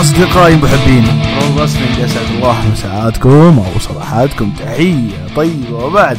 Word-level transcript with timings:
أصدقائي 0.00 0.56
محبين. 0.56 1.04
Pro 1.04 1.64
Wrestling 1.64 2.00
أسعد 2.00 2.26
الله 2.36 2.70
مساعاتكم 2.72 3.58
أو 3.58 3.78
صباحاتكم. 3.80 4.50
تحية 4.50 5.26
طيبة. 5.36 5.84
وبعد 5.84 6.18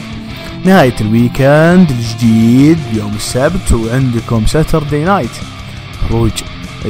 نهاية 0.65 0.95
ال 1.01 1.13
weekend 1.13 1.91
الجديد 1.91 2.79
يوم 2.93 3.13
السبت 3.15 3.71
وعندكم 3.71 4.45
ساتردي 4.45 5.03
نايت 5.03 5.29
خروج 6.09 6.31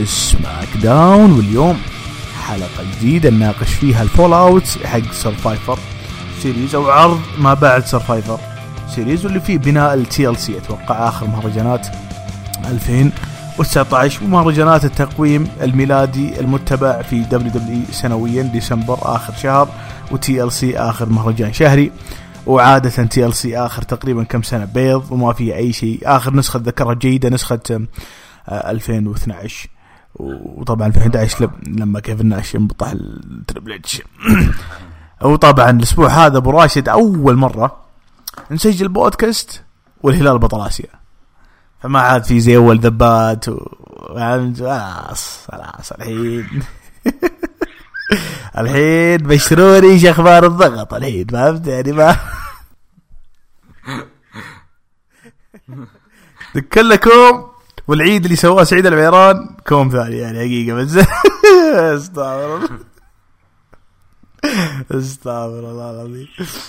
سماك 0.06 0.68
داون 0.84 1.32
واليوم 1.32 1.78
حلقة 2.48 2.84
جديدة 2.98 3.30
نناقش 3.30 3.74
فيها 3.74 4.04
ال 4.04 4.34
fallout 4.34 4.78
حق 4.86 5.12
Survivor 5.14 5.78
Series 6.44 6.76
أو 6.76 6.90
عرض 6.90 7.20
ما 7.38 7.54
بعد 7.54 7.86
Survivor 7.86 8.40
Series 8.96 9.26
واللي 9.26 9.40
فيه 9.40 9.58
بناء 9.58 9.94
ال 9.94 10.38
TLC 10.38 10.58
أتوقع 10.58 11.08
آخر 11.08 11.28
مهرجانات 11.28 11.88
2019 13.60 14.24
ومهرجانات 14.24 14.86
التقويم 14.86 15.48
الميلادي 15.62 16.40
المتبع 16.40 17.02
في 17.02 17.24
WW 17.24 17.82
سنويا 17.92 18.44
ديسمبر 18.44 18.98
آخر 19.02 19.34
شهر 19.34 19.68
و 20.12 20.44
TLC 20.44 20.78
آخر 20.78 21.10
مهرجان 21.10 21.54
شهري. 21.54 21.92
وعادة 22.48 22.90
TLC 22.90 23.58
آخر 23.58 23.82
تقريبا 23.82 24.24
كم 24.24 24.42
سنة؟ 24.42 24.66
بيض 24.66 25.12
وما 25.12 25.34
فيه 25.34 25.56
أي 25.56 25.74
شيء. 25.74 26.00
آخر 26.04 26.34
نسخة 26.34 26.60
ذكرها 26.64 26.94
جيدة 26.94 27.30
نسخة 27.30 27.60
آه، 28.50 28.72
2012 28.72 29.70
وطبعا 30.16 30.88
2011 30.88 31.44
لم- 31.46 31.80
لما 31.80 32.00
كيفن 32.00 32.26
ناش 32.26 32.56
انبطح 32.56 32.92
ال 32.92 33.03
Triple 33.03 33.74
H 33.74 34.02
وطبعا 35.22 35.70
الأسبوع 35.70 36.08
هذا 36.10 36.38
أبو 36.38 36.50
راشد 36.52 36.90
أول 36.90 37.36
مرة 37.36 37.78
نسجل 38.52 38.88
بودكاست 38.88 39.64
والهلال 40.04 40.40
بطل 40.40 40.68
آسيا. 40.68 40.99
فما 41.82 42.00
عاد 42.00 42.24
في 42.24 42.40
زي 42.40 42.56
أول 42.58 42.80
ذبات. 42.80 43.46
فهمت؟ 44.16 44.60
خلاص 44.60 45.48
خلاص 45.52 45.92
الحين 45.92 46.64
الحين 48.58 49.18
بشروني 49.18 49.88
إيش 49.88 50.06
أخبار 50.06 50.46
الضغط 50.46 50.94
الحين 50.94 51.28
فهمت 51.28 51.68
يعني 51.68 51.92
ما 51.92 52.16
كلكم 56.74 57.50
والعيد 57.88 58.24
اللي 58.24 58.36
سواه 58.36 58.64
سعيد 58.64 58.86
العميران 58.86 59.56
كوم 59.68 59.90
ثاني 59.90 60.18
يعني 60.18 60.40
حقيقة 60.40 60.76
بس 60.76 60.98
استغفر 61.96 62.56
الله 62.56 62.80
استغفر 64.92 65.60
الله 65.60 65.92
العظيم. 65.92 66.28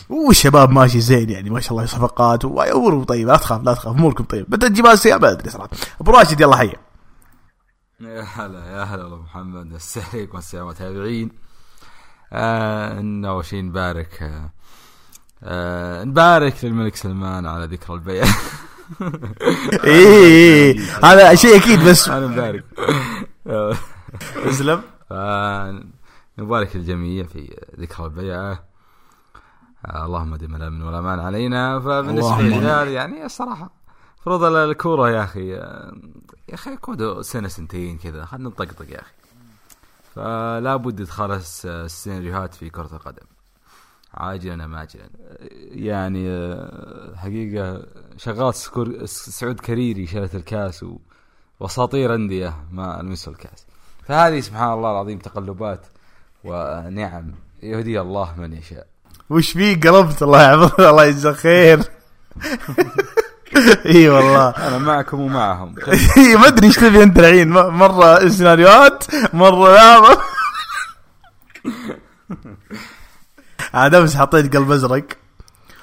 والشباب 0.09 0.71
ماشي 0.71 1.01
زين 1.01 1.31
يعني 1.31 1.51
ما 1.51 1.61
شاء 1.61 1.73
الله 1.73 1.87
صفقات. 1.87 2.45
وامورهم 2.45 3.05
طيبة 3.05 3.33
لا 3.33 3.39
تخاف 3.39 3.63
لا 3.65 3.75
تخاف 3.75 3.95
أموركم 3.97 4.25
طيبة. 4.25 4.47
بدأ 4.49 4.69
تجيب 4.69 4.85
ما 4.87 4.93
أدري 5.31 5.51
صراحة. 5.51 5.69
أبو 6.01 6.11
راشد 6.11 6.41
يلا 6.41 6.57
حيا 6.57 6.73
يا 8.01 8.23
هلا 8.23 8.59
يا 8.71 8.83
هلا 8.83 9.03
والله 9.05 9.23
محمد. 9.23 9.73
السلام 9.73 10.07
عليكم 10.15 10.39
السلام 10.39 10.65
المتابعين 10.65 11.31
آه 12.33 13.01
إن 13.01 13.25
اول 13.25 13.45
شيء 13.45 13.63
نبارك. 13.63 14.23
آه 14.23 14.51
آه 15.43 16.05
نبارك 16.05 16.65
للملك 16.65 16.97
سلمان 16.97 17.47
على 17.47 17.65
ذكرى 17.67 17.95
البيع 17.97 18.25
إيه. 19.85 20.81
هذا 21.05 21.35
شيء 21.35 21.57
أكيد 21.57 21.85
بس 21.85 22.09
أنا 22.09 22.27
مبارك. 22.27 22.65
إسلم. 24.47 24.83
آه 25.13 25.83
نبارك 26.41 26.77
للجميع 26.77 27.25
في 27.25 27.57
ذكرى 27.81 28.07
البيعة. 28.07 28.65
آه 29.87 30.07
اللهم 30.07 30.37
دم 30.37 30.57
الامن 30.57 30.83
والامان 30.83 31.19
علينا. 31.21 31.81
فبالنسبة 31.81 32.41
اللهم 32.41 32.47
للهلال 32.47 32.89
يعني 32.89 33.25
الصراحة 33.25 33.71
المفروض 34.15 34.45
الكورة 34.45 35.11
يا 35.11 35.25
أخي 35.25 35.57
آه، 35.57 35.93
يا 36.49 36.55
أخي 36.55 36.77
كودو 36.77 37.23
سنة 37.23 37.49
سنتين 37.49 37.99
كذا. 37.99 38.25
خلينا 38.25 38.49
نطقطق 38.49 38.91
يا 38.91 39.01
أخي. 39.01 39.13
فلا 40.15 40.77
بد 40.77 41.01
الس- 41.01 41.67
السيناريوهات 41.67 42.55
في 42.55 42.71
كرة 42.71 42.91
القدم. 42.93 43.27
عاجلا 44.15 44.65
أم 44.65 44.75
اجلا. 44.75 45.11
يعني 45.71 46.31
آه، 46.31 47.17
حقيقة 47.17 47.87
شغال 48.17 48.55
سكور 48.55 49.05
سعود 49.07 49.61
كريري 49.61 50.07
شالت 50.07 50.35
الكاس 50.35 50.85
وأساطير 51.61 52.15
أندية 52.15 52.65
ما 52.73 53.01
لمسوا 53.03 53.33
الكاس. 53.33 53.67
فهذه 54.03 54.41
سبحان 54.41 54.73
الله 54.73 54.91
العظيم 54.91 55.19
تقلبات 55.19 55.87
ونعم. 56.45 57.35
يهدي 57.63 58.01
الله 58.01 58.35
من 58.39 58.53
يشاء. 58.53 58.87
وش 59.31 59.53
فيك 59.53 59.87
قلبت؟ 59.87 60.23
الله 60.23 60.43
يحفظك. 60.43 60.81
الله 60.81 61.05
يجزاك 61.05 61.35
خير. 61.35 61.81
إي 63.87 64.09
والله. 64.09 64.49
أنا 64.49 64.79
معكم 64.79 65.21
ومعهم. 65.21 65.75
إي 66.17 66.37
ما 66.37 66.47
أدري 66.47 66.67
إيش 66.67 66.77
تبي 66.77 67.03
أنت 67.03 67.19
الحين. 67.19 67.49
مرة 67.49 68.29
سيناريوهات 68.29 69.05
مرة 69.35 69.73
لا 69.75 70.01
عاد 73.75 73.95
أمس 73.95 74.17
حطيت 74.17 74.57
قلب 74.57 74.71
أزرق. 74.71 75.05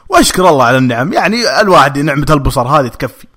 وأشكر 0.09 0.49
الله 0.49 0.65
على 0.65 0.77
النعم. 0.77 1.13
يعني 1.13 1.61
الواحد 1.61 1.99
نعمة 1.99 2.25
البصر 2.29 2.67
هذه 2.67 2.87
تكفي. 2.87 3.27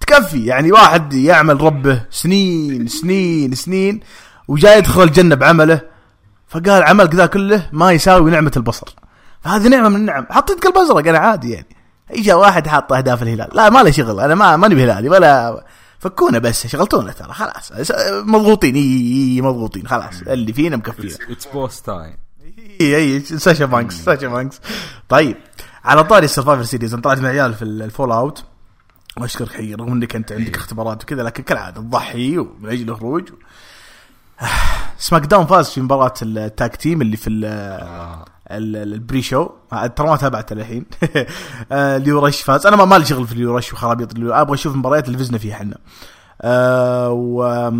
تكفي. 0.00 0.46
يعني 0.46 0.72
واحد 0.72 1.12
يعمل 1.12 1.60
ربه 1.60 2.04
سنين 2.10 2.86
سنين 2.86 3.54
سنين 3.54 4.00
وجاي 4.48 4.78
يدخل 4.78 5.02
الجنة 5.02 5.34
بعمله. 5.34 5.97
فقال 6.48 6.82
عملك 6.82 7.14
ذا 7.14 7.26
كله 7.26 7.68
ما 7.72 7.92
يساوي 7.92 8.30
نعمة 8.30 8.52
البصر. 8.56 8.94
فهذه 9.40 9.68
نعمة 9.68 9.88
من 9.88 9.96
النعم. 9.96 10.26
حطيت 10.30 10.64
قلب 10.64 10.78
ازرق 10.78 11.08
أنا 11.08 11.18
عادي 11.18 11.50
يعني. 11.50 11.66
اجى 12.10 12.32
واحد 12.32 12.66
حاط 12.66 12.92
أهداف 12.92 13.22
الهلال. 13.22 13.48
لا 13.52 13.70
ما 13.70 13.82
له 13.82 13.90
شغل. 13.90 14.20
أنا 14.20 14.34
ما 14.34 14.56
ماني 14.56 14.74
بهلالي 14.74 15.08
ولا 15.08 15.64
فكونا 15.98 16.38
بس. 16.38 16.66
شغلتونا 16.66 17.12
ترى 17.12 17.32
خلاص. 17.32 17.72
مضغوطين. 18.10 18.74
إي 18.74 19.40
مضغوطين 19.42 19.86
خلاص. 19.88 20.22
اللي 20.26 20.52
فينا 20.52 20.76
مكفينا. 20.76 21.14
it's 21.30 21.46
boss 21.46 21.86
time 21.86 22.16
إي 22.80 22.96
إي 22.96 23.20
ساشا 23.20 23.64
بانكس 23.64 23.94
ساشا 23.94 24.28
بانكس. 24.28 24.60
طيب. 25.08 25.36
على 25.84 26.04
طاري 26.04 26.24
ال 26.24 26.28
Survivor 26.28 26.62
Series 26.62 26.92
أنا 26.92 27.02
طلعت 27.02 27.18
مع 27.18 27.28
عيال 27.28 27.54
في 27.54 27.62
ال- 27.62 27.82
ال 27.82 28.12
fallout. 28.12 28.44
وأشكرك 29.16 29.52
حقيقي 29.52 29.74
رغم 29.74 29.92
انك 29.92 30.16
انت 30.16 30.32
عندك 30.32 30.56
اختبارات 30.56 31.02
وكذا 31.02 31.22
لكن 31.22 31.42
كالعادة 31.42 31.80
تضحي 31.80 32.38
ومن 32.38 32.68
أجل 32.70 32.88
الخروج. 32.90 33.28
سماك 34.98 35.26
داون 35.26 35.46
فاز 35.46 35.70
في 35.70 35.80
مباراة 35.80 36.14
ال 36.22 36.36
tag 36.36 36.76
team 36.76 37.02
اللي 37.02 37.16
في 37.16 37.30
ال- 37.30 38.24
ال 38.50 39.22
pre-show. 39.22 39.48
عاد 39.72 39.94
ترى 39.94 40.06
ما 40.08 40.16
تابعته 40.16 40.52
الحين. 40.52 40.84
آه، 41.72 41.96
ليو 41.98 42.20
راش 42.20 42.42
فاز. 42.42 42.66
أنا 42.66 42.76
ما 42.76 42.84
مالي 42.84 43.04
شغل 43.04 43.26
في 43.26 43.34
ليو 43.34 43.53
راش 43.53 43.72
وخرابيط. 43.72 44.12
أبغى 44.18 44.54
أشوف 44.54 44.72
المباريات 44.74 45.06
اللي 45.06 45.18
فزنا 45.18 45.38
فيها 45.38 45.54
إحنا. 45.54 45.78
آه، 46.42 47.10
و 47.10 47.70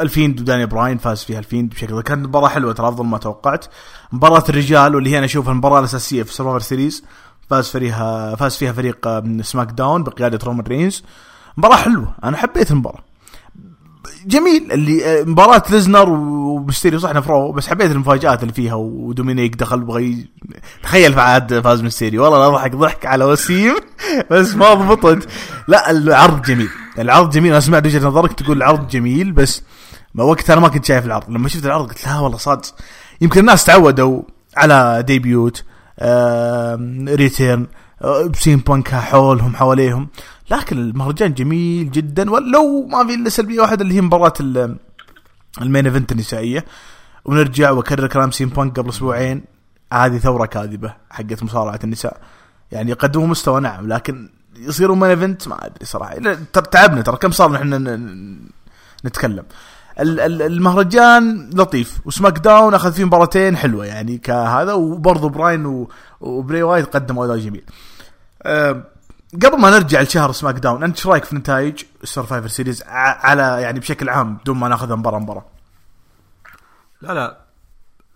ال 0.00 0.07
Fiend 0.07 0.40
ودانيال 0.40 0.66
براين 0.66 0.98
فاز 0.98 1.22
فيها. 1.24 1.38
ال 1.38 1.43
Fiend 1.43 1.70
بشكل 1.70 2.00
كانت 2.02 2.26
مباراة 2.26 2.48
حلوة 2.48 2.72
ترى 2.72 2.88
أفضل 2.88 3.04
ما 3.04 3.18
توقعت. 3.18 3.64
مباراة 4.12 4.44
الرجال 4.48 4.94
واللي 4.94 5.10
هي 5.10 5.16
أنا 5.18 5.24
أشوفها 5.24 5.52
المباراة 5.52 5.78
الأساسية 5.78 6.22
في 6.22 6.34
Survivor 6.34 6.60
Series 6.60 7.04
فاز 7.50 7.68
فيها 7.68 8.36
فاز 8.36 8.56
فيها 8.56 8.72
فريق 8.72 9.06
آه، 9.06 9.20
من 9.20 9.42
SmackDown 9.42 10.02
بقيادة 10.02 10.38
رومان 10.44 10.66
رينز. 10.66 11.04
مباراة 11.56 11.76
حلوة. 11.76 12.14
أنا 12.24 12.36
حبيت 12.36 12.70
المباراة. 12.70 13.03
جميل. 14.26 14.72
اللي 14.72 15.04
آه، 15.20 15.24
مباراة 15.24 15.62
ليسنر 15.70 16.08
ومستيريو 16.08 16.98
صح 16.98 17.10
نفرو 17.14 17.52
بس 17.52 17.68
حبيت 17.68 17.90
المفاجآت 17.90 18.42
اللي 18.42 18.52
فيها 18.54 18.74
ودومينيك 18.74 19.56
دخل 19.56 19.80
بغى 19.80 20.04
ي- 20.04 20.28
تخيل 20.82 21.12
بعد 21.12 21.60
فاز 21.60 21.82
مستيريو 21.82 22.22
والله 22.24 22.38
لا 22.38 22.48
ضحك 22.48 22.76
ضحك 22.76 23.06
على 23.06 23.24
وسيم 23.24 23.74
بس 24.30 24.54
ما 24.54 24.74
ضبطت. 24.74 25.28
لا 25.68 25.90
العرض 25.90 26.42
جميل. 26.42 26.68
العرض 26.98 27.30
جميل. 27.30 27.50
أنا 27.50 27.60
سمعت 27.60 27.86
وجهة 27.86 28.06
نظرك 28.08 28.32
تقول 28.32 28.56
العرض 28.56 28.88
جميل 28.88 29.32
بس 29.32 29.62
ما 30.14 30.24
وقت 30.24 30.50
أنا 30.50 30.60
ما 30.60 30.68
كنت 30.68 30.84
شايف 30.84 31.06
العرض. 31.06 31.30
لما 31.30 31.48
شفت 31.48 31.66
العرض 31.66 31.88
قلت 31.88 32.06
لا 32.06 32.18
والله 32.20 32.38
صادق. 32.38 32.62
يمكن 33.20 33.40
الناس 33.40 33.64
تعودوا 33.64 34.22
على 34.56 35.04
debut 35.06 35.64
return. 37.08 37.66
بسي 38.32 38.51
إم 38.51 38.58
بانك 38.58 38.88
حولهم 38.88 39.56
حواليهم. 39.56 40.08
لكن 40.50 40.78
المهرجان 40.78 41.34
جميل 41.34 41.90
جدا 41.90 42.30
ولو 42.30 42.86
ما 42.86 43.06
في 43.06 43.14
إلا 43.14 43.28
سلبية 43.28 43.60
واحدة 43.60 43.82
اللي 43.82 43.94
هي 43.94 44.00
مباراة 44.00 44.32
ال- 44.40 44.76
ال 45.62 45.67
main 45.67 45.86
event 45.86 46.12
النسائية. 46.12 46.64
ونرجع 47.24 47.70
وأكرر 47.70 48.06
كلام 48.06 48.30
سي 48.30 48.42
إم 48.42 48.48
بانك 48.48 48.78
قبل 48.78 48.88
أسبوعين. 48.88 49.44
هذه 49.92 50.18
ثورة 50.18 50.46
كاذبة 50.46 50.94
حقت 51.10 51.42
مصارعة 51.42 51.80
النساء. 51.84 52.20
يعني 52.72 52.90
يقدموا 52.90 53.26
مستوى 53.26 53.60
نعم 53.60 53.88
لكن 53.88 54.28
يصيروا 54.56 54.96
main 54.96 55.10
event 55.10 55.48
ما 55.48 55.66
أدري 55.66 55.84
صراحة. 55.86 56.14
تعبنا 56.72 57.02
ترى 57.02 57.16
كم 57.16 57.30
صار 57.30 57.52
نحن 57.52 57.74
ن- 57.74 58.48
نتكلم. 59.06 59.44
ال- 60.00 60.20
ال- 60.20 60.42
المهرجان 60.42 61.50
لطيف 61.54 62.00
و 62.04 62.38
SmackDown 62.38 62.74
أخذ 62.74 62.92
فيه 62.92 63.04
مباراتين 63.04 63.56
حلوة 63.56 63.86
يعني 63.86 64.18
كهذا 64.18 64.72
وبرضه 64.72 65.28
براين 65.28 65.86
وبراي 66.20 66.62
وايت 66.62 66.86
قدموا 66.96 67.24
أداء 67.24 67.36
جميل. 67.38 67.64
قبل 69.42 69.60
ما 69.60 69.70
نرجع 69.70 70.00
لشهر 70.00 70.32
SmackDown 70.32 70.82
أنت 70.84 70.96
إيش 70.96 71.06
رأيك 71.06 71.24
في 71.24 71.36
نتائج 71.36 71.84
ال 72.02 72.07
Survivor 72.07 72.48
Series 72.48 72.82
على 72.86 73.62
يعني 73.62 73.80
بشكل 73.80 74.08
عام 74.08 74.36
بدون 74.36 74.56
ما 74.56 74.68
ناخذها 74.68 74.96
مباراة 74.96 75.18
مباراة؟ 75.18 75.44
لا 77.00 77.14
لا 77.14 77.44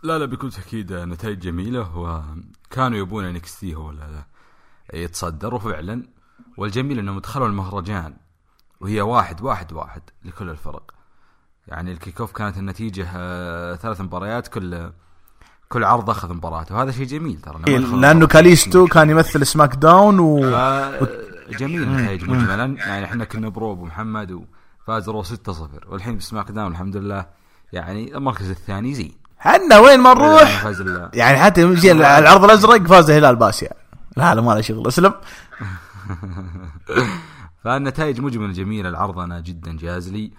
لا 0.03 0.19
لا 0.19 0.25
بكل 0.25 0.53
تأكيد 0.53 0.93
نتائج 0.93 1.39
جميلة 1.39 1.99
وكانوا 1.99 2.99
يبون 2.99 3.25
انكس 3.25 3.61
تي 3.61 3.75
هو 3.75 3.91
اللي 3.91 4.25
يتصدر 4.95 5.55
وفعلا 5.55 6.03
والجميل 6.57 6.99
إنهم 6.99 7.19
دخلوا 7.19 7.47
المهرجان 7.47 8.17
وهي 8.81 9.01
واحد 9.01 9.43
واحد 9.43 9.73
واحد 9.73 10.03
لكل 10.25 10.51
الفرق 10.51 10.95
يعني 11.69 11.93
ال 11.93 12.21
kickoff 12.21 12.33
كانت 12.33 12.59
النتيجة 12.59 13.09
آه، 13.17 13.75
ثلاث 13.75 14.01
مباريات 14.01 14.49
كل 14.49 14.91
كل 15.69 15.85
عرض 15.85 16.11
أخذ 16.11 16.35
مباراه 16.35 16.67
وهذا 16.71 16.91
شيء 16.93 17.07
جميل 17.07 17.41
ترى 17.41 17.61
يدخل 17.69 18.01
لأنه 18.01 18.27
كاليستو 18.27 18.87
كان 18.87 19.11
يمثل 19.11 19.47
SmackDown 19.47 20.19
و 20.19 20.43
ف- 21.01 21.29
جميل 21.59 21.83
النتائج 21.83 22.25
مجملا. 22.31 22.65
يعني 22.79 23.05
إحنا 23.05 23.25
كنا 23.25 23.49
ب 23.49 23.55
Raw 23.55 23.73
ابو 23.73 23.85
محمد 23.85 24.41
وفاز 24.83 25.09
Raw 25.09 25.25
6-0 25.25 25.29
والحين 25.89 26.17
ب 26.17 26.51
SmackDown 26.51 26.73
الحمد 26.73 26.97
لله. 26.97 27.27
يعني 27.73 28.17
المركز 28.17 28.51
الثاني 28.51 28.95
زين. 28.95 29.13
حنا 29.39 29.79
وين 29.79 30.01
ما 30.01 30.15
نروح؟ 30.15 30.67
يعني 31.15 31.39
حتى 31.39 31.63
يجي 31.63 31.93
العرض 31.93 32.45
الأزرق 32.45 32.83
فاز 32.87 33.11
هلال 33.11 33.37
باسيا. 33.37 33.71
لا 34.17 34.35
لا 34.35 34.41
ما 34.41 34.53
له 34.53 34.61
شغل 34.61 34.87
أسلم. 34.89 35.15
فالنتائج 37.65 38.21
مجمل 38.21 38.53
جميلة. 38.53 38.89
العرض 38.89 39.19
أنا 39.19 39.41
جدا 39.41 39.77
جاز 39.77 40.09
لي. 40.13 40.33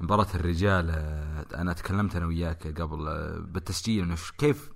مباراة 0.00 0.26
الرجال 0.34 0.90
آه، 0.90 1.60
أنا 1.60 1.72
تكلمت 1.72 2.16
أنا 2.16 2.26
وياك 2.26 2.80
قبل 2.80 3.08
آه، 3.08 3.38
بالتسجيل 3.52 4.04
إنه 4.04 4.16
كيف 4.38 4.70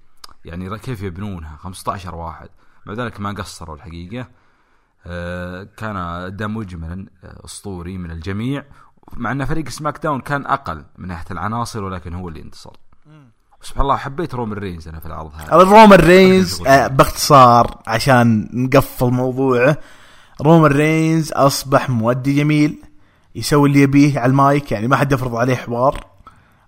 يعني 0.45 0.79
كيف 0.79 1.03
يبنونها؟ 1.03 1.57
15 1.57 2.15
واحد. 2.15 2.49
مع 2.87 2.95
ذلك 2.95 3.21
ما 3.21 3.33
قصروا 3.33 3.77
الحقيقة. 3.77 4.29
آه، 5.07 5.69
كان 5.77 5.97
اداء 5.97 6.49
مجملا 6.49 7.07
آه، 7.25 7.45
أسطوري 7.45 7.99
من 7.99 8.11
الجميع. 8.11 8.65
مع 9.17 9.33
أن 9.33 9.45
فريق 9.45 9.69
سماك 9.69 10.03
داون 10.03 10.21
كان 10.21 10.47
أقل 10.47 10.85
من 10.99 11.09
ناحية 11.09 11.27
العناصر 11.31 11.85
ولكن 11.85 12.15
هو 12.15 12.29
اللي 12.29 12.43
انتصر. 12.43 12.77
سبحان 13.63 13.83
الله 13.83 13.97
حبيت 13.97 14.35
رومان 14.35 14.53
رينز 14.53 14.89
أنا 14.89 15.01
في 15.01 15.07
العرض 15.07 15.33
هذا. 15.35 15.57
رومان 15.57 15.93
رينز 15.93 16.63
آه، 16.67 16.87
باختصار 16.87 17.79
عشان 17.87 18.49
نقفل 18.53 19.11
موضوعه 19.11 19.79
رومان 20.41 20.73
رينز 20.73 21.33
أصبح 21.33 21.91
مؤدي 21.91 22.37
جميل 22.37 22.83
يسوي 23.35 23.69
اللي 23.69 23.81
يبيه 23.83 24.21
على 24.21 24.31
المايك 24.31 24.73
يعني 24.73 24.89
ما 24.89 24.97
حد 24.97 25.13
يفرض 25.13 25.35
عليه 25.37 25.55
حوار 25.55 26.07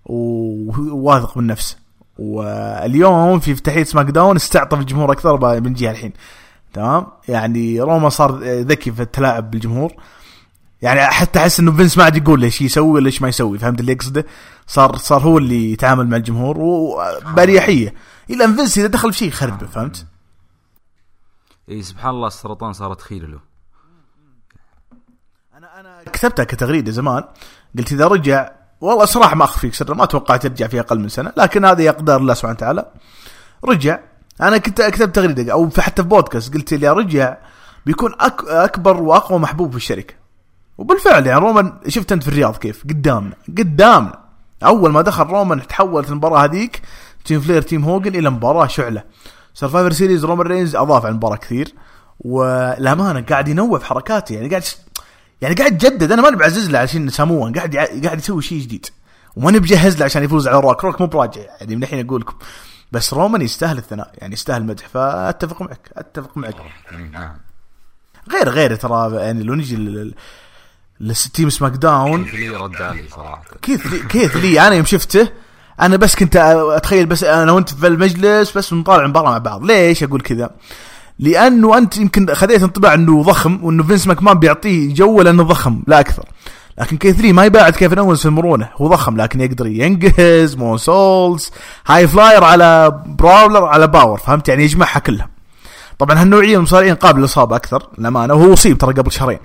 وواثق 0.05 1.37
من 1.37 1.47
نفسه. 1.47 1.77
واليوم 2.17 3.39
في 3.39 3.51
افتتاحيه 3.51 3.83
SmackDown 3.83 4.35
استعطف 4.35 4.79
الجمهور 4.79 5.11
أكثر 5.11 5.59
بنجيها 5.59 5.91
الحين. 5.91 6.13
تمام؟ 6.73 7.07
يعني 7.27 7.81
رومان 7.81 8.09
صار 8.09 8.39
ذكي 8.43 8.91
في 8.91 9.01
التلاعب 9.01 9.51
بالجمهور. 9.51 9.93
يعني 10.81 11.05
حتى 11.05 11.39
أحس 11.39 11.59
إنه 11.59 11.71
فينس 11.71 11.97
ما 11.97 12.03
عاد 12.03 12.17
يقول 12.17 12.39
له 12.39 12.45
إيش 12.45 12.61
يسوي 12.61 12.91
ولا 12.91 13.05
إيش 13.05 13.21
ما 13.21 13.27
يسوي 13.27 13.57
فهمت 13.57 13.79
اللي 13.79 13.91
يقصده؟ 13.91 14.25
صار 14.67 14.95
صار 14.95 15.21
هو 15.21 15.37
اللي 15.37 15.71
يتعامل 15.71 16.07
مع 16.07 16.17
الجمهور 16.17 16.57
وباريحيه 16.59 17.93
إلا 18.29 18.45
إن 18.45 18.55
فينس 18.55 18.77
إذا 18.77 18.87
دخل 18.87 19.13
في 19.13 19.19
شيء 19.19 19.27
يخربه 19.27 19.67
فهمت؟ 19.67 20.05
إي 21.69 21.81
سبحان 21.81 22.09
الله 22.09 22.27
السرطان 22.27 22.73
صارت 22.73 23.01
خير 23.01 23.27
له. 23.27 23.39
أنا 25.57 25.79
أنا 25.79 26.03
كتبتها 26.03 26.43
كتغريدة 26.43 26.91
زمان. 26.91 27.23
قلت 27.77 27.91
إذا 27.91 28.07
رجع 28.07 28.51
والله 28.83 29.05
صراحة 29.05 29.35
ما 29.35 29.43
أخفيك 29.43 29.73
سر 29.73 29.93
ما 29.93 30.05
توقعت 30.05 30.45
يرجع 30.45 30.67
في 30.67 30.79
أقل 30.79 30.99
من 30.99 31.09
سنة 31.09 31.33
لكن 31.37 31.65
هذه 31.65 31.89
اقدار 31.89 32.21
الله 32.21 32.33
سبحانه 32.33 32.55
وتعالى. 32.55 32.85
رجع. 33.65 33.99
أنا 34.41 34.57
كنت 34.57 34.81
كتبت 34.81 35.15
تغريدة 35.15 35.53
أو 35.53 35.69
حتى 35.77 36.01
في 36.01 36.07
بودكاست 36.07 36.53
قلت 36.53 36.73
اذا 36.73 36.93
رجع 36.93 37.37
بيكون 37.85 38.13
أك 38.19 38.43
أكبر 38.47 39.01
وأقوى 39.01 39.39
محبوب 39.39 39.71
في 39.71 39.77
الشركة. 39.77 40.13
وبالفعل 40.77 41.27
يعني 41.27 41.39
رومان 41.39 41.73
شفت 41.87 42.11
أنت 42.11 42.23
في 42.23 42.29
الرياض 42.29 42.57
كيف؟ 42.57 42.83
قدامنا 42.83 43.35
قدامنا 43.57 44.19
أول 44.63 44.91
ما 44.91 45.01
دخل 45.01 45.23
رومان 45.23 45.67
تحولت 45.67 46.09
المباراة 46.09 46.43
هذيك 46.43 46.81
team 47.25 47.41
فلير 47.41 47.61
team 47.61 47.85
هوجن 47.85 48.15
إلى 48.15 48.29
مباراة 48.29 48.67
شعلة. 48.67 49.03
Survivor 49.53 49.91
Series 49.91 50.25
رومان 50.25 50.47
رينز 50.47 50.75
أضاف 50.75 51.05
على 51.05 51.11
المباراه 51.11 51.35
كثير. 51.35 51.73
والامانه 52.19 53.21
قاعد 53.21 53.47
ينوع 53.47 53.79
في 53.79 53.85
حركاته 53.85 54.35
يعني 54.35 54.49
قاعد 54.49 54.63
يعني 55.43 55.55
قاعد 55.55 55.83
يجدد 55.83 56.11
أنا 56.11 56.21
ماني 56.21 56.35
بعزز 56.35 56.69
له 56.69 56.79
عشان 56.79 57.09
ساموان 57.09 57.53
قاعد 57.53 57.75
قاعد 57.75 58.19
يسوي 58.19 58.41
شيء 58.41 58.61
جديد. 58.61 58.85
وماني 59.35 59.59
بعزز 59.59 59.97
له 59.97 60.05
عشان 60.05 60.23
يفوز 60.23 60.47
على 60.47 60.59
روك. 60.59 60.83
روك 60.83 61.01
مو 61.01 61.07
براجع 61.07 61.41
يعني 61.41 61.75
من 61.75 61.83
الحين 61.83 62.05
أقول 62.05 62.21
لكم. 62.21 62.33
بس 62.91 63.13
رومان 63.13 63.41
يستاهل 63.41 63.77
الثناء 63.77 64.11
يعني 64.17 64.33
يستاهل 64.33 64.61
المدح 64.61 64.87
فأتفق 64.87 65.61
معك 65.61 65.89
أتفق 65.97 66.37
معك. 66.37 66.55
نعم. 67.11 67.37
غير 68.31 68.49
غير 68.49 68.75
ترى 68.75 69.15
يعني 69.15 69.43
لو 69.43 69.53
نجي 69.53 69.75
لل- 69.75 70.13
لل 70.99 71.49
team 71.49 71.71
SmackDown 71.71 72.25
كيث 72.25 72.37
لي 72.37 72.49
رد 72.49 72.81
علي 72.81 73.03
صراحة. 73.15 73.43
كيث 74.09 74.35
لي 74.35 74.67
أنا 74.67 74.75
يوم 74.75 74.85
شفته 74.85 75.29
أنا 75.81 75.97
بس 75.97 76.15
كنت 76.15 76.35
أتخيل 76.75 77.05
بس 77.05 77.23
أنا 77.23 77.51
وأنت 77.51 77.69
في 77.69 77.87
المجلس 77.87 78.57
بس 78.57 78.73
نطالع 78.73 79.07
مباراة 79.07 79.29
مع 79.31 79.37
بعض. 79.37 79.63
ليش 79.65 80.03
أقول 80.03 80.21
كذا؟ 80.21 80.49
لأنه 81.19 81.77
أنت 81.77 81.97
يمكن 81.97 82.33
خذيت 82.33 82.63
انطباع 82.63 82.93
إنه 82.93 83.23
ضخم 83.23 83.59
وإنه 83.63 83.83
فينس 83.83 84.07
ماكمان 84.07 84.39
بيعطيه 84.39 84.93
جو 84.93 85.21
لأنه 85.21 85.43
ضخم 85.43 85.83
لا 85.87 85.99
أكثر. 85.99 86.25
لكن 86.79 86.97
كيث 86.97 87.21
لي 87.21 87.33
ما 87.33 87.45
يباعد 87.45 87.73
كيفن 87.75 87.97
اونز 87.97 88.19
في 88.19 88.25
المرونة 88.25 88.69
هو 88.77 88.87
ضخم 88.87 89.17
لكن 89.17 89.41
يقدر 89.41 89.67
ينقز 89.67 90.55
moonsaults 90.55 91.51
high 91.87 92.07
flyer 92.07 92.43
على 92.43 93.01
brawler 93.05 93.65
على 93.65 93.87
power 93.87 94.17
فهمت؟ 94.17 94.49
يعني 94.49 94.63
يجمعها 94.63 94.99
كلها. 94.99 95.29
طبعا 95.99 96.21
هالنوعية 96.21 96.49
من 96.49 96.55
المصارعين 96.55 96.95
قابل 96.95 97.19
للإصابة 97.19 97.55
أكثر 97.55 97.89
للأمانة 97.97 98.33
وهو 98.33 98.53
أصيب 98.53 98.77
ترى 98.77 98.93
قبل 98.93 99.11
شهرين. 99.11 99.39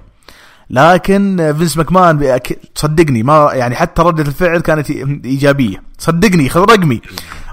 لكن 0.70 1.54
فينس 1.58 1.76
ماكمان 1.76 2.40
تصدقني 2.74 3.22
ما 3.22 3.50
يعني 3.52 3.74
حتى 3.76 4.02
ردة 4.02 4.22
الفعل 4.22 4.60
كانت 4.60 4.90
إيجابية. 5.24 5.82
صدقني 5.98 6.48
خذ 6.48 6.60
رقمي 6.60 7.00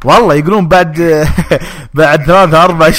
والله 0.05 0.33
يقولون 0.33 0.67
بعد 0.67 1.27
بعد 1.93 2.23
ثلاثة 2.23 2.63
أربع. 2.63 2.91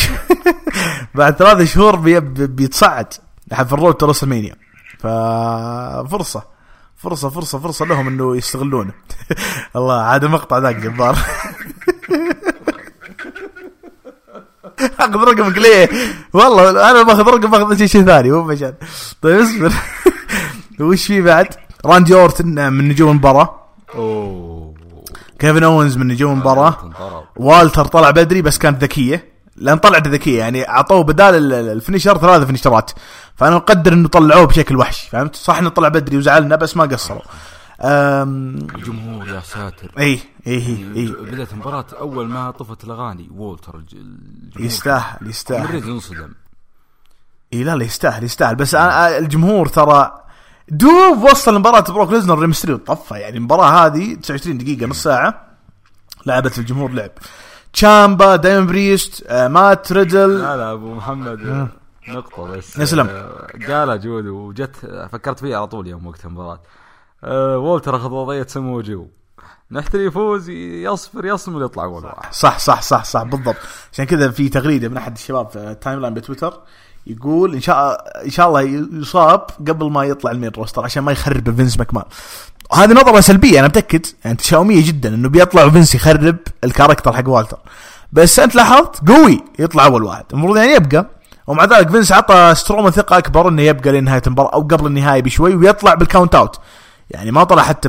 بعد 1.14 1.34
ثلاثة 1.36 1.64
شهور 1.64 1.96
بي... 1.96 2.20
بيتصعد 2.46 3.12
في 3.54 3.94
road 3.98 4.04
to 4.04 4.06
WrestleMania. 4.06 4.54
ففرصة. 4.98 6.42
فرصة 6.96 7.28
فرصة 7.28 7.58
فرصة 7.58 7.84
لهم 7.84 8.08
إنه 8.08 8.36
يستغلونه. 8.36 8.92
الله 9.76 10.02
عاد 10.02 10.24
المقطع 10.24 10.58
ذاك 10.58 10.76
جبار. 10.76 11.16
اخذ 15.00 15.16
رقمك 15.16 15.58
ليه؟ 15.58 15.88
والله 16.32 16.90
أنا 16.90 17.02
باخذ 17.02 17.22
رقم 17.28 17.50
باخذ 17.50 17.76
شيء 17.78 17.86
شيء 17.86 18.04
ثاني 18.04 18.30
مو 18.30 18.42
مجال 18.42 18.74
طيب 19.22 19.40
اصبر 19.40 19.72
وش 20.80 21.06
في 21.06 21.22
بعد؟ 21.22 21.46
راندي 21.86 22.14
أورتن 22.14 22.72
من 22.72 22.88
نجوم 22.88 23.10
المباراة 23.10 23.60
أوه 23.94 24.74
كيفن 25.38 25.62
اونز 25.64 25.96
من 25.96 26.08
نجوم 26.08 26.32
المباراة. 26.32 26.76
والتر 27.36 27.84
طلع 27.84 28.10
بدري 28.10 28.42
بس 28.42 28.58
كانت 28.58 28.82
ذكية 28.82 29.36
لأن 29.56 29.78
طلعت 29.78 30.08
ذكية 30.08 30.38
يعني 30.38 30.68
أعطوه 30.68 31.02
بدال 31.02 31.34
ال- 31.34 31.52
ال- 31.52 31.68
ال 31.68 31.74
finisher 31.74 32.18
ثلاثة 32.18 32.44
فينيشرات 32.44 32.90
فأنا 33.36 33.56
مقدر 33.56 33.92
إنه 33.92 34.08
طلعوه 34.08 34.44
بشكل 34.46 34.76
وحش 34.76 35.08
فهمت 35.12 35.36
صح 35.36 35.58
إنه 35.58 35.68
طلع 35.70 35.88
بدري 35.88 36.16
وزعلنا 36.16 36.56
بس 36.56 36.76
ما 36.76 36.84
قصروا. 36.84 37.20
الجمهور 37.80 39.28
يا 39.28 39.40
ساتر. 39.40 39.90
اي 39.98 40.20
اي 40.46 40.56
اي 40.96 41.06
بدأت 41.06 41.52
المباراة 41.52 41.84
أول 42.00 42.28
ما 42.28 42.50
طفت 42.50 42.84
الأغاني 42.84 43.28
وولتر 43.34 43.74
الج- 43.76 43.94
الجمهور. 43.94 44.66
يستاهل 44.66 45.28
يستاهل. 45.28 45.68
مريض 45.68 45.86
ينصدم. 45.88 46.32
اي 47.52 47.64
لا 47.64 47.76
لا 47.76 47.84
يستاهل 47.84 48.24
يستاهل. 48.24 48.54
بس 48.56 48.74
أنا 48.74 49.18
الجمهور 49.18 49.66
ترى 49.68 50.20
دوب 50.68 51.22
وصل 51.22 51.58
مباراة 51.58 51.80
بروك 51.92 52.10
ليزنر 52.12 52.38
ريمستريو 52.38 52.76
طفى 52.76 53.14
يعني 53.14 53.36
المباراة 53.36 53.86
هذه 53.86 54.14
29 54.14 54.58
دقيقة 54.58 54.86
نص 54.86 55.02
ساعة. 55.02 55.46
لعبت 56.26 56.58
الجمهور 56.58 56.90
لعب. 56.90 57.10
تشامبا 57.72 58.36
دايمون 58.36 58.66
بريست 58.66 59.24
آه، 59.26 59.48
مات 59.48 59.92
ريدل. 59.92 60.38
لا 60.38 60.56
لا 60.56 60.72
أبو 60.72 60.94
محمد 60.94 61.68
نقطة 62.08 62.42
بس. 62.56 62.78
يسلم. 62.78 63.06
آه، 63.10 63.46
قالها 63.68 63.96
جود 63.96 64.26
وجت 64.26 64.76
فكرت 65.12 65.40
فيه 65.40 65.56
على 65.56 65.66
طول 65.66 65.86
يوم 65.86 66.06
وقت 66.06 66.24
المباراة. 66.24 66.60
آه، 67.24 67.58
وولتر 67.58 67.96
أخذ 67.96 68.10
وضعية 68.10 68.46
سمو 68.48 68.80
جو 68.80 69.06
نحتري 69.70 70.04
يفوز 70.04 70.48
يصفر 70.48 71.24
يصمل 71.24 71.62
يطلع 71.62 71.84
أول 71.84 72.04
واحد 72.04 72.32
صح 72.34 72.58
صح 72.58 72.82
صح 72.82 73.04
صح 73.04 73.22
بالضبط. 73.22 73.56
عشان 73.92 74.04
كذا 74.04 74.30
في 74.30 74.48
تغريدة 74.48 74.88
من 74.88 74.96
أحد 74.96 75.12
الشباب 75.12 75.50
في 75.50 75.58
ال 75.58 76.00
timeline 76.00 76.14
بتويتر 76.14 76.60
يقول 77.06 77.54
إن 77.54 77.60
شاء 77.60 78.04
إن 78.24 78.30
شاء 78.30 78.48
الله 78.48 78.60
يصاب 79.00 79.40
قبل 79.68 79.90
ما 79.90 80.04
يطلع 80.04 80.30
ال 80.30 80.34
main 80.34 80.50
roster 80.50 80.84
عشان 80.84 81.02
ما 81.02 81.12
يخرب 81.12 81.56
فينس 81.56 81.78
ماكمان. 81.78 82.04
هذه 82.74 82.92
نظرة 82.92 83.20
سلبية 83.20 83.58
أنا 83.58 83.68
متأكد 83.68 84.06
يعني 84.24 84.36
تشاؤمية 84.36 84.86
جدا 84.86 85.08
إنه 85.14 85.28
بيطلع 85.28 85.64
وفينس 85.64 85.94
يخرب 85.94 86.36
ال 86.64 86.69
character 86.69 87.12
حق 87.12 87.28
والتر. 87.28 87.58
بس 88.12 88.38
أنت 88.38 88.54
لاحظت؟ 88.54 89.08
قوي 89.10 89.44
يطلع 89.58 89.84
أول 89.86 90.02
واحد. 90.02 90.24
المفروض 90.32 90.56
يعني 90.56 90.72
يبقى. 90.72 91.10
ومع 91.46 91.64
ذلك 91.64 91.90
فينس 91.90 92.12
عطى 92.12 92.52
سترومان 92.54 92.92
ثقة 92.92 93.18
أكبر 93.18 93.48
إنه 93.48 93.62
يبقى 93.62 93.92
لنهاية 93.92 94.22
المباراة 94.26 94.52
أو 94.54 94.60
قبل 94.62 94.86
النهاية 94.86 95.22
بشوي 95.22 95.54
ويطلع 95.54 95.94
بال 95.94 96.06
count 96.06 96.34
out 96.34 96.60
يعني 97.10 97.30
ما 97.30 97.44
طلع 97.44 97.62
حتى 97.62 97.88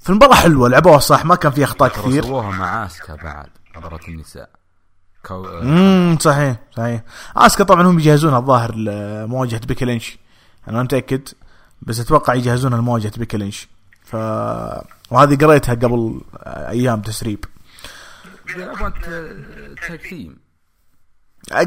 في 0.00 0.10
المباراه 0.10 0.34
حلوة 0.34 0.68
لعبوها 0.68 0.98
صح 0.98 1.24
ما 1.24 1.34
كان 1.34 1.52
في 1.52 1.64
أخطاء 1.64 1.88
كثير. 1.88 2.22
سووها 2.22 2.50
مع 2.50 2.86
آسكا 2.86 3.14
بعد 3.14 3.48
مباراة 3.76 4.00
النساء. 4.08 4.50
كو... 5.26 5.46
امم 5.46 6.18
صحيح 6.20 6.56
صحيح. 6.76 7.02
آسكا 7.36 7.64
طبعا 7.64 7.82
هم 7.82 7.98
يجهزونها 7.98 8.38
الظاهر 8.38 8.74
لمواجهة 8.74 9.60
بيكي 9.66 9.84
لينش. 9.84 10.18
أنا 10.68 10.76
ما 10.76 10.82
متأكد 10.82 11.28
بس 11.82 12.00
أتوقع 12.00 12.34
يجهزونها 12.34 12.78
لمواجهة 12.78 13.12
بيكي 13.16 13.36
لينش. 13.36 13.68
ف 14.04 14.14
وهذه 15.10 15.36
قريتها 15.36 15.74
قبل 15.74 16.20
أيام 16.46 17.00
تسريب. 17.00 17.44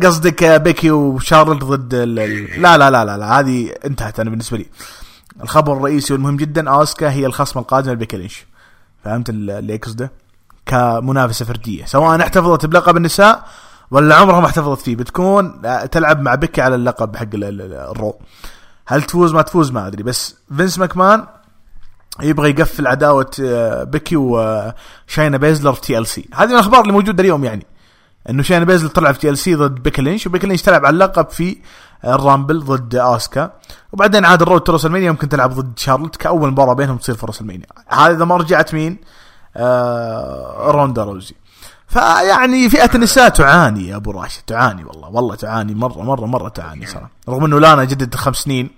قصدك 0.03 0.44
بيكي 0.44 0.91
وشارلت 0.91 1.63
ضد 1.63 1.94
ال... 1.94 2.20
ال- 2.20 2.62
لا 2.62 2.77
لا 2.77 2.91
لا 2.91 3.06
لا, 3.06 3.17
لا 3.17 3.39
هذه 3.39 3.75
انتهت 3.86 4.20
أنا 4.20 4.29
بالنسبة 4.29 4.58
لي. 4.58 4.65
الخبر 5.44 5.74
الرئيسي 5.77 6.13
والمهم 6.13 6.38
جدا 6.38 6.70
اوسكا 6.70 7.12
هي 7.12 7.25
الخصم 7.25 7.60
القادم 7.60 7.91
لبيكي 7.91 8.17
لينش. 8.17 8.46
فهمت 9.03 9.29
ال- 9.29 9.50
اللي 9.51 9.74
يقصده 9.75 10.12
كمنافسة 10.65 11.46
فردية. 11.46 11.86
سواء 11.86 12.22
احتفظت 12.22 12.65
بلقب 12.65 12.98
النساء 12.98 13.46
ولا 13.91 14.15
عمرها 14.15 14.39
ما 14.39 14.46
احتفظت 14.46 14.82
فيه. 14.82 14.96
بتكون 14.96 15.62
آه، 15.65 15.86
تلعب 15.86 16.22
مع 16.22 16.36
بيكي 16.36 16.62
على 16.62 16.75
اللقب 16.75 17.15
حق 17.15 17.24
ال- 17.34 17.44
ال- 17.44 17.62
ال- 17.62 17.74
الرو. 17.74 18.20
هل 18.88 19.01
تفوز؟ 19.03 19.34
ما 19.34 19.41
تفوز 19.41 19.72
ما 19.72 19.88
أدري. 19.88 20.03
بس 20.03 20.36
فينس 20.58 20.79
ماكمان 20.79 21.25
يبغى 22.22 22.50
يقفل 22.50 22.88
عداوة 22.88 23.32
آه، 23.44 23.84
بيكي 23.84 24.15
وشاينا 24.15 25.38
بيزلر 25.38 25.74
في 25.74 25.82
TLC. 25.82 26.29
هذه 26.36 26.48
من 26.48 26.53
الأخبار 26.53 26.82
اللي 26.82 26.94
موجودة 26.94 27.24
اليوم 27.24 27.44
يعني. 27.44 27.65
إنه 28.29 28.44
شاينا 28.44 28.65
بيزلر 28.65 28.89
طلع 28.89 29.12
في 29.12 29.20
TLC 29.20 29.56
ضد 29.56 29.75
بيكي 29.84 30.01
لينش 30.01 30.27
وبيكي 30.27 30.48
لينش 30.48 30.62
تلعب 30.62 30.86
على 30.86 30.94
اللقب 30.94 31.29
في 31.29 31.58
ال 32.06 32.13
Rumble 32.13 32.60
ضد 32.60 32.96
آسكا. 32.96 33.51
وبعدين 33.94 34.25
عاد 34.25 34.42
ال 34.41 34.46
road 34.46 34.62
to 34.62 34.72
WrestleMania 34.72 35.08
يمكن 35.08 35.30
تلعب 35.30 35.54
ضد 35.54 35.80
شارلوت 35.80 36.16
كأول 36.16 36.51
مباراة 36.51 36.74
بينهم 36.74 36.98
تصير 36.98 37.16
في 37.16 37.25
WrestleMania 37.25 37.67
هذا 37.88 38.12
إذا 38.12 38.25
ما 38.25 38.38
رجعت 38.38 38.74
مين؟ 38.74 38.98
آه 39.56 40.72
روندا 40.72 41.04
روزي. 41.04 41.36
فيعني 41.88 42.70
فئة 42.70 42.96
النساء 42.96 43.30
تعاني 43.30 43.88
يا 43.88 43.96
أبو 43.96 44.12
راشد 44.12 44.42
تعاني 44.48 44.84
والله 44.84 45.10
والله 45.10 45.36
تعاني 45.36 45.75
مرة 45.75 46.01
مرة 46.01 46.25
مرة 46.25 46.50
تعاني 46.50 46.86
صراحة. 46.86 47.10
رغم 47.30 47.46
إنه 47.46 47.60
لانا 47.60 47.84
جددت 47.84 48.16
خمس 48.16 48.36
سنين 48.36 48.70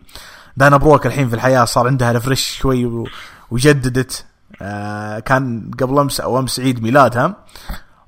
دانا 0.58 0.78
بروك 0.78 1.06
الحين 1.06 1.30
في 1.30 1.36
الحياة 1.36 1.66
صار 1.66 1.88
عندها 1.88 2.12
refresh 2.12 2.58
شوي 2.58 3.06
وجددت. 3.52 4.26
آه 4.62 5.20
كان 5.20 5.72
قبل 5.80 6.00
أمس 6.00 6.22
أو 6.22 6.40
أمس 6.40 6.60
عيد 6.60 6.84
ميلادها. 6.84 7.36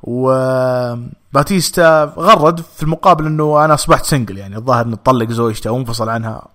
وباتيستا 0.03 2.13
غرد 2.17 2.59
في 2.59 2.83
المقابل 2.83 3.25
انه 3.25 3.65
أنا 3.65 3.73
اصبحت 3.73 4.05
single 4.05 4.37
يعني 4.37 4.55
الظاهر 4.55 4.85
إنه 4.85 4.95
طلق 4.95 5.29
زوجته 5.29 5.71
وانفصل 5.71 6.09
عنها 6.09 6.47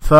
ف 0.00 0.14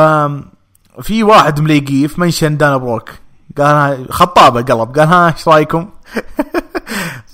في 1.03 1.23
واحد 1.23 1.61
مليقيف 1.61 2.19
mention 2.19 2.57
دانا 2.57 2.77
بروك 2.77 3.11
قال 3.59 4.13
خطابة 4.13 4.63
قلب 4.63 4.99
قال 4.99 5.09
ها 5.09 5.33
إيش 5.33 5.49
رأيكم؟ 5.49 5.89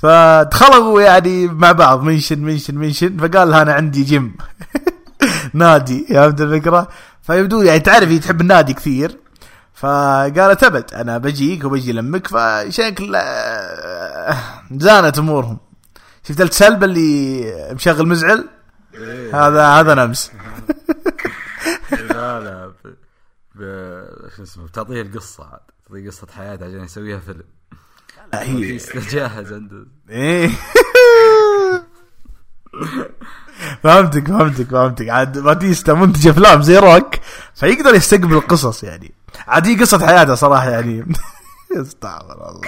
فدخلوا 0.00 1.00
يعني 1.00 1.46
مع 1.46 1.72
بعض 1.72 2.02
mention 2.02 2.38
mention 2.38 2.74
mention 2.74 3.16
فقال 3.16 3.50
لها 3.50 3.62
أنا 3.62 3.72
عندي 3.72 4.02
جيم 4.02 4.36
نادي 5.54 6.06
فهمت 6.08 6.40
الفكرة؟ 6.40 6.88
فيبدو 7.22 7.62
يعني 7.62 7.80
تعرف 7.80 8.08
هي 8.08 8.18
تحب 8.18 8.40
النادي 8.40 8.74
كثير 8.74 9.21
فقالت 9.74 10.64
أبد 10.64 10.94
أنا 10.94 11.18
بجيك 11.18 11.64
وبجي 11.64 11.92
لمك 11.92 12.26
فشكل 12.26 13.12
زانت 14.76 15.18
أمورهم. 15.18 15.58
شفت 16.28 16.40
السلبه 16.40 16.86
اللي 16.86 17.74
مشغل 17.74 18.08
مزعل؟ 18.08 18.48
هذا 19.34 19.66
هذا 19.66 19.94
نمس 19.94 20.32
لا 21.92 22.40
لا. 22.40 22.72
شو 24.36 24.42
اسمه 24.42 24.66
بتعطيه 24.66 25.02
القصة 25.02 25.44
عاد. 25.44 25.60
تعطيه 25.88 26.08
قصة 26.08 26.26
حياته 26.36 26.66
عشان 26.66 26.84
يسويها 26.84 27.18
فيلم. 27.18 27.42
هي 28.34 28.76
جاهز 29.10 29.52
عنده 29.52 29.86
إيه. 30.10 30.50
فهمتك 33.82 34.28
فهمتك 34.28 34.68
فهمتك. 34.70 35.08
عاد 35.08 35.38
باتيستا 35.38 35.92
منتج 35.94 36.28
أفلام 36.28 36.62
زي 36.62 36.78
روك 36.78 37.14
فيقدر 37.54 37.94
يستقبل 37.94 38.34
القصص 38.34 38.84
يعني. 38.84 39.14
عاد 39.48 39.66
هي 39.66 39.80
قصة 39.80 40.06
حياته 40.06 40.34
صراحة 40.34 40.70
يعني. 40.70 41.06
استغفر 41.72 42.50
الله. 42.50 42.60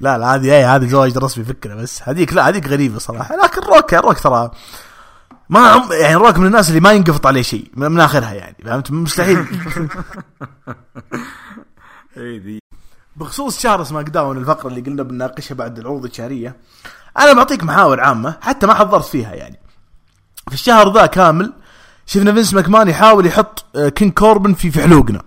لا 0.00 0.18
لا 0.18 0.34
هذه 0.34 0.52
إيه 0.52 0.74
هذه 0.74 0.86
زواج 0.86 1.18
رسمي 1.18 1.44
فكرة 1.44 1.74
بس. 1.74 2.02
هذيك 2.02 2.32
لا 2.32 2.48
هذيك 2.48 2.68
غريبة 2.68 2.98
صراحة. 2.98 3.36
لكن 3.36 3.60
روك 3.60 3.94
روك 3.94 4.18
ترى 4.18 4.50
ما 5.48 5.68
عم 5.68 5.92
يعني 5.92 6.14
روك 6.14 6.38
من 6.38 6.46
الناس 6.46 6.68
اللي 6.68 6.80
ما 6.80 6.92
ينقفط 6.92 7.26
عليه 7.26 7.42
شيء 7.42 7.70
من 7.76 8.00
آخرها 8.00 8.32
يعني. 8.32 8.56
فهمت؟ 8.64 8.90
مستحيل. 8.90 9.46
اي 12.16 12.38
ذي 12.38 12.58
بخصوص 13.16 13.60
شهر 13.60 13.84
SmackDown 13.84 14.38
الفقرة 14.38 14.68
اللي 14.68 14.80
قلنا 14.80 15.02
بنناقشها 15.02 15.54
بعد 15.54 15.78
العروض 15.78 16.04
الشهرية 16.04 16.56
أنا 17.18 17.32
بعطيك 17.32 17.62
محاور 17.64 18.00
عامة 18.00 18.38
حتى 18.40 18.66
ما 18.66 18.74
حضرت 18.74 19.04
فيها 19.04 19.34
يعني. 19.34 19.60
في 20.48 20.54
الشهر 20.54 20.92
ذا 20.92 21.06
كامل 21.06 21.52
شفنا 22.06 22.32
فينس 22.32 22.54
ماكمان 22.54 22.88
يحاول 22.88 23.26
يحط 23.26 23.64
آه، 23.76 23.88
كينج 23.88 24.10
كوربن 24.10 24.54
في 24.54 24.70
في 24.70 24.82
حلوقنا. 24.82 25.22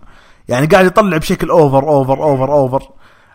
يعني 0.47 0.67
قاعد 0.67 0.85
يطلع 0.85 1.17
بشكل 1.17 1.49
over 1.49 1.83
over 1.89 2.23
over 2.23 2.53
over 2.53 2.89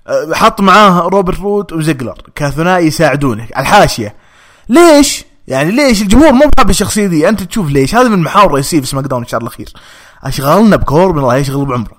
آه، 0.07 0.35
حط 0.35 0.61
معاه 0.61 1.01
روبرت 1.01 1.39
رود 1.39 1.73
وزيجلر 1.73 2.19
كثنائي 2.35 2.87
يساعدونه 2.87 3.49
على 3.55 3.63
الحاشية. 3.63 4.17
ليش؟ 4.69 5.25
يعني 5.49 5.71
ليش؟ 5.71 6.03
الجمهور 6.03 6.33
مو 6.33 6.51
بحب 6.57 6.71
الشخصية 6.71 7.07
دي 7.07 7.29
أنت 7.29 7.43
تشوف 7.43 7.71
ليش. 7.71 7.95
هذا 7.95 8.09
من 8.09 8.15
المحاور 8.15 8.47
الرئيسيه 8.47 8.81
في 8.81 8.87
SmackDown 8.87 9.23
الشهر 9.23 9.41
الأخير. 9.41 9.73
أشغلنا 10.23 10.77
بكوربن 10.77 11.19
الله 11.19 11.37
يشغل 11.37 11.65
بعمره. 11.65 11.97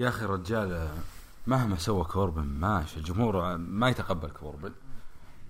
يا 0.00 0.08
أخي 0.08 0.24
رجال 0.24 0.88
مهما 1.46 1.76
سوى 1.76 2.04
كوربن 2.04 2.42
ماشي. 2.42 2.96
الجمهور 2.96 3.56
ما 3.56 3.88
يتقبل 3.88 4.28
كوربن. 4.28 4.72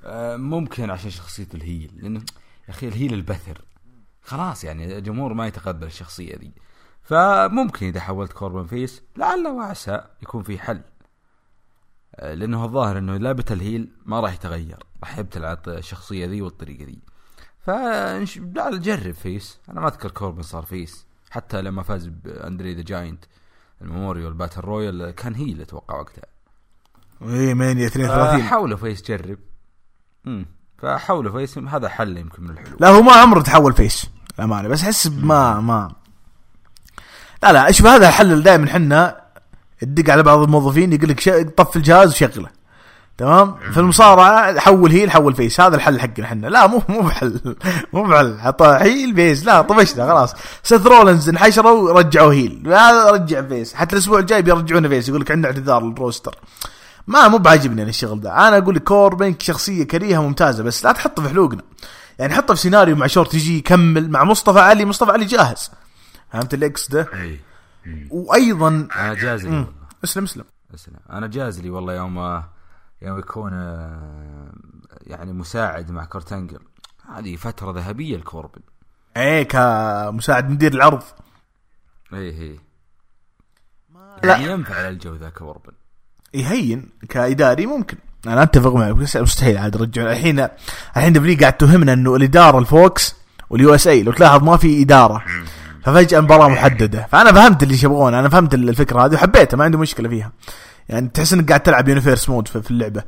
آه، 0.04 0.36
ممكن 0.36 0.90
عشان 0.90 1.10
شخصيته 1.10 1.56
ال 1.56 1.62
heel. 1.62 1.90
لأنه 1.96 2.20
يا 2.68 2.72
أخي 2.72 2.88
ال 2.88 2.94
heel 2.94 3.14
البثر. 3.14 3.64
خلاص 4.22 4.64
يعني 4.64 4.98
الجمهور 4.98 5.34
ما 5.34 5.46
يتقبل 5.46 5.86
الشخصية 5.86 6.36
ذي 6.36 6.52
فممكن 7.02 7.86
إذا 7.86 8.00
حولت 8.00 8.32
كوربن 8.32 8.66
face 8.66 9.02
لعل 9.16 9.46
وعسى 9.46 10.04
يكون 10.22 10.42
في 10.42 10.58
حل. 10.58 10.82
آه، 12.14 12.34
لأنه 12.34 12.64
الظاهر 12.64 12.98
إنه 12.98 13.16
لعبة 13.16 13.44
ال 13.50 13.59
heel 13.59 13.92
ما 14.06 14.20
راح 14.20 14.32
يتغير. 14.32 14.78
راح 15.02 15.18
يبتلع 15.18 15.58
الشخصية 15.68 16.26
ذي 16.26 16.42
والطريقة 16.42 16.84
ذي 16.84 16.98
Finish 17.60 18.38
لا 18.38 18.70
نجرب 18.70 19.14
face. 19.14 19.58
أنا 19.68 19.80
ما 19.80 19.88
أذكر 19.88 20.10
كوربن 20.10 20.42
صار 20.42 20.62
face. 20.62 21.06
حتى 21.30 21.62
لما 21.62 21.82
فاز 21.82 22.06
بأندري 22.06 22.74
ذا 22.74 22.82
جاينت 22.82 23.24
الميموريال 23.82 24.34
باتل 24.34 24.60
رويال 24.60 25.10
كان 25.10 25.34
heel 25.34 25.60
أتوقع 25.60 26.00
وقتها. 26.00 26.24
إيه 27.22 27.54
مانيا 27.54 27.86
32 27.86 28.42
حاولوا 28.42 28.78
face 28.78 29.02
جرب. 29.02 29.38
امم 30.26 30.57
فحاولوا 30.82 31.32
face 31.38 31.58
هذا 31.58 31.88
حل 31.88 32.16
يمكن 32.16 32.42
من 32.42 32.50
الحلول. 32.50 32.76
لا 32.80 32.88
هو 32.88 33.02
ما 33.02 33.12
عمره 33.12 33.40
تحول 33.40 33.72
face 33.72 34.06
الامانه 34.38 34.68
بس 34.68 34.82
أحس 34.82 35.06
ما 35.06 35.60
ما 35.60 35.92
لا 37.42 37.52
لا 37.52 37.72
شوف 37.72 37.86
هذا 37.86 38.08
الحل 38.08 38.32
اللي 38.32 38.42
دائما 38.42 38.70
حنا 38.70 39.20
تدق 39.80 40.12
على 40.12 40.22
بعض 40.22 40.38
الموظفين 40.38 40.92
يقول 40.92 41.08
لك 41.08 41.54
طف 41.56 41.76
الجهاز 41.76 42.12
وشغله. 42.12 42.58
تمام؟ 43.18 43.54
في 43.72 43.80
المصارعة 43.80 44.60
حول 44.60 44.90
heel 44.90 45.10
حول 45.10 45.34
face. 45.34 45.60
هذا 45.60 45.76
الحل 45.76 46.00
حقنا 46.00 46.26
إحنا 46.26 46.46
لا 46.46 46.66
مو 46.66 46.82
مو 46.88 47.00
بحل. 47.00 47.56
مو 47.92 48.02
بحل. 48.02 48.38
عطى 48.40 48.78
heel 48.80 49.14
face. 49.14 49.44
لا 49.44 49.62
طفشنا 49.62 50.08
خلاص. 50.08 50.34
سيث 50.62 50.86
رولنز 50.86 51.28
انحشروا 51.28 51.92
رجعوا 51.92 52.32
heel. 52.32 52.62
هذا 52.66 53.10
رجع 53.10 53.42
face. 53.42 53.74
حتى 53.74 53.92
الأسبوع 53.92 54.18
الجاي 54.18 54.42
بيرجعونه 54.42 54.88
face. 54.88 55.08
يقول 55.08 55.20
لك 55.20 55.30
عندنا 55.30 55.48
اعتذار 55.48 55.82
لل 55.84 55.96
roster. 55.96 56.34
ما 57.08 57.28
مو 57.28 57.38
بعاجبني 57.38 57.82
أنا 57.82 57.90
الشغل 57.90 58.20
ده. 58.20 58.48
أنا 58.48 58.58
أقول 58.58 58.74
لك 58.74 58.84
كوربن 58.84 59.36
شخصية 59.38 59.84
كريهة 59.84 60.22
ممتازة 60.22 60.64
بس 60.64 60.84
لا 60.84 60.92
تحطه 60.92 61.22
في 61.22 61.28
حلوقنا. 61.28 61.62
يعني 62.18 62.34
حطه 62.34 62.54
في 62.54 62.60
سيناريو 62.60 62.96
مع 62.96 63.06
Shorty 63.06 63.34
G 63.34 63.58
يكمل 63.58 64.10
مع 64.10 64.24
مصطفى 64.24 64.58
علي 64.58 64.84
مصطفى 64.84 65.10
علي 65.10 65.24
جاهز. 65.24 65.70
فهمت 66.32 66.54
اللي 66.54 66.90
أقصده؟ 66.90 67.08
أي. 67.14 67.40
وأيضا 68.10 68.68
أنا 68.68 69.14
جاز 69.14 69.46
لي 69.46 69.66
اسلم 70.04 70.24
اسلم. 70.24 70.44
اسلم. 70.74 70.96
أنا 71.10 71.26
جاز 71.26 71.60
لي 71.60 71.70
والله 71.70 71.94
يوم 71.94 72.42
يوم 73.02 73.18
يكون 73.18 73.52
يعني 75.06 75.32
مساعد 75.32 75.90
مع 75.90 76.04
كورتانجل 76.04 76.60
هذه 77.14 77.36
فترة 77.36 77.72
ذهبية 77.72 78.16
لكوربن 78.16 78.60
إيه 79.16 79.42
كمساعد 79.42 80.50
مدير 80.50 80.74
العرض. 80.74 81.02
اي 82.12 82.32
هي 82.32 82.58
لا. 84.24 84.36
يعني 84.36 84.44
ينفع 84.44 84.74
على 84.74 84.88
الجو 84.88 85.14
ذا 85.14 85.28
كوربن. 85.28 85.72
يهين 86.34 86.88
كإداري 87.08 87.66
ممكن. 87.66 87.96
أنا 88.26 88.42
أتفق 88.42 88.74
معك 88.74 88.94
بس 88.94 89.16
مستحيل 89.16 89.58
عاد 89.58 89.76
رجع 89.76 90.12
الحين 90.12 90.48
الحين 90.96 91.12
دبلي 91.12 91.34
قاعد 91.34 91.52
تهمنا 91.52 91.92
إنه 91.92 92.16
الإدارة 92.16 92.58
الفوكس 92.58 93.14
واليو 93.50 93.74
إس 93.74 93.86
إي 93.86 94.02
لو 94.02 94.12
تلاحظ 94.12 94.42
ما 94.42 94.56
في 94.56 94.82
إدارة. 94.82 95.22
ففجأة 95.82 96.20
مباراة 96.20 96.48
محددة. 96.48 97.08
فأنا 97.12 97.32
فهمت 97.32 97.62
اللي 97.62 97.78
يبغونه 97.82 98.18
أنا 98.18 98.28
فهمت 98.28 98.54
الفكرة 98.54 99.04
هذه 99.04 99.14
وحبيتها 99.14 99.56
ما 99.56 99.64
عندي 99.64 99.76
مشكلة 99.76 100.08
فيها. 100.08 100.32
يعني 100.88 101.08
تحس 101.08 101.32
إنك 101.32 101.48
قاعد 101.48 101.60
تلعب 101.60 101.88
Universe 101.88 102.28
Mode 102.28 102.48
في 102.48 102.70
اللعبة. 102.70 103.02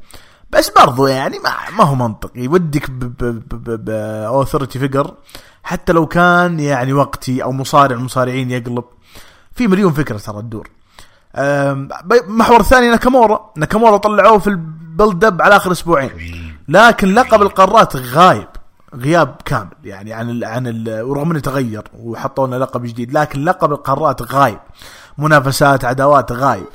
بس 0.51 0.73
برضو 0.79 1.07
يعني 1.07 1.39
ما, 1.39 1.51
ما 1.79 1.85
هو 1.85 1.95
منطقي. 1.95 2.49
ودك 2.49 2.91
ب 2.91 3.09
authority 3.09 4.79
figure 4.79 5.15
حتى 5.63 5.93
لو 5.93 6.07
كان 6.07 6.61
يعني 6.61 6.93
وقتي 6.93 7.43
أو 7.43 7.53
مصارع 7.53 7.97
المصارعين 7.97 8.51
يقلب. 8.51 8.85
في 9.55 9.67
مليون 9.67 9.93
فكرة 9.93 10.19
ترى 10.19 10.43
تدور. 10.43 10.69
محور 12.27 12.63
ثاني 12.63 12.91
ناكامورا. 12.91 13.53
ناكامورا 13.57 13.97
طلعوه 13.97 14.39
في 14.39 14.47
ال 14.47 14.60
build 14.60 15.25
up 15.25 15.43
على 15.43 15.57
آخر 15.57 15.73
أسبوعين. 15.73 16.11
لكن 16.69 17.15
لقب 17.15 17.43
القارات 17.43 17.97
غايب. 17.97 18.49
غياب 18.95 19.37
كامل. 19.45 19.71
يعني 19.85 20.13
عن 20.13 20.31
ال 20.31 20.45
عن 20.45 20.67
ال 20.67 21.03
ورغم 21.03 21.31
إنه 21.31 21.41
تغير 21.41 21.83
وحطوا 21.99 22.47
لنا 22.47 22.57
لقب 22.57 22.83
جديد 22.83 23.13
لكن 23.13 23.45
لقب 23.45 23.73
القارات 23.73 24.23
غايب. 24.33 24.59
منافسات 25.19 25.85
عداوات 25.85 26.33
غايب. 26.33 26.67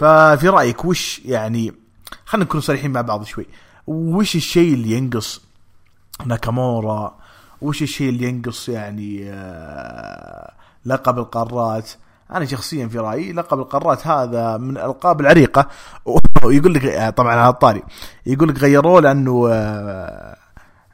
ففي 0.00 0.48
رأيك 0.48 0.84
وش 0.84 1.20
يعني 1.24 1.74
خلينا 2.26 2.44
نكون 2.44 2.60
صريحين 2.60 2.92
مع 2.92 3.00
بعض 3.00 3.24
شوي. 3.24 3.46
وش 3.86 4.36
الشيء 4.36 4.74
اللي 4.74 4.92
ينقص 4.92 5.40
ناكامورا؟ 6.26 7.14
وش 7.60 7.82
الشيء 7.82 8.08
اللي 8.08 8.28
ينقص 8.28 8.68
يعني 8.68 9.30
آه، 9.30 10.52
لقب 10.86 11.18
القارات 11.18 11.90
أنا 12.34 12.44
شخصيا 12.44 12.88
في 12.88 12.98
رأيي 12.98 13.32
لقب 13.32 13.60
القارات 13.60 14.06
هذا 14.06 14.56
من 14.56 14.70
الالقاب 14.70 15.20
العريقة. 15.20 15.68
ويقول 16.44 16.74
لك 16.74 17.14
طبعا 17.16 17.34
على 17.34 17.48
الطاري. 17.48 17.82
يقول 18.26 18.48
لك 18.48 18.58
غيروه 18.58 19.00
لأنه 19.00 19.48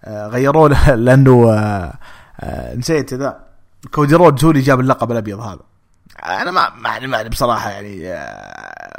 آه، 0.05 0.29
غيروه 0.29 0.69
لأنه 0.95 1.53
آه، 1.53 1.93
آه، 2.41 2.75
نسيت 2.75 3.15
ذا 3.15 3.41
كودي 3.91 4.15
رودز 4.15 4.45
هو 4.45 4.51
اللي 4.51 4.63
جاب 4.63 4.81
اللقب 4.81 5.13
الأبيض 5.13 5.41
هذا. 5.41 5.61
أنا 6.25 6.51
ما 6.51 6.71
ما 6.83 7.07
ما 7.07 7.23
بصراحة 7.23 7.71
يعني 7.71 8.19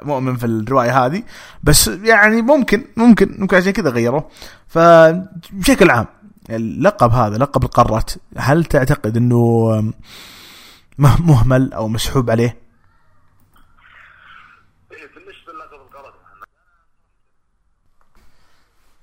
مؤمن 0.04 0.36
في 0.36 0.46
الرواية 0.46 1.06
هذه. 1.06 1.24
بس 1.64 1.88
يعني 1.88 2.42
ممكن 2.42 2.86
ممكن 2.98 3.36
ممكن 3.40 3.58
عشان 3.58 3.72
كذا 3.72 3.90
غيروه. 3.90 4.28
فبشكل 4.68 5.90
عام 5.90 6.06
اللقب 6.50 7.12
هذا 7.12 7.38
لقب 7.38 7.64
القارات 7.64 8.12
هل 8.38 8.66
تعتقد 8.66 9.18
إنه 9.18 9.94
مهمل 10.98 11.74
أو 11.74 11.88
مسحوب 11.88 12.30
عليه؟ 12.30 12.62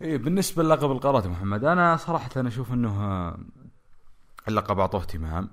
إيه 0.02 0.16
بالنسبة 0.16 0.62
للقب 0.62 0.85
إيه 0.85 0.92
القارات 0.92 1.25
يا 1.25 1.28
محمد 1.30 1.64
أنا 1.64 1.97
صراحة 1.97 2.30
أنا 2.37 2.49
أشوف 2.49 2.73
إنه 2.73 3.04
آه، 3.04 3.38
اللقب 4.49 4.78
أعطوه 4.78 5.00
اهتمام. 5.00 5.50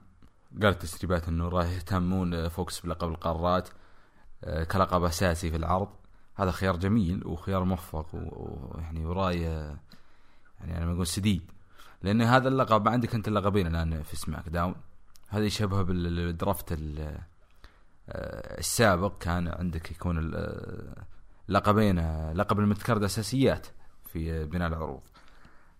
قال 0.62 0.72
التسريبات 0.72 1.27
إنه 1.27 1.50
راح 1.50 1.65
يهتمون 1.65 2.34
آه، 2.34 2.48
فوكس 2.48 2.80
بلقب 2.80 3.10
القارات 3.10 3.70
آه، 4.44 4.63
كلقب 4.63 5.04
أساسي 5.04 5.50
في 5.50 5.56
العرض. 5.56 5.89
هذا 6.36 6.51
خيار 6.51 6.75
جميل 6.75 7.27
وخيار 7.27 7.63
موفق 7.63 8.08
ويعني 8.13 9.06
ورأي 9.06 9.42
يعني 10.62 10.77
أنا 10.77 10.94
بقول 10.94 11.08
سديد. 11.08 11.51
لأن 12.01 12.22
هذا 12.22 12.48
اللقب 12.48 12.86
ما 12.86 12.92
عندك 12.92 13.15
أنت 13.15 13.27
اللقبين 13.27 13.68
الآن 13.68 14.04
في 14.04 14.15
سماك 14.15 14.50
داون. 14.50 14.75
هذا 15.27 15.46
يشبه 15.46 15.82
بال 15.82 16.07
draft 16.07 16.72
ال- 16.72 17.20
آه، 18.10 18.60
السابق. 18.60 19.17
كان 19.17 19.48
عندك 19.48 19.91
يكون 19.91 20.32
آه، 20.36 21.05
لقبين 21.48 22.00
آه، 22.00 22.34
لقب 22.34 22.60
المتكرر 22.60 23.03
أساسيات 23.03 23.67
في 24.05 24.46
بناء 24.46 24.67
العروض. 24.67 25.01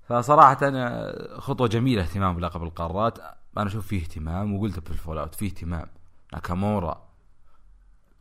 فصراحة 0.10 0.58
أنا 0.68 1.14
خطوة 1.40 1.68
جميلة 1.68 2.02
اهتمام 2.04 2.36
بلقب 2.36 2.64
القارات. 2.64 3.20
أنا 3.58 3.68
أشوف 3.68 3.88
فيه 3.88 4.02
اهتمام 4.02 4.56
وقلت 4.56 4.80
في 4.80 4.92
ال 4.92 5.18
fallout 5.18 5.36
فيه 5.36 5.48
اهتمام. 5.48 5.88
ناكامورا 6.34 7.06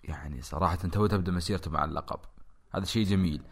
يعني 0.04 0.42
صراحة 0.42 0.76
تو 0.76 1.06
تبدأ 1.06 1.32
مسيرته 1.32 1.70
مع 1.70 1.84
اللقب. 1.84 2.18
هذا 2.74 2.84
شيء 2.84 3.06
جميل. 3.06 3.42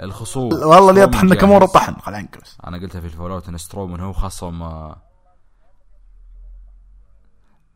الخصوم 0.00 0.52
والله 0.52 0.90
اللي 0.90 1.00
يطحن 1.00 1.26
ناكامورا. 1.26 1.66
طحن 1.66 1.94
خل 1.94 2.14
عنك 2.14 2.38
بس 2.42 2.56
أنا 2.66 2.78
قلتها 2.78 3.00
في 3.00 3.06
ال 3.06 3.30
fallout 3.30 3.48
إن 3.48 3.58
سترومان 3.58 4.00
هو 4.00 4.12
خصم 4.12 4.62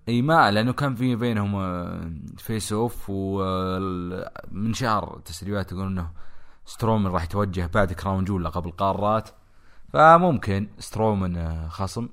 إي 0.08 0.22
ما 0.22 0.50
لأنه 0.50 0.72
كان 0.72 0.94
في 0.94 1.16
بينهم 1.16 1.54
آه، 1.56 2.10
face 2.38 2.72
off 2.72 3.04
ومن 3.10 4.72
شهر 4.74 5.20
تسريبات 5.24 5.72
يقول 5.72 5.86
إنه 5.86 6.10
سترومان 6.66 7.12
راح 7.12 7.24
يتوجه 7.24 7.70
بعد 7.74 7.92
كراون 7.92 8.24
جويل 8.24 8.44
لقب 8.44 8.66
القارات 8.66 9.28
فممكن 9.92 10.68
سترومان 10.78 11.36
آه، 11.36 11.68
خصم. 11.68 12.08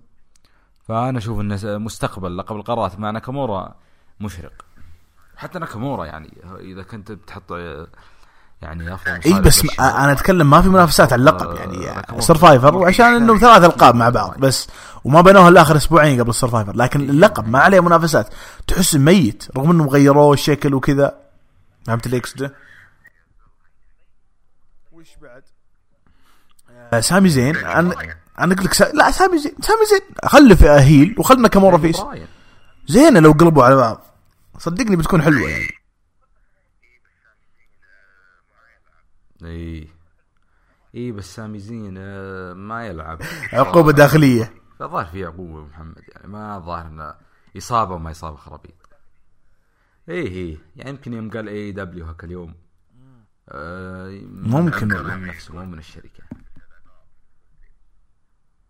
فأنا 0.81 1.17
أشوف 1.17 1.39
ان 1.39 1.57
س- 1.57 1.65
مستقبل 1.65 2.37
لقب 2.37 2.55
القارات 2.55 2.99
مع 2.99 3.11
ناكامورا 3.11 3.75
مشرق. 4.19 4.65
حتى 5.37 5.59
ناكامورا 5.59 6.05
يعني 6.05 6.37
إذا 6.59 6.83
كنت 6.83 7.11
بتحط 7.11 7.51
آه، 8.63 8.65
يعني 8.65 8.93
افضل 8.93 9.21
اي 9.25 9.41
بس 9.41 9.79
أنا 9.79 10.11
أتكلم 10.11 10.49
ما 10.49 10.61
في 10.61 10.69
منافسات 10.69 11.13
على 11.13 11.19
اللقب 11.19 11.55
يعني. 11.55 12.21
سرفايفر 12.21 12.75
وعشان 12.75 13.05
إنه 13.05 13.37
ثلاث 13.37 13.63
ألقاب 13.63 13.95
مع 13.95 14.09
بعض 14.09 14.37
بس. 14.39 14.67
وما 15.03 15.21
بنوها 15.21 15.49
الا 15.49 15.61
اخر 15.61 15.77
أسبوعين 15.77 16.19
قبل 16.19 16.29
السرفايفر 16.29 16.75
لكن 16.75 17.09
اللقب 17.09 17.47
ما 17.47 17.59
عليه 17.59 17.79
منافسات. 17.79 18.33
تحس 18.67 18.95
ميت 18.95 19.47
رغم 19.57 19.71
إنهم 19.71 19.89
غيروه 19.89 20.33
الشكل 20.33 20.73
وكذا. 20.73 21.17
فهمت 21.87 22.05
اللي 22.05 22.17
اقصده؟ 22.17 22.53
وش 24.91 25.07
بعد؟ 25.21 25.43
آه، 26.93 26.99
سامي 26.99 27.29
زين 27.29 27.55
أنا 27.55 27.93
أنا 28.39 28.53
أقول 28.53 28.65
لك 28.65 28.73
سا... 28.73 28.83
لا 28.93 29.11
سامي 29.11 29.37
زين 29.37 29.53
سامي 29.61 29.85
زين. 29.85 30.01
خله 30.25 30.55
في 30.55 30.69
heel 30.69 31.15
وخل 31.17 31.47
ناكامورا 31.47 31.77
face. 31.77 32.03
زينة 32.87 33.19
لو 33.19 33.31
قلبوا 33.31 33.63
على 33.63 33.75
بعض. 33.75 34.01
صدقني 34.57 34.95
بتكون 34.95 35.21
حلوة 35.21 35.49
يعني. 35.49 35.78
إي. 39.43 39.87
إي 40.95 41.11
بس 41.11 41.35
سامي 41.35 41.59
زين 41.59 41.95
آه، 41.97 42.53
ما 42.53 42.87
يلعب. 42.87 43.19
عقوبة 43.53 43.91
داخلية. 43.91 44.53
الظاهر 44.81 45.05
في 45.05 45.25
عقوبة 45.25 45.65
محمد 45.65 46.01
يعني 46.15 46.27
ما 46.27 46.57
الظاهر 46.57 46.87
إنه 46.87 47.13
إصابة 47.57 47.95
وما 47.95 48.11
اصابه 48.11 48.37
خرابيط 48.37 48.73
إي 50.09 50.27
إي 50.27 50.57
يعني 50.75 50.89
يمكن 50.89 51.13
يوم 51.13 51.29
قال 51.29 51.47
إي 51.49 51.71
دبليو 51.71 52.05
هاك 52.05 52.23
اليوم. 52.23 52.55
آه 53.49 54.21
ممكن 54.31 54.87
من 54.87 55.27
نفسه 55.27 55.53
مو 55.53 55.65
من 55.65 55.79
الشركة. 55.79 56.23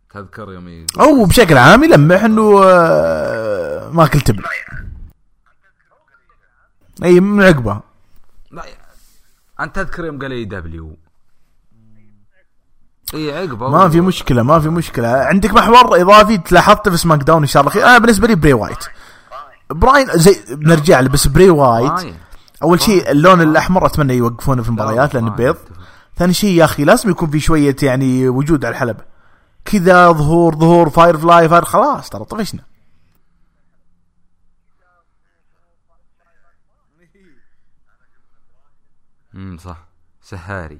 تذكر 0.09 0.53
يوم 0.53 0.85
أو 0.99 1.25
بشكل 1.25 1.57
عام 1.57 1.83
يلمح 1.83 2.23
إنه 2.23 2.63
آه، 2.63 3.89
ما 3.89 4.07
تبن 4.07 4.43
إي 7.03 7.19
من 7.19 7.43
عقبة. 7.43 7.81
انت 9.61 9.75
تذكر 9.75 10.05
يوم 10.05 10.19
قال 10.19 10.31
إي 10.31 10.45
دبليو. 10.45 10.97
إي 13.13 13.37
عقبة. 13.37 13.69
ما 13.69 13.89
في 13.89 14.01
مشكلة 14.01 14.43
ما 14.43 14.59
في 14.59 14.69
مشكلة. 14.69 15.07
عندك 15.07 15.53
محور 15.53 16.01
إضافي 16.01 16.37
تلاحظته 16.37 16.91
في 16.91 16.97
سماك 16.97 17.23
داون 17.23 17.41
إن 17.41 17.47
شاء 17.47 17.61
الله. 17.61 17.73
خير 17.73 17.85
أنا 17.85 17.97
بالنسبة 17.97 18.27
لي 18.27 18.35
بري 18.35 18.53
وايت. 18.53 18.85
براين 19.69 20.07
زين 20.13 20.55
بنرجع 20.55 20.99
له 20.99 21.09
بس 21.09 21.27
بري 21.27 21.49
وايت. 21.49 22.15
أول 22.63 22.81
شيء 22.81 23.11
اللون 23.11 23.41
الأحمر 23.41 23.85
أتمنى 23.85 24.13
يوقفونه 24.13 24.61
في 24.63 24.69
المباريات 24.69 25.13
لأنه. 25.13 25.29
بيض. 25.29 25.57
ثاني 26.17 26.33
شيء 26.33 26.49
يا 26.49 26.65
أخي 26.65 26.83
لازم 26.83 27.09
يكون 27.09 27.29
في 27.29 27.39
شوية 27.39 27.75
يعني 27.83 28.29
وجود 28.29 28.65
على 28.65 28.73
الحلبه 28.73 29.03
كذا 29.65 30.11
ظهور 30.11 30.55
ظهور 30.55 30.89
فاير 30.89 31.17
فلاي 31.17 31.49
فن 31.49 31.65
خلاص 31.65 32.09
ترى 32.09 32.25
طفشنا. 32.25 32.61
امم 39.35 39.57
صح. 39.57 39.77
سهاري. 40.21 40.79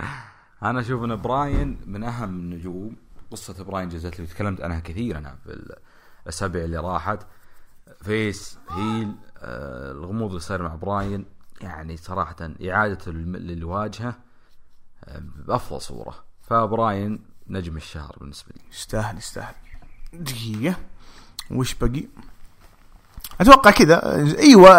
أنا 0.62 0.80
أشوف 0.80 1.04
إن 1.04 1.16
براين 1.16 1.80
من 1.86 2.04
أهم 2.04 2.28
النجوم. 2.30 2.96
قصة 3.30 3.64
براين 3.64 3.88
جزت 3.88 4.20
لي 4.20 4.26
تكلمت 4.26 4.60
عنها 4.60 4.80
كثير 4.80 5.18
أنا 5.18 5.36
في 5.44 5.76
الأسابيع 6.26 6.64
اللي 6.64 6.76
راحت. 6.76 7.18
face 8.02 8.58
heel 8.70 9.14
آه 9.38 9.92
الغموض 9.92 10.28
اللي 10.28 10.40
صار 10.40 10.62
مع 10.62 10.74
براين 10.74 11.24
يعني 11.60 11.96
صراحة 11.96 12.36
اعادته 12.68 13.12
للواجهة 13.12 14.14
آه 15.04 15.22
بأفضل 15.46 15.80
صورة. 15.80 16.14
فبراين 16.42 17.24
نجم 17.46 17.76
الشهر 17.76 18.16
بالنسبة 18.20 18.52
لي. 18.56 18.62
يستاهل 18.70 19.18
يستاهل. 19.18 19.54
دقيقة. 20.12 20.76
وش 21.50 21.74
بقي؟ 21.74 22.04
أتوقع 23.40 23.70
كذا. 23.70 24.16
إيوه 24.38 24.70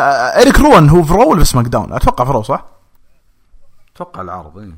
اريك 0.41 0.59
روان 0.59 0.89
هو 0.89 1.03
في 1.03 1.13
رو 1.13 1.31
ولا 1.31 1.39
في 1.43 1.49
سماك 1.49 1.65
داون؟ 1.65 1.93
أتوقع 1.93 2.25
في 2.25 2.31
رو 2.31 2.43
صح؟ 2.43 2.72
أتوقع 3.95 4.21
العرض 4.21 4.57
إيه. 4.57 4.75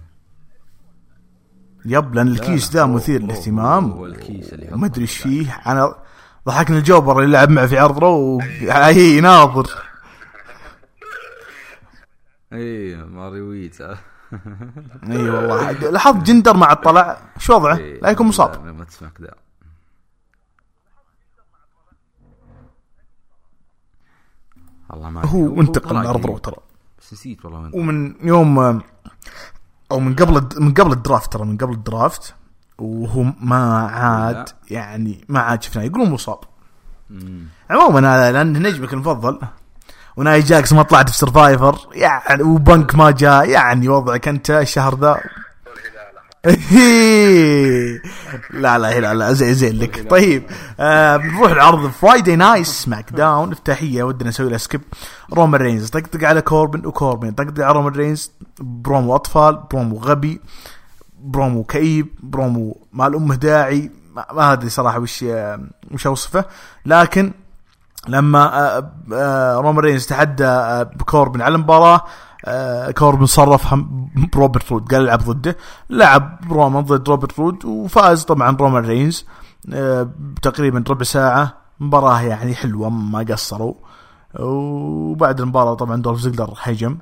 Yep 1.85 2.15
لأن 2.15 2.27
ال 2.27 2.36
case 2.36 2.71
ذا 2.71 2.85
مثير 2.85 3.21
للاهتمام. 3.21 3.91
هو 3.91 4.05
ال 4.05 4.15
case 4.15 4.53
اللي 4.53 4.73
وما 4.73 4.85
أدري 4.85 5.01
إيش 5.01 5.17
فيه. 5.17 5.61
أنا 5.65 5.95
ضحكني 6.45 6.77
ال 6.77 6.83
jobber 6.83 7.19
اللي 7.19 7.31
لعب 7.31 7.49
معه 7.49 7.67
في 7.67 7.77
عرض 7.77 7.97
رو 7.97 8.41
هي 8.69 9.21
ناظر 9.21 9.69
اي 12.53 12.95
ماريو 12.95 13.49
ويت. 13.49 13.81
اي 15.11 15.29
والله. 15.29 15.71
لاحظت 15.71 16.23
جندر 16.23 16.57
ما 16.57 16.71
عاد 16.71 16.86
طلع. 16.86 17.17
شو 17.37 17.55
وضعه؟ 17.55 17.75
لا 17.75 18.09
يكون 18.09 18.27
مصاب. 18.27 18.65
ما 18.65 18.83
تسمع 18.83 19.09
كذا 19.09 19.35
والله 24.89 25.09
ما 25.09 25.25
هو 25.25 25.61
انتقل 25.61 25.95
من 25.95 26.05
عرض. 26.05 26.25
رو 26.25 26.37
ترى. 26.37 26.64
نسيت 27.13 27.45
والله 27.45 27.59
وين 27.59 27.71
ومن 27.73 28.15
يوم 28.27 28.81
أو 29.91 29.99
من 29.99 30.15
قبل 30.15 30.47
من 30.57 30.73
قبل 30.73 30.91
ال 30.91 30.98
draft 30.98 31.33
ترى 31.33 31.45
من 31.45 31.57
قبل 31.57 31.73
ال 31.73 31.83
draft 31.83 32.35
وهو 32.77 33.23
ما 33.41 33.87
عاد. 33.87 34.49
يعني 34.71 35.25
ما 35.29 35.39
عاد 35.39 35.63
شفناه 35.63 35.83
يقولون 35.83 36.09
مصاب. 36.09 36.39
عموما 37.69 38.15
هذا 38.15 38.31
لأن 38.31 38.67
نجمك 38.67 38.93
المفضل 38.93 39.39
وناي 40.17 40.39
جاكس 40.41 40.73
ما 40.73 40.81
طلعت 40.83 41.09
في 41.09 41.17
سرفايفر 41.17 41.79
يعني 41.93 42.43
وبنك 42.43 42.95
ما 42.95 43.11
جاء 43.11 43.49
يعني 43.49 43.89
وضعك 43.89 44.27
أنت 44.27 44.51
الشهر 44.51 44.99
ذا 44.99 45.21
لا 48.53 48.77
لا 48.77 48.99
لا 48.99 49.13
لا 49.13 49.33
زين 49.33 49.53
زين 49.53 49.79
لك. 49.79 50.09
طيب 50.09 50.43
آه 50.79 51.17
بنروح 51.17 51.51
العرض. 51.51 51.87
فرايدي 51.89 52.35
نايت 52.35 52.65
سماك 52.65 53.11
داون 53.11 53.51
افتتاحية 53.51 54.03
ودنا 54.03 54.29
نسوي 54.29 54.49
لها 54.49 54.57
skip 54.57 54.81
رومان 55.33 55.61
رينز 55.61 55.89
طقطق 55.89 56.23
على 56.27 56.41
كوربن 56.41 56.85
وكوربن. 56.85 57.31
طقطق 57.31 57.63
على 57.63 57.73
رومان 57.73 57.93
رينز 57.93 58.31
برومو 58.59 59.15
أطفال 59.15 59.63
برومو 59.71 59.97
غبي 59.97 60.41
برومو 61.19 61.63
كئيب 61.63 62.07
برومو 62.23 62.77
ما 62.93 63.07
له 63.07 63.35
داعي. 63.35 63.91
ما 64.33 64.53
أدري 64.53 64.69
صراحة 64.69 64.99
وش 64.99 65.23
آه، 65.23 65.59
وش 65.91 66.07
أوصفه. 66.07 66.45
لكن 66.85 67.31
لما 68.07 68.59
آه، 68.77 68.91
آه، 69.13 69.55
رومان 69.55 69.79
رينز 69.79 70.05
تحدى 70.05 70.45
آه، 70.45 70.83
بكوربن 70.83 71.41
على 71.41 71.55
المباراة 71.55 72.01
كوربن 72.91 73.25
صرفهم 73.25 74.09
بروبرت 74.33 74.71
رود 74.71 74.91
قال 74.91 75.01
العب 75.01 75.19
ضده. 75.19 75.57
لعب 75.89 76.39
رومان 76.49 76.83
ضد 76.83 77.09
روبرت 77.09 77.39
رود 77.39 77.65
وفاز 77.65 78.23
طبعا 78.23 78.57
رومان 78.59 78.85
رينز. 78.85 79.25
آه، 79.73 80.09
تقريبا 80.41 80.83
ربع 80.89 81.03
ساعة. 81.03 81.57
مباراة 81.79 82.21
يعني 82.21 82.55
حلوة 82.55 82.89
ما 82.89 83.19
قصروا. 83.19 83.73
وبعد 84.39 85.41
المباراة 85.41 85.73
طبعا 85.73 86.01
دولف 86.01 86.19
زيجلر 86.19 86.53
هجم. 86.61 86.97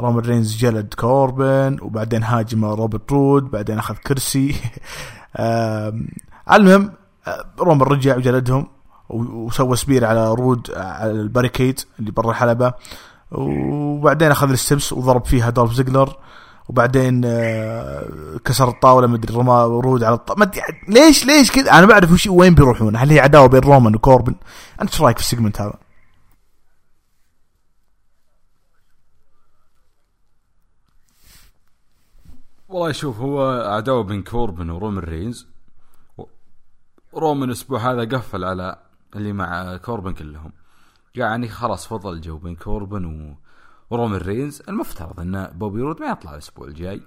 رومان 0.00 0.24
رينز 0.24 0.56
جلد 0.56 0.94
كوربن 0.94 1.78
وبعدين 1.82 2.22
هاجم 2.22 2.64
روبرت 2.64 3.12
رود 3.12 3.50
بعدين 3.50 3.78
أخذ 3.78 3.94
كرسي. 3.94 4.54
المهم 6.52 6.92
آه، 7.26 7.44
رومان 7.58 7.88
رجع 7.88 8.16
وجلدهم 8.16 8.66
وسوى 9.10 9.76
spear 9.76 10.04
على 10.04 10.34
رود 10.34 10.70
على 10.76 11.10
ال 11.10 11.17
barricade 11.17 11.80
اللي 11.98 12.10
برا 12.10 12.30
الحلبة. 12.30 12.72
وبعدين 13.30 14.30
أخذ 14.30 14.50
ال 14.50 14.57
steps 14.57 14.92
وضرب 14.92 15.24
فيها 15.24 15.50
دولف 15.50 15.72
زيجلر 15.72 16.16
وبعدين 16.68 17.22
آه، 17.24 18.38
كسر 18.44 18.68
الطاولة 18.68 19.06
مدري 19.06 19.34
رمى 19.34 19.80
رود 19.82 20.02
على 20.04 20.14
الطاوله 20.14 20.50
ليش 20.88 21.26
ليش 21.26 21.50
كذا؟ 21.52 21.70
أنا 21.78 21.86
ما 21.86 21.92
أعرف 21.92 22.12
وش 22.12 22.26
وين 22.26 22.54
بيروحون. 22.54 22.96
هل 22.96 23.10
هي 23.10 23.20
عداوة 23.20 23.46
بين 23.46 23.60
رومان 23.60 23.94
وكوربن؟ 23.94 24.34
أنت 24.82 24.90
إيش 24.90 25.00
رأيك 25.00 25.16
في 25.18 25.22
ال 25.22 25.27
segment 25.27 25.60
هذا؟ 25.60 25.74
والله 32.68 32.92
شوف 32.92 33.18
هو 33.20 33.62
عداوة 33.66 34.02
بين 34.02 34.22
كوربن 34.22 34.70
ورومان 34.70 35.04
رينز. 35.04 35.46
رومان 37.14 37.48
الأسبوع 37.48 37.92
هذا 37.92 38.16
قفل 38.16 38.44
على 38.44 38.78
اللي 39.16 39.32
مع 39.32 39.76
كوربن 39.76 40.12
كلهم. 40.12 40.52
يعني 41.18 41.48
خلاص 41.48 41.86
فضل 41.86 42.12
الجو 42.12 42.38
بين 42.38 42.56
كوربن 42.56 43.04
و... 43.04 43.36
ورومان 43.90 44.20
رينز. 44.20 44.62
المفترض 44.68 45.20
إن 45.20 45.50
بوبي 45.54 45.80
رود 45.80 46.00
ما 46.00 46.06
يطلع 46.10 46.32
الأسبوع 46.32 46.66
الجاي. 46.66 47.02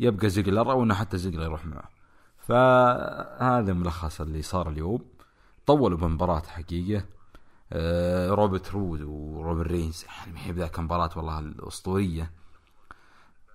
يبقى 0.00 0.28
زيجلر 0.30 0.70
أو 0.70 0.82
إنه 0.82 0.94
حتى 0.94 1.18
زيجلر 1.18 1.42
يروح 1.42 1.66
معه. 1.66 1.88
فهذا 2.38 3.72
ملخص 3.72 4.20
اللي 4.20 4.42
صار 4.42 4.68
اليوم. 4.68 5.04
طولوا 5.66 5.98
بمباراة 5.98 6.42
حقيقة. 6.46 7.04
آه 7.72 8.30
روبرت 8.30 8.72
رود 8.72 9.02
ورومان 9.02 9.62
رينز. 9.62 10.04
يعني 10.04 10.32
ما 10.32 10.40
هي 10.40 10.52
بذاك 10.52 10.78
مباراة 10.78 11.10
والله 11.16 11.38
الأسطورية. 11.38 12.30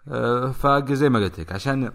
آه، 0.07 0.51
فزي 0.51 1.09
ما 1.09 1.19
قلت 1.19 1.39
لك 1.39 1.51
عشان 1.51 1.93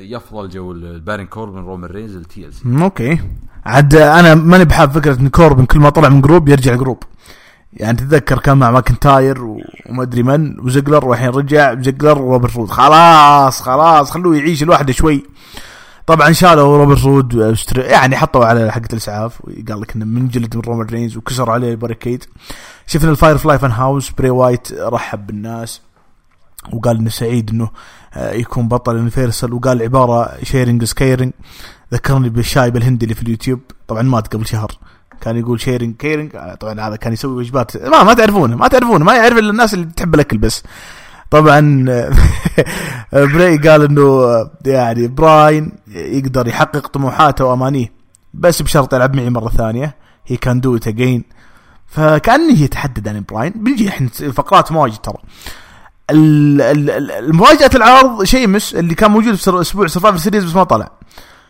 يفضل 0.00 0.48
جو 0.48 0.72
البارون 0.72 1.26
كوربن 1.26 1.58
رومان 1.58 1.90
رينز 1.90 2.16
التي 2.16 2.50
مم، 2.64 2.82
okay. 2.82 3.18
عاد 3.66 3.94
أنا 3.94 4.34
ماني 4.34 4.64
بحاب 4.64 4.90
فكرة 4.90 5.20
إن 5.20 5.28
كوربن 5.28 5.64
كل 5.64 5.78
ما 5.78 5.90
طلع 5.90 6.08
من 6.08 6.20
group 6.20 6.48
يرجع 6.48 6.74
group. 6.74 7.02
يعني 7.72 7.96
تتذكر 7.96 8.38
كان 8.38 8.56
مع 8.56 8.70
ماكنتاير 8.70 9.44
وما 9.44 10.02
أدري 10.02 10.22
من 10.22 10.60
وزقلر 10.60 11.04
والحين 11.04 11.28
رجع 11.28 11.74
زقلر 11.80 12.22
وروبرت 12.22 12.56
رود. 12.56 12.70
خلاص 12.70 13.62
خلاص 13.62 14.10
خلوه 14.10 14.36
يعيش 14.36 14.62
لوحده 14.62 14.92
شوي. 14.92 15.24
طبعا 16.06 16.32
شالوا 16.32 16.78
روبرت 16.78 17.04
رود 17.04 17.56
يعني 17.76 18.16
حطوا 18.16 18.44
على 18.44 18.72
حقة 18.72 18.88
الإسعاف 18.92 19.40
وقال 19.40 19.80
لك 19.80 19.96
إنه 19.96 20.04
منجلد 20.04 20.56
من 20.56 20.62
رومان 20.62 20.86
رينز 20.86 21.16
وكسروا 21.16 21.54
عليه 21.54 21.70
ال 21.70 21.75
barricade. 21.75 22.24
شفنا 22.86 23.10
ال 23.10 23.38
Firefly 23.38 23.58
Fun 23.58 23.70
House 23.70 24.10
بري 24.10 24.30
وايت 24.30 24.72
رحب 24.72 25.26
بالناس. 25.26 25.80
وقال 26.72 26.96
إنه 26.98 27.10
سعيد 27.10 27.50
إنه 27.50 27.70
آه، 28.14 28.32
يكون 28.32 28.68
بطل 28.68 28.96
Universal 28.96 29.52
وقال 29.52 29.82
عبارة 29.82 30.30
sharing 30.42 30.84
is 30.84 30.96
caring 30.96 31.32
ذكرني 31.92 32.28
بالشايب 32.28 32.76
الهندي 32.76 33.04
اللي 33.04 33.14
في 33.14 33.22
اليوتيوب. 33.22 33.60
طبعا 33.88 34.02
مات 34.02 34.34
قبل 34.34 34.46
شهر. 34.46 34.72
كان 35.20 35.36
يقول 35.36 35.60
sharing 35.60 35.96
caring 35.96 36.36
آه، 36.36 36.54
طبعا 36.54 36.80
هذا 36.80 36.96
كان 36.96 37.12
يسوي 37.12 37.36
وجبات 37.36 37.76
ما 37.76 38.02
ما 38.02 38.14
تعرفونه 38.14 38.56
ما 38.56 38.68
تعرفونه. 38.68 39.04
ما 39.04 39.14
يعرف 39.14 39.38
إلا 39.38 39.50
الناس 39.50 39.74
اللي 39.74 39.84
تحب 39.84 40.14
الأكل 40.14 40.38
بس. 40.38 40.62
طبعا 41.30 41.84
بري 43.12 43.56
قال 43.56 43.82
إنه 43.82 44.02
آه، 44.02 44.50
يعني 44.66 45.08
براين 45.08 45.72
يقدر 45.88 46.48
يحقق 46.48 46.86
طموحاته 46.86 47.44
وأمانيه 47.44 47.92
بس 48.34 48.62
بشرط 48.62 48.94
يلعب 48.94 49.16
معي 49.16 49.30
مرة 49.30 49.48
ثانية. 49.48 49.96
he 50.26 50.36
can 50.36 50.60
do 50.60 50.76
it 50.76 50.88
again 50.88 51.24
فكأنه 51.86 52.62
يتحدى 52.62 53.00
دانيال 53.00 53.20
براين. 53.20 53.52
بنجي 53.56 53.88
إحنا 53.88 54.08
فقرات 54.08 54.72
واجد 54.72 54.96
ترى. 54.96 55.18
ال- 56.10 56.60
ال- 56.62 56.90
ال- 56.90 57.10
المفاجأة 57.10 57.70
العرض 57.74 58.24
شيمس 58.24 58.74
اللي 58.74 58.94
كان 58.94 59.10
موجود 59.10 59.34
في 59.34 59.60
أسبوع 59.60 59.86
سرفايفر 59.86 60.18
سيريز 60.18 60.44
بس 60.44 60.54
ما 60.54 60.64
طلع. 60.64 60.90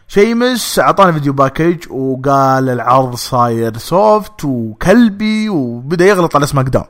شيمس 0.09 0.79
اعطانا 0.79 1.13
video 1.13 1.33
package 1.33 1.77
وقال 1.91 2.69
العرض 2.69 3.15
صاير 3.15 3.77
soft 3.79 4.45
وكلبي 4.45 5.49
وبدأ 5.49 6.07
يغلط 6.07 6.37
على 6.37 6.47
سماك 6.47 6.67
داون 6.69 6.85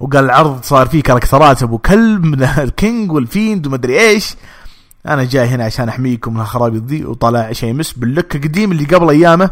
وقال 0.00 0.24
العرض 0.24 0.62
صار 0.62 0.86
فيه 0.88 1.02
كاركترات 1.02 1.62
أبو 1.62 1.78
كلب 1.78 2.24
من 2.24 2.42
الكينج 2.42 3.12
والفيند 3.12 3.66
ومدري 3.66 4.00
إيش. 4.00 4.36
أنا 5.06 5.24
جاي 5.24 5.46
هنا 5.46 5.64
عشان 5.64 5.88
أحميكم 5.88 6.34
من 6.34 6.40
الخرابيط 6.40 6.82
ذي 6.84 7.04
وطلع 7.04 7.52
شيمس 7.52 7.92
بال 7.92 8.07
look 8.07 8.36
القديم 8.36 8.72
اللي 8.72 8.84
قبل 8.84 9.10
أيامه 9.10 9.50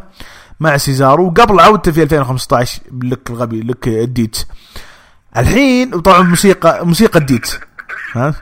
مع 0.61 0.77
سيزارو 0.77 1.27
وقبل 1.27 1.61
عودته 1.61 1.93
في 1.93 2.03
2015 2.03 2.81
بال 2.91 3.04
look 3.04 3.31
الغبي 3.31 3.61
look 3.61 3.89
الديت. 3.89 4.37
الحين 5.37 5.95
وطبعا 5.95 6.23
موسيقى 6.23 6.87
موسيقى 6.87 7.19
الديت 7.19 7.61
ها؟ 8.13 8.35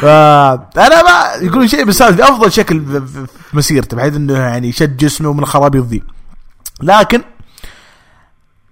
فانا 0.00 1.02
ما 1.02 1.34
يقولون 1.46 1.68
شيء 1.68 1.84
بس 1.84 2.02
هذا 2.02 2.24
أفضل 2.24 2.52
شكل 2.52 2.84
في- 3.06 3.26
مسيرته 3.52 3.96
بحيث 3.96 4.16
إنه 4.16 4.38
يعني 4.38 4.72
شد 4.72 4.96
جسمه 4.96 5.32
من 5.32 5.38
الخرابيط 5.40 5.84
ذي. 5.84 6.02
لكن 6.82 7.22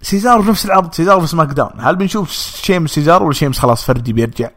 سيزارو 0.03 0.43
في 0.43 0.51
نفس 0.51 0.67
العرض 0.67 0.95
سيزارو 0.95 1.21
في 1.21 1.27
سماك 1.27 1.49
داون. 1.49 1.71
هل 1.81 1.97
بنشوف 1.97 2.31
شيمس 2.63 2.91
سيزارو 2.91 3.25
ولا 3.25 3.35
شيمس 3.35 3.59
خلاص 3.59 3.85
فردي 3.85 4.13
بيرجع؟ 4.13 4.51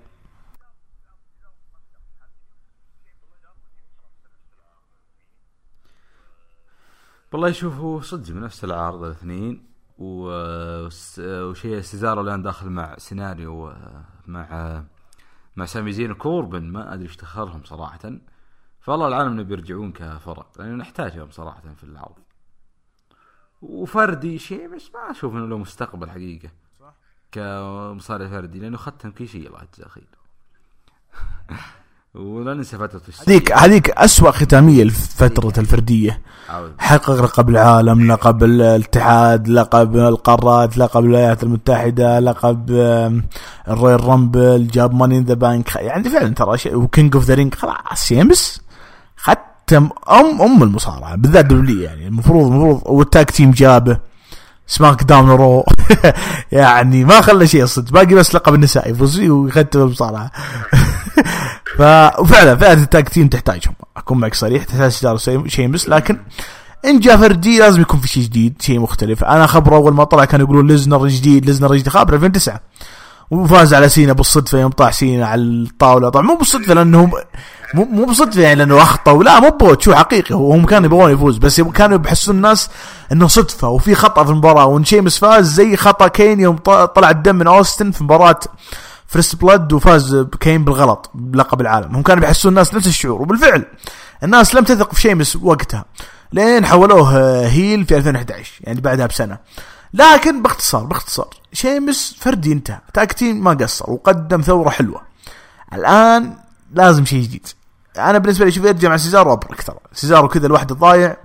والله 7.32 7.52
شوف 7.52 7.74
هو 7.74 8.02
صدق 8.02 8.34
من 8.36 8.42
نفس 8.42 8.64
العرض 8.64 9.04
الاثنين. 9.04 9.75
وشيء 9.98 11.82
سيزارو 11.82 12.22
الآن 12.22 12.42
داخل 12.42 12.70
مع 12.70 12.98
سيناريو 12.98 13.70
آه، 13.70 14.06
مع 14.28 14.84
مع 15.56 15.66
سامي 15.66 15.92
زين 15.92 16.12
وكوربن. 16.12 16.64
ما 16.64 16.94
أدري 16.94 17.06
إيش 17.06 17.18
دخلهم 17.18 17.64
صراحة. 17.64 18.20
فالله 18.80 19.08
العالم 19.08 19.32
إنه 19.32 19.44
بيرجعون 19.44 19.92
كفرق 19.92 20.48
لأن 20.60 20.78
نحتاجهم 20.78 21.32
صراحة 21.32 21.74
في 21.78 21.84
العرض. 21.84 22.20
وفردي 23.62 24.40
شيء 24.40 24.76
بس 24.76 24.92
ما 24.94 25.12
أشوف 25.12 25.34
إنه 25.34 25.48
له 25.48 25.58
مستقبل 25.58 26.10
حقيقة. 26.10 26.50
كمصارع 27.32 28.28
فردي 28.28 28.60
لأنه 28.60 28.78
ختم 28.78 29.12
كل 29.12 29.28
شيء. 29.28 29.48
الله 29.48 29.64
يجزاه 29.64 29.88
خير. 29.88 30.08
ولا 32.16 32.54
ننسى 32.54 32.78
فتره 32.78 33.02
الس- 33.10 33.30
هذيك 33.30 33.52
هذيك 33.58 33.90
اسوء 33.90 34.32
ختامية 34.32 34.84
لفترة 34.84 35.54
الفردية. 35.58 36.22
عاود. 36.50 36.72
حقق 36.78 37.12
لقب 37.22 37.50
العالم 37.50 38.12
لقب 38.12 38.44
الاتحاد 38.44 39.48
لقب 39.48 39.96
القارات 39.98 40.78
لقب 40.78 41.04
الولايات 41.06 41.44
المتحدة 41.44 42.20
لقب 42.20 42.72
الرويال 43.68 44.04
رامبل 44.06 44.68
جاب 44.68 44.94
ماني 44.94 45.18
ان 45.18 45.24
ذا 45.24 45.34
بانك. 45.34 45.76
يعني 45.76 46.10
فعلا 46.10 46.34
ترى 46.34 46.58
شيء. 46.58 46.76
وكينج 46.76 47.16
اوف 47.16 47.26
ذا 47.26 47.34
رينج 47.34 47.54
خلاص 47.56 48.04
شيمس 48.08 48.62
ختم 49.18 49.90
ام 50.10 50.42
أم 50.42 50.64
المصارعة 50.64 51.16
بالذات 51.16 51.46
دبليو 51.46 51.82
يعني. 51.82 52.08
المفروض 52.08 52.46
المفروض 52.52 52.82
وال 52.86 53.02
tag 53.02 53.26
team 53.26 53.52
جابه. 53.52 53.98
سماك 54.68 55.04
داون 55.04 55.30
رو. 55.30 55.66
يعني 56.52 57.04
ما 57.06 57.22
خلى 57.22 57.48
شيء 57.48 57.66
صدق. 57.66 57.92
باقي 57.92 58.16
بس 58.16 58.36
لقب 58.36 58.66
فيه 58.66 59.30
ويختم 59.30 59.82
المصارعة. 59.82 60.32
ف 61.78 61.82
وفعلا 62.20 62.56
فئه 62.56 62.74
ال 62.74 62.81
tag 62.81 63.04
team 63.08 63.28
تحتاجهم. 63.28 63.74
اكون 63.98 64.18
معك 64.18 64.34
صريح 64.36 64.64
تحتاج 64.64 65.18
سي- 65.18 65.44
شيمس 65.50 65.90
لكن 65.90 66.20
إن 66.86 67.00
جاء 67.00 67.18
فردي 67.18 67.60
لازم 67.60 67.82
يكون 67.82 68.00
في 68.00 68.08
شيء 68.08 68.24
جديد 68.24 68.62
شيء 68.62 68.80
مختلف. 68.80 69.24
أنا 69.24 69.48
خبره 69.48 69.76
أول 69.76 69.94
ما 69.94 70.04
طلع 70.04 70.26
كانوا 70.26 70.46
يقولون 70.46 70.68
ليسنر 70.68 71.08
جديد 71.08 71.46
ليسنر 71.46 71.74
جديد. 71.76 71.90
خابر 71.90 72.14
2009 72.14 72.60
وفاز 73.32 73.74
على 73.74 73.90
سينا 73.90 74.14
بالصدفة 74.14 74.60
يوم 74.60 74.72
طاح 74.72 74.92
سينا 74.94 75.28
على 75.28 75.42
الطاولة. 75.42 76.10
طبعا 76.10 76.26
مو 76.26 76.36
بالصدفة 76.36 76.74
لأنه 76.74 77.12
مو 77.74 78.06
بالصدفة 78.06 78.42
يعني 78.42 78.56
لأنه 78.56 78.82
اخطا 78.82 79.12
ولا 79.12 79.40
مو 79.40 79.50
botch 79.50 79.96
حقيقي. 79.96 80.36
هو 80.36 80.54
هم 80.54 80.66
كانوا 80.66 80.86
يبغون 80.86 81.12
يفوز 81.12 81.38
بس 81.38 81.62
كانوا 81.62 82.00
يحسون 82.06 82.36
الناس 82.36 82.70
إنه 83.12 83.28
صدفة 83.28 83.70
وفي 83.70 83.96
خطأ 83.96 84.24
في 84.24 84.30
المباراة. 84.32 84.66
وإن 84.66 84.84
شيمس 84.86 85.18
فاز 85.18 85.54
زي 85.54 85.76
خطأ 85.78 86.08
كين 86.08 86.40
يوم 86.40 86.56
طلع 86.96 87.10
الدم 87.10 87.36
من 87.36 87.48
أوستن 87.48 87.92
في 87.92 88.04
مباراة 88.04 88.40
First 89.08 89.36
Blood 89.36 89.74
وفاز 89.74 90.26
كين 90.40 90.64
بالغلط 90.64 91.12
بلقب 91.14 91.62
العالم. 91.62 91.96
هم 91.96 92.02
كانوا 92.02 92.22
بيحسون 92.22 92.50
الناس 92.50 92.74
نفس 92.74 92.88
الشعور 92.88 93.22
وبالفعل 93.22 93.66
الناس 94.24 94.56
لم 94.56 94.64
تثق 94.64 94.94
في 94.94 95.02
شيمس 95.02 95.36
وقتها 95.36 95.86
لين 96.34 96.66
حولوه 96.66 97.18
آه، 97.18 97.48
heel 97.48 97.86
في 97.86 97.98
2011 97.98 98.52
يعني 98.62 98.82
بعدها 98.82 99.06
بسنة. 99.06 99.38
لكن 99.94 100.42
باختصار 100.42 100.84
باختصار 100.84 101.34
شيمس 101.54 102.16
فردي 102.20 102.52
انتهى 102.52 102.80
tag 102.94 103.14
team 103.14 103.44
ما 103.44 103.52
قصر 103.54 103.92
وقدم 103.92 104.42
ثورة 104.42 104.70
حلوة. 104.70 105.02
الآن 105.74 106.38
لازم 106.74 107.06
شيء 107.06 107.24
جديد. 107.24 107.48
أنا 107.98 108.18
بالنسبة 108.18 108.46
لي 108.46 108.52
شوف 108.52 108.66
يرجع 108.66 108.90
مع 108.90 108.98
سيزارو 108.98 109.34
أبرك 109.34 109.64
ترى. 109.64 109.78
سيزارو 109.94 110.28
كذا 110.28 110.48
لوحده 110.48 110.76
ضايع. 110.76 111.18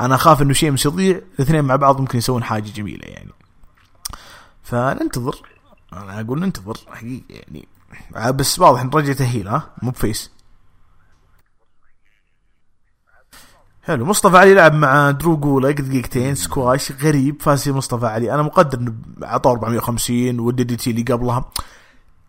أنا 0.00 0.14
أخاف 0.14 0.42
إنه 0.42 0.52
شيمس 0.52 0.84
يضيع. 0.84 1.20
الاثنين 1.38 1.64
مع 1.64 1.76
بعض 1.76 2.00
ممكن 2.00 2.18
يسوون 2.18 2.44
حاجة 2.44 2.70
جميلة 2.70 3.04
يعني. 3.04 3.32
فننتظر. 4.62 5.47
أنا 5.92 6.20
أقول 6.20 6.40
ننتظر 6.40 6.78
حقيقة 6.90 7.24
يعني. 7.28 7.68
آه، 8.16 8.30
بس 8.30 8.58
واضح 8.58 8.80
إن 8.80 8.90
رجعته 8.90 9.12
heel 9.12 9.48
ها 9.48 9.70
مو 9.82 9.90
ب 9.90 9.97
face. 9.97 10.30
حلو. 13.82 14.04
مصطفى 14.04 14.36
علي 14.36 14.54
لعب 14.54 14.74
مع 14.74 15.10
درو 15.10 15.36
جولك 15.36 15.80
دقيقتين. 15.80 16.34
سكواش 16.34 16.92
غريب. 16.92 17.42
فاز 17.42 17.62
فيه 17.62 17.72
مصطفى 17.72 18.06
علي. 18.06 18.34
أنا 18.34 18.42
مقدر 18.42 18.78
إنه 18.78 18.94
اعطاه 19.24 19.50
450 19.50 20.40
وال 20.40 20.64
DDT 20.64 20.90
اللي 20.90 21.02
قبلها. 21.02 21.50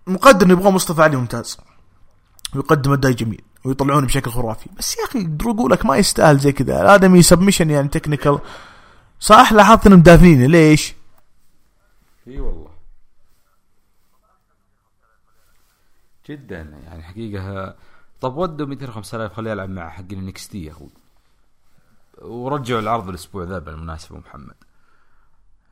مقدر 0.08 0.46
إنه 0.46 0.54
يبغى 0.54 0.72
مصطفى 0.72 1.02
علي 1.02 1.16
ممتاز. 1.16 1.58
ويقدم 2.56 2.92
اداء 2.94 3.12
جميل. 3.12 3.42
ويطلعونه 3.64 4.08
بشكل 4.08 4.32
خرافي. 4.32 4.70
بس 4.78 4.98
يا 4.98 5.04
أخي 5.06 5.24
درو 5.24 5.54
جولك 5.54 5.86
ما 5.86 5.98
يستاهل 5.98 6.38
زي 6.38 6.52
كذا. 6.52 6.82
الآدمي 6.82 7.22
submission 7.22 7.70
يعني 7.70 7.88
technical 7.88 8.40
صح 9.20 9.54
لاحظت 9.54 9.88
إنهم 9.88 10.02
دافنينه 10.02 10.46
ليش؟ 10.46 10.96
إي 12.28 12.40
والله. 12.40 12.69
جدا 16.30 16.62
يعني 16.86 17.04
حقيقة. 17.04 17.76
طب 18.22 18.38
ودوا 18.38 18.68
200 18.68 18.92
5000 18.92 19.34
خليه 19.34 19.52
يلعب 19.52 19.70
مع 19.70 19.90
حق 19.90 20.04
ال 20.12 20.48
NXT 20.48 20.66
يا 20.66 20.72
أخوي. 20.72 20.90
ورجعوا 22.22 22.80
العرض 22.80 23.10
الأسبوع 23.10 23.44
ذا 23.44 23.60
بالمناسبة 23.60 24.18
محمد. 24.18 24.56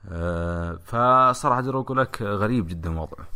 أه 0.10 0.80
فصراحة 0.86 1.62
درو 1.62 1.94
جولاك 1.94 2.22
غريب 2.22 2.68
جدا 2.68 3.00
وضعه. 3.00 3.28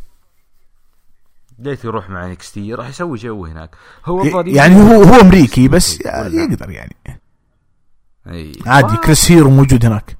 ليت 1.58 1.84
يروح 1.84 2.10
مع 2.10 2.26
NXT 2.26 2.74
راح 2.74 2.88
يسوي 2.88 3.18
جو 3.18 3.46
هناك. 3.46 3.76
هو 4.04 4.40
يعني 4.46 4.74
هو 4.74 5.02
هو 5.02 5.20
أمريكي 5.20 5.68
بس 5.68 6.00
يقدر 6.00 6.70
يعني. 6.70 6.96
أي. 8.26 8.52
عادي 8.66 8.96
كريس 8.96 9.30
هيرو 9.30 9.50
موجود 9.50 9.84
هناك. 9.84 10.16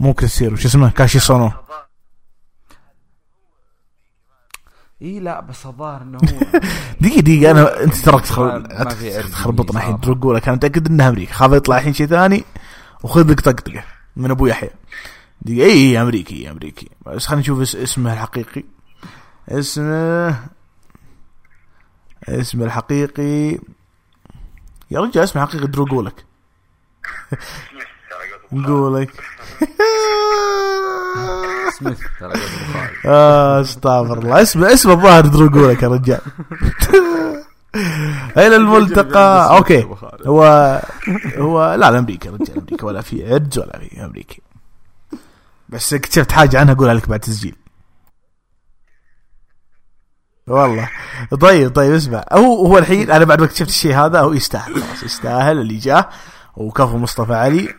مو 0.00 0.14
كريس 0.14 0.42
هيرو 0.42 0.56
شو 0.56 0.68
اسمه 0.68 0.90
كاسيوس 0.90 1.18
أونو 1.18 1.52
اي 5.02 5.20
لا 5.20 5.40
بس 5.40 5.66
الظاهر 5.66 6.02
إنه 6.02 6.18
هو 6.18 6.60
دقيقة 7.00 7.20
دقيقة 7.20 7.50
أنا 7.50 7.82
أنت 7.84 7.94
تراك 7.94 8.26
تخربطنا 9.30 9.78
الحين. 9.80 10.00
تقول 10.00 10.36
لك 10.36 10.46
أنا 10.48 10.56
متأكد 10.56 10.86
إنها 10.88 11.08
أمريكا 11.08 11.32
خاف 11.34 11.52
يطلع 11.52 11.76
الحين 11.78 11.92
شيء 11.92 12.06
ثاني 12.06 12.44
وخذ 13.02 13.30
لك 13.30 13.40
طقطقة 13.40 13.84
من 14.16 14.30
ابو 14.30 14.46
يحيى 14.46 14.70
دقيقة 15.42 15.66
اي 15.66 15.72
اي 15.72 16.02
أمريكي 16.02 16.50
أمريكي. 16.50 16.88
بس 17.06 17.26
خلينا 17.26 17.40
نشوف 17.40 17.60
اس- 17.60 17.76
اسمه 17.76 18.12
الحقيقي. 18.12 18.64
اسمه 19.48 20.38
اسمه 22.28 22.64
الحقيقي. 22.64 23.58
يا 24.90 25.00
رجال 25.00 25.24
اسمه 25.24 25.42
الحقيقي 25.42 25.66
درو 25.66 25.84
جولاك 28.52 29.10
سميث 31.78 31.98
ترى. 32.20 32.32
آه 33.06 33.60
استغفر 33.60 34.18
الله. 34.18 34.42
اسمه 34.42 34.72
اسمه 34.72 34.92
الظاهر 34.92 35.26
درو 35.26 35.48
جولاك 35.48 35.82
يا 35.82 35.88
رجال. 35.88 36.20
إلى 38.36 38.56
الملتقى. 38.56 39.56
okay. 39.56 39.88
هو 40.26 40.42
هو 41.36 41.74
لا 41.74 41.90
لا 41.90 41.98
أمريكا 41.98 42.30
رجال 42.30 42.58
أمريكا. 42.58 42.86
ولا 42.86 43.00
في 43.00 43.32
عرق 43.32 43.58
ولا 43.58 43.78
في 43.78 44.04
امريكي 44.04 44.42
بس 45.68 45.94
اكتشفت 45.94 46.32
حاجة 46.32 46.60
عنها 46.60 46.74
أقولها 46.74 46.94
لك 46.94 47.08
بعد 47.08 47.20
تسجيل. 47.20 47.56
والله. 50.46 50.90
طيب 51.40 51.74
طيب 51.74 51.92
اسمع. 51.94 52.24
هو 52.32 52.66
هو 52.66 52.78
الحين 52.78 53.10
أنا 53.10 53.24
بعد 53.24 53.38
ما 53.40 53.46
اكتشفت 53.46 53.68
الشيء 53.68 53.94
هذا 53.96 54.20
هو 54.20 54.32
يستاهل 54.32 54.74
خلاص 54.74 55.02
يستاهل. 55.02 55.58
اللي 55.58 55.78
جاه 55.78 56.08
وكفو 56.56 56.98
مصطفى 56.98 57.34
علي. 57.34 57.74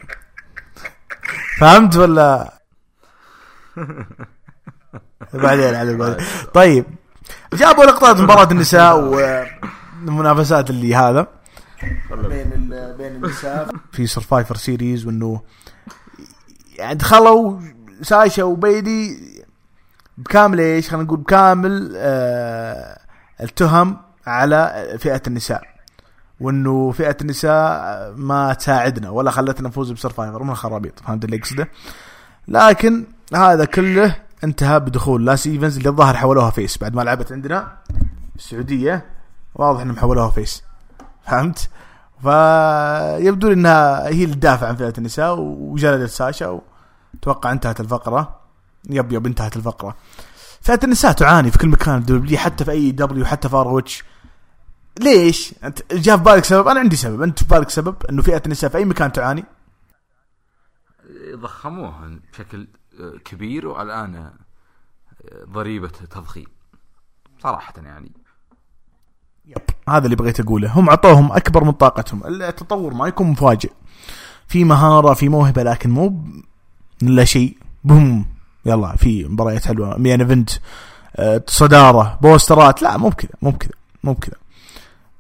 فهمت 1.60 1.98
ولا؟ 1.98 2.54
بعدين 5.34 5.76
على 5.76 5.98
بعدين 5.98 6.26
طيب 6.54 6.86
جابوا 7.54 7.86
لقطات 7.86 8.20
مباراة 8.20 8.52
النساء 8.52 9.00
والمنافسات 9.00 10.70
اللي 10.70 10.96
هذا. 10.96 11.28
بين 12.12 12.50
بين 12.98 13.16
النساء. 13.16 13.70
في 13.92 14.08
Survivor 14.08 14.56
Series 14.56 15.06
وإنه 15.06 15.42
يعني 16.78 16.96
دخلوا 16.96 17.60
ساشا 18.02 18.44
وبيلي 18.44 19.20
بكامل 20.18 20.60
إيش؟ 20.60 20.90
خلينا 20.90 21.04
نقول 21.04 21.20
بكامل 21.20 21.94
آه 21.96 23.00
التهم 23.42 23.98
على 24.28 24.88
فئة 25.00 25.22
النساء. 25.28 25.73
وانه 26.40 26.92
فئة 26.92 27.18
النساء 27.22 28.14
ما 28.18 28.54
تساعدنا 28.54 29.10
ولا 29.10 29.32
خلتنا 29.32 29.68
نفوز 29.68 29.92
ب 29.92 29.98
Survivor 29.98 30.44
من 30.44 30.50
الخرابيط 30.50 31.00
فهمت 31.00 31.26
اللي 31.26 31.38
اقصده 31.38 31.70
لكن 32.48 33.06
هذا 33.36 33.66
كله 33.66 34.16
انتهى 34.44 34.80
بدخول 34.80 35.26
ليسي 35.26 35.48
ايفنز 35.48 35.78
اللي 35.78 35.90
الظاهر 35.90 36.18
حولوها 36.18 36.50
face 36.50 36.78
بعد 36.78 36.96
ما 36.96 37.02
لعبت 37.02 37.32
عندنا 37.32 37.78
السعودية. 38.36 39.06
واضح 39.56 39.82
إنهم 39.82 39.98
حولوها 39.98 40.30
face. 40.30 40.64
فهمت؟ 41.28 41.70
فيبدو 42.22 43.52
إنها 43.52 44.08
هي 44.08 44.24
اللي 44.24 44.36
تدافع 44.36 44.68
عن 44.68 44.76
فئة 44.76 44.94
النساء 44.98 45.40
وجلدت 45.40 46.10
ساشا 46.10 46.62
وتوقع 47.14 47.52
انتهت 47.52 47.80
الفقرة. 47.80 48.40
yep 48.90 49.12
yep 49.12 49.26
انتهت 49.26 49.58
الفقرة. 49.58 49.96
فئة 50.62 50.80
النساء 50.84 51.12
تعاني 51.12 51.52
في 51.52 51.58
كل 51.58 51.68
مكان 51.68 52.38
حتى 52.38 52.66
في 52.66 52.72
AEW 52.72 53.26
حتى 53.26 53.50
في 53.50 53.56
ROH 53.56 54.04
ليش؟ 55.00 55.54
أنت 55.64 55.94
جاء 55.94 56.18
في 56.18 56.24
بالك 56.24 56.44
سبب؟ 56.44 56.68
أنا 56.68 56.80
عندي 56.80 56.96
سبب، 56.96 57.22
أنت 57.22 57.40
في 57.40 57.50
بالك 57.50 57.70
سبب 57.70 57.96
إنه 58.10 58.22
فئة 58.22 58.42
النساء 58.46 58.70
في 58.70 58.78
أي 58.78 58.86
مكان 58.86 59.12
تعاني؟ 59.12 59.46
ضخموها 61.36 62.12
بشكل 62.34 62.68
آه، 63.00 63.18
كبير 63.26 63.68
والآن 63.68 64.16
آه، 64.16 64.34
ضريبة 65.50 65.88
تضخيم. 65.88 66.48
صراحة 67.44 67.74
يعني. 67.78 68.12
yep. 69.46 69.62
هذا 69.90 70.06
اللي 70.06 70.16
بغيت 70.16 70.40
أقوله. 70.40 70.72
هم 70.80 70.90
عطوهم 70.90 71.32
أكبر 71.32 71.64
من 71.64 71.72
طاقتهم. 71.72 72.26
التطور 72.26 72.94
ما 72.94 73.08
يكون 73.08 73.28
مفاجئ. 73.28 73.72
في 74.48 74.64
مهارة 74.64 75.14
في 75.14 75.30
موهبة 75.30 75.64
لكن 75.64 75.90
مو 75.90 76.24
لا 77.02 77.26
شيء. 77.26 77.58
boom. 77.84 78.26
يلا 78.66 78.96
في 78.96 79.24
مباريات 79.24 79.68
حلوة. 79.68 79.98
main 79.98 80.22
event 80.22 80.50
آه، 81.16 81.44
صدارة 81.48 82.20
بوسترات. 82.22 82.82
لا 82.82 82.98
مو 82.98 83.10
بكذا 83.10 83.32
مو 83.42 83.52
بكذا 83.52 83.72
مو 84.04 84.14
بكذا. 84.14 84.43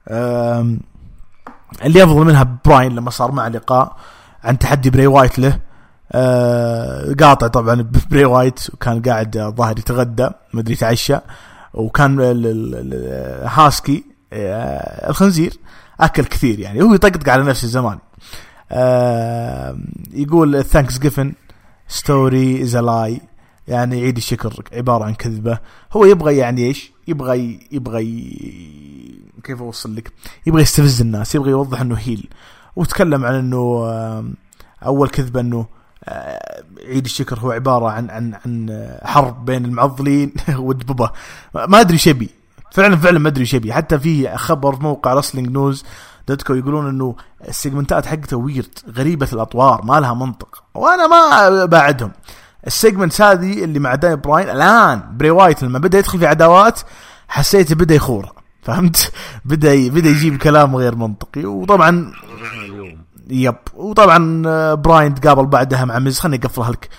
اللي 0.07 2.03
افضل 2.03 2.25
منها 2.25 2.59
براين 2.65 2.95
لما 2.95 3.09
صار 3.09 3.31
مع 3.31 3.47
لقاء 3.47 3.97
عن 4.43 4.59
تحدي 4.59 4.89
بري 4.89 5.07
وايت 5.07 5.39
له. 5.39 5.59
آه، 6.11 7.13
قاطع 7.19 7.47
طبعا 7.47 7.91
بري 8.11 8.25
وايت 8.25 8.59
وكان 8.73 9.01
قاعد 9.01 9.53
ظاهر 9.57 9.79
يتغدى 9.79 10.29
مدري 10.53 10.73
يتعشى 10.73 11.17
وكان 11.73 12.19
هاسكي 13.43 14.03
آه، 14.33 15.09
الخنزير 15.09 15.53
أكل 15.99 16.23
كثير 16.23 16.59
يعني 16.59 16.81
هو 16.81 16.93
يطقطق 16.93 17.29
على 17.29 17.43
نفسه 17.43 17.67
زمان 17.67 17.99
يقول 20.13 20.63
Thanksgiving 20.63 21.33
story 21.87 22.61
is 22.61 22.77
lie 22.77 23.21
يعني 23.67 24.01
عيد 24.01 24.17
الشكر 24.17 24.63
عبارة 24.73 25.03
عن 25.03 25.13
كذبة. 25.13 25.59
هو 25.93 26.05
يبغى 26.05 26.37
يعني 26.37 26.67
إيش؟ 26.67 26.91
يبغى 27.07 27.59
يبغى 27.71 28.03
كيف 29.43 29.61
أوصل 29.61 29.95
لك؟ 29.95 30.11
يبغى 30.47 30.61
يستفز 30.61 31.01
الناس 31.01 31.35
يبغى 31.35 31.51
يوضح 31.51 31.81
إنه 31.81 31.95
heel 31.95 32.29
وتكلم 32.75 33.25
عن 33.25 33.33
إنه 33.33 33.85
آم، 33.89 34.33
أول 34.85 35.09
كذبة 35.09 35.39
إنه 35.39 35.65
آه، 36.05 36.63
عيد 36.87 37.05
الشكر 37.05 37.39
هو 37.39 37.51
عبارة 37.51 37.89
عن 37.89 38.09
عن 38.09 38.33
عن 38.45 38.69
آه، 38.69 39.07
حرب 39.07 39.45
بين 39.45 39.65
المعضلين 39.65 40.33
والدببة. 40.55 41.09
ما 41.55 41.79
أدري 41.81 41.97
شبي 41.97 42.29
فعلا 42.71 42.95
فعلا 42.95 43.19
ما 43.19 43.29
أدري 43.29 43.45
شبي 43.45 43.73
حتى 43.73 43.99
في 43.99 44.37
خبر 44.37 44.75
في 44.75 44.83
موقع 44.83 45.13
wrestling 45.13 45.49
news 45.49 45.83
dot 46.27 46.41
co 46.41 46.53
يقولون 46.53 46.89
إنه 46.89 47.15
السيجمنتات 47.47 48.05
حقته 48.05 48.37
weird 48.37 48.79
غريبة 48.97 49.27
الأطوار 49.33 49.85
ما 49.85 49.99
لها 49.99 50.13
منطق. 50.13 50.63
وأنا 50.73 51.07
ما 51.07 51.65
بعدهم 51.65 52.11
ال 52.67 52.73
segments 52.73 53.21
هذه 53.21 53.63
اللي 53.63 53.79
مع 53.79 53.95
داني 53.95 54.15
براين 54.15 54.49
الآن 54.49 55.17
بري 55.17 55.29
وايت 55.29 55.63
لما 55.63 55.79
بدأ 55.79 55.97
يدخل 55.99 56.19
في 56.19 56.25
عداوات 56.27 56.79
حسيت 57.27 57.73
بدا 57.73 57.95
يخور 57.95 58.31
فهمت؟ 58.63 59.11
بدأ 59.45 59.89
بدأ 59.89 60.09
يجيب 60.09 60.37
كلام 60.37 60.75
غير 60.75 60.95
منطقي 60.95 61.45
وطبعا 61.45 62.11
yep. 63.29 63.55
وطبعا 63.73 64.43
آه، 64.47 64.73
براين 64.73 65.15
تقابل 65.15 65.45
بعدها 65.45 65.85
مع 65.85 65.99
مز 65.99 66.19
خليني 66.19 66.45
أقفلها 66.45 66.71
لك. 66.71 66.89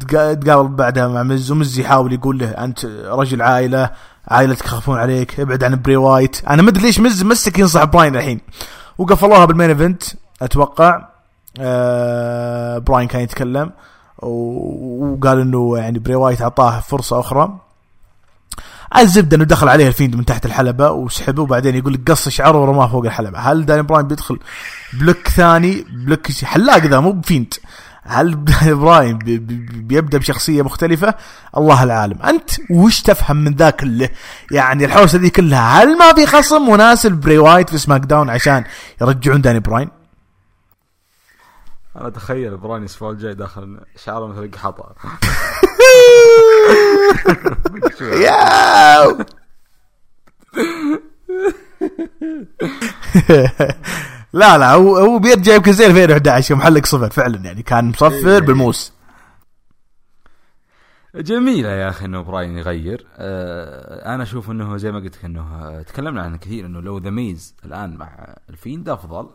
تقا- 0.00 0.34
تقابل 0.34 0.68
بعدها 0.68 1.08
مع 1.08 1.22
مز 1.22 1.50
ومز 1.50 1.78
يحاول 1.78 2.12
يقول 2.12 2.38
له 2.38 2.50
أنت 2.50 2.84
رجل 3.06 3.42
عائلة 3.42 3.90
عائلتك 4.28 4.64
يخافون 4.64 4.98
عليك 4.98 5.40
ابعد 5.40 5.64
عن 5.64 5.82
بري 5.82 5.96
وايت. 5.96 6.44
أنا 6.48 6.62
ما 6.62 6.70
أدري 6.70 6.82
ليش 6.82 7.00
مز 7.00 7.22
مسك 7.22 7.58
ينصح 7.58 7.84
براين 7.84 8.16
الحين. 8.16 8.40
وقفلوها 8.98 9.44
بال 9.44 9.52
main 9.52 9.68
event 9.70 10.02
أتوقع. 10.42 11.08
آه 11.60 12.78
براين 12.78 13.08
كان 13.08 13.20
يتكلم 13.22 13.70
وقال 14.18 15.40
إنه 15.40 15.78
يعني 15.78 15.98
بري 15.98 16.14
وايت 16.14 16.42
أعطاه 16.42 16.80
فرصة 16.80 17.20
أخرى. 17.20 17.58
الزبدة 18.98 19.36
إنه 19.36 19.44
دخل 19.44 19.68
عليه 19.68 19.88
الفيند 19.88 20.16
من 20.16 20.24
تحت 20.24 20.46
الحلبة 20.46 20.90
وسحبه 20.90 21.42
وبعدين 21.42 21.74
يقول 21.74 21.92
لك 21.92 22.10
قص 22.10 22.28
شعره 22.28 22.58
ورماه 22.62 22.86
فوق 22.86 23.04
الحلبة. 23.04 23.38
هل 23.38 23.66
داني 23.66 23.82
براين 23.82 24.06
بيدخل 24.08 24.38
ب 24.92 24.99
look 24.99 25.28
ثاني؟ 25.28 25.84
بلوك 25.92 26.32
حلاق 26.44 26.78
ذا 26.78 27.00
مو 27.00 27.12
بفيند. 27.12 27.54
هل 28.04 28.44
داني 28.44 28.74
براين 28.74 29.18
بي- 29.18 29.38
بي- 29.38 29.66
بيبدأ 29.82 30.18
بشخصية 30.18 30.62
مختلفة؟ 30.62 31.14
الله 31.56 31.82
العالم. 31.82 32.22
أنت 32.22 32.50
وش 32.70 33.00
تفهم 33.02 33.36
من 33.36 33.54
ذا 33.54 33.70
كله؟ 33.70 34.08
يعني 34.50 34.84
الحوسة 34.84 35.18
دي 35.18 35.30
كلها 35.30 35.82
هل 35.82 35.98
ما 35.98 36.14
في 36.14 36.26
خصم 36.26 36.70
مناسب 36.70 37.12
بري 37.12 37.38
وايت 37.38 37.70
في 37.70 37.78
سماك 37.78 38.00
داون 38.00 38.30
عشان 38.30 38.64
يرجعون 39.00 39.40
داني 39.40 39.60
براين؟ 39.60 39.88
أنا 41.96 42.08
أتخيل 42.08 42.56
براين 42.56 42.82
الأسبوع 42.82 43.10
الجاي 43.10 43.34
داخل 43.34 43.80
شعره 43.96 44.26
مثل 44.26 44.50
قحطة. 44.50 44.94
ياو! 48.24 49.18
لا 54.32 54.58
لا 54.58 54.72
هو 54.72 54.96
هو 54.96 55.18
بيرجع 55.18 55.54
يمكن 55.54 55.72
زي 55.72 55.86
2011 55.86 56.54
يوم 56.54 56.62
حلق 56.62 56.86
صفر 56.86 57.10
فعلا 57.10 57.36
يعني 57.36 57.62
كان 57.62 57.88
مصفر 57.88 58.40
بالموس. 58.40 58.92
جميلة 61.14 61.68
يا 61.68 61.88
أخي 61.88 62.04
إنه 62.04 62.20
براين 62.20 62.58
يغير. 62.58 63.06
آه 63.16 64.14
أنا 64.14 64.22
أشوف 64.22 64.50
إنه 64.50 64.76
زي 64.76 64.92
ما 64.92 64.98
قلت 64.98 65.16
لك 65.16 65.24
إنه 65.24 65.40
آه، 65.40 65.82
تكلمنا 65.82 66.22
عنه 66.22 66.36
كثير 66.36 66.66
إنه 66.66 66.80
لو 66.80 66.98
ذا 66.98 67.10
ميز 67.10 67.54
الآن 67.64 67.96
مع 67.96 68.36
الفيند 68.50 68.88
أفضل. 68.88 69.28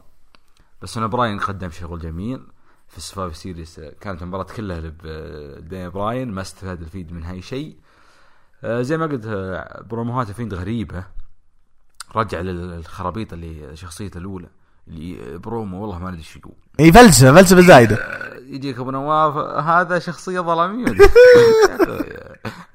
بس 0.81 0.97
انه 0.97 1.07
براين 1.07 1.39
قدم 1.39 1.69
شغل 1.69 1.99
جميل. 1.99 2.47
في 2.87 2.97
ال 2.97 3.02
Survivor 3.02 3.37
Series 3.37 3.79
آه، 3.79 3.93
كانت 4.01 4.21
المباراة 4.21 4.43
كلها 4.43 4.79
لداني 4.81 5.89
براين. 5.89 6.31
ما 6.31 6.41
استفاد 6.41 6.81
الفيند 6.81 7.13
منها 7.13 7.33
اي 7.33 7.41
شيء. 7.41 7.77
آه 8.63 8.81
زي 8.81 8.97
ما 8.97 9.05
قلت 9.05 9.25
آه، 9.25 9.83
بروموهات 9.89 10.29
الفيند 10.29 10.53
غريبة. 10.53 11.03
رجع 12.15 12.39
للخرابيط 12.39 13.33
اللي 13.33 13.75
شخصيته 13.75 14.17
الأولى. 14.17 14.47
اللي 14.87 15.37
برومو 15.37 15.81
والله 15.81 15.99
ما 15.99 16.09
أدري 16.09 16.19
إيش 16.19 16.35
يقول. 16.35 16.55
اي 16.79 16.91
فلسفة 16.91 17.33
فلسفة 17.33 17.61
زايدة. 17.61 17.95
يجيك 18.51 18.79
أبو 18.79 18.91
نواف 18.91 19.37
هذا 19.65 19.99
شخصية 19.99 20.39
ظلامية. 20.39 20.85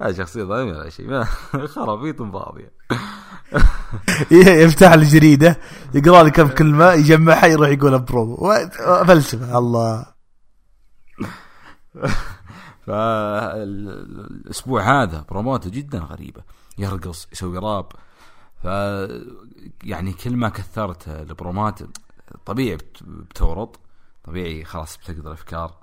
هذا 0.03 0.13
شخصية 0.13 0.43
ظلامية 0.45 0.73
ولا 0.73 0.91
شيء 0.91 1.25
خرابيط 1.67 2.23
فاضية. 2.23 2.73
يفتح 4.65 4.93
الجريده 4.93 5.57
يقرأ 5.95 6.23
لي 6.23 6.31
كم 6.31 6.49
كلمة 6.49 6.93
يجمعها 6.93 7.47
يروح 7.47 7.69
يقولها 7.69 7.99
برومو 7.99 8.35
و- 8.35 8.69
فلسفه 9.05 9.59
الله. 9.59 10.07
فالأسبوع 13.57 15.03
هذا 15.03 15.25
بروموته 15.31 15.71
جدا 15.71 15.99
غريبة. 15.99 16.43
يرقص 16.79 17.29
يسوي 17.33 17.59
راب. 17.59 17.87
ف 18.63 18.65
يعني 19.85 20.13
كل 20.13 20.37
ما 20.37 20.49
كثرت 20.49 21.09
البرومات 21.09 21.79
طبيعي 22.47 22.77
بت- 22.77 23.03
بتورط. 23.03 23.81
طبيعي 24.27 24.65
خلاص 24.65 24.97
بتقدر 24.97 25.33
افكار 25.33 25.77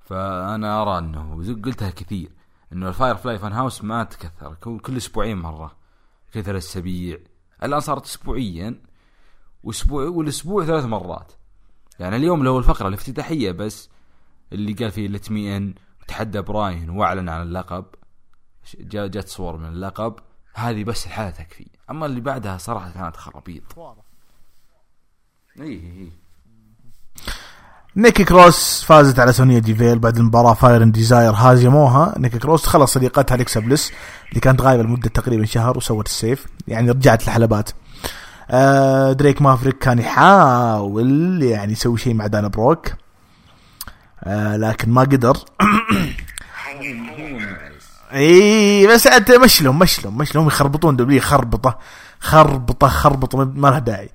فأنا 0.00 0.82
أرى 0.82 0.98
أنه 0.98 1.54
قلتها 1.62 1.90
كثير 1.90 2.30
أنه 2.72 2.88
ال 2.88 3.16
Firefly 3.16 3.38
Fun 3.38 3.52
House 3.52 3.84
ما 3.84 4.04
تكثر 4.04 4.54
كل 4.54 4.96
أسبوعين 4.96 5.38
مرة 5.38 5.76
كل 6.34 6.42
ثلاث 6.42 6.64
اسابيع 6.64 7.18
الآن 7.62 7.80
صارت 7.80 8.04
اسبوعيا 8.04 8.82
واسبوع 9.62 10.08
والأسبوع 10.08 10.64
ثلاث 10.64 10.84
مرات. 10.84 11.32
يعني 11.98 12.16
اليوم 12.16 12.44
لو 12.44 12.58
الفقرة 12.58 12.88
الافتتاحية 12.88 13.50
بس 13.50 13.90
اللي 14.52 14.72
قال 14.72 14.90
فيه 14.90 15.08
let 15.08 15.30
me 15.30 15.56
in 15.56 15.74
وتحدى 16.02 16.40
براين 16.40 16.90
وأعلن 16.90 17.28
عن 17.28 17.42
اللقب 17.42 17.84
جات 18.80 19.28
صور 19.28 19.56
من 19.56 19.68
اللقب 19.68 20.16
هذه 20.54 20.84
بس 20.84 21.06
الحالة 21.06 21.30
تكفي. 21.30 21.66
أما 21.90 22.06
اللي 22.06 22.20
بعدها 22.20 22.58
صراحة 22.58 22.90
كانت 22.90 23.16
خرابيط. 23.16 23.78
اي 25.60 25.72
اي 25.72 26.12
نيكي 27.96 28.24
كروس 28.24 28.84
فازت 28.84 29.18
على 29.18 29.32
سونيا 29.32 29.58
ديفيل 29.58 29.98
بعد 29.98 30.16
المباراة 30.16 30.54
Fire 30.54 30.82
and 30.82 30.92
Desire 30.92 31.32
هاجموها 31.32 32.14
نيكي 32.18 32.38
كروس 32.38 32.66
خلص 32.66 32.92
صديقتها 32.92 33.34
اليكسا 33.34 33.60
بليس 33.60 33.92
اللي 34.28 34.40
كانت 34.40 34.60
غايبة 34.60 34.82
لمدة 34.82 35.08
تقريبا 35.08 35.44
شهر 35.44 35.76
وسوت 35.76 36.06
ال 36.06 36.14
save 36.14 36.46
يعني 36.68 36.90
رجعت 36.90 37.22
الحلبات 37.22 37.70
آه 38.50 39.12
دريك 39.12 39.42
مافريك 39.42 39.78
كان 39.78 39.98
يحاول 39.98 41.42
يعني 41.42 41.72
يسوي 41.72 41.98
شيء 41.98 42.14
مع 42.14 42.26
دانا 42.26 42.48
بروك 42.48 42.92
آه 44.24 44.56
لكن 44.56 44.90
ما 44.90 45.02
قدر. 45.02 45.36
إي 48.14 48.86
بس 48.86 49.06
أنت 49.06 49.30
مشلهم 49.30 49.78
مشلهم 49.78 50.18
مشلهم 50.18 50.46
يخربطون 50.46 50.96
دبليو 50.96 51.20
خربطة 51.20 51.78
خربطة 52.20 52.88
خربطة 52.88 53.44
ما 53.44 53.68
لها 53.68 53.78
داعي. 53.78 54.10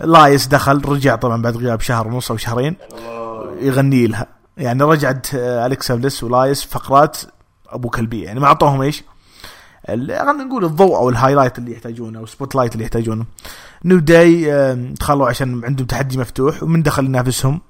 لايس 0.00 0.46
دخل 0.46 0.84
رجع 0.84 1.16
طبعا 1.16 1.42
بعد 1.42 1.56
غياب 1.56 1.80
شهر 1.80 2.08
ونص 2.08 2.30
أو 2.30 2.36
شهرين 2.36 2.76
يغني 3.60 4.06
لها. 4.06 4.26
يعني 4.56 4.82
رجعت 4.82 5.34
آه، 5.34 5.66
اليكسا 5.66 5.94
بليس 5.94 6.24
ولايس 6.24 6.64
فقرات 6.64 7.18
أبو 7.68 7.90
كلبية. 7.90 8.24
يعني 8.24 8.40
ما 8.40 8.46
أعطوهم 8.46 8.82
إيش 8.82 9.04
خلينا 9.88 10.32
نقول 10.32 10.64
الضوء 10.64 10.96
أو 10.96 11.08
ال 11.08 11.13
highlight 11.13 11.58
اللي 11.58 11.72
يحتاجونه 11.72 12.18
أو 12.18 12.26
spotlight 12.26 12.72
اللي 12.72 12.84
يحتاجونه. 12.84 13.24
New 13.84 13.98
Day 13.98 14.50
دخلوا 14.74 15.28
عشان 15.28 15.64
عندهم 15.64 15.86
تحدي 15.86 16.18
مفتوح 16.18 16.62
ومن 16.62 16.82
دخل 16.82 17.04
ينافسهم؟ 17.04 17.60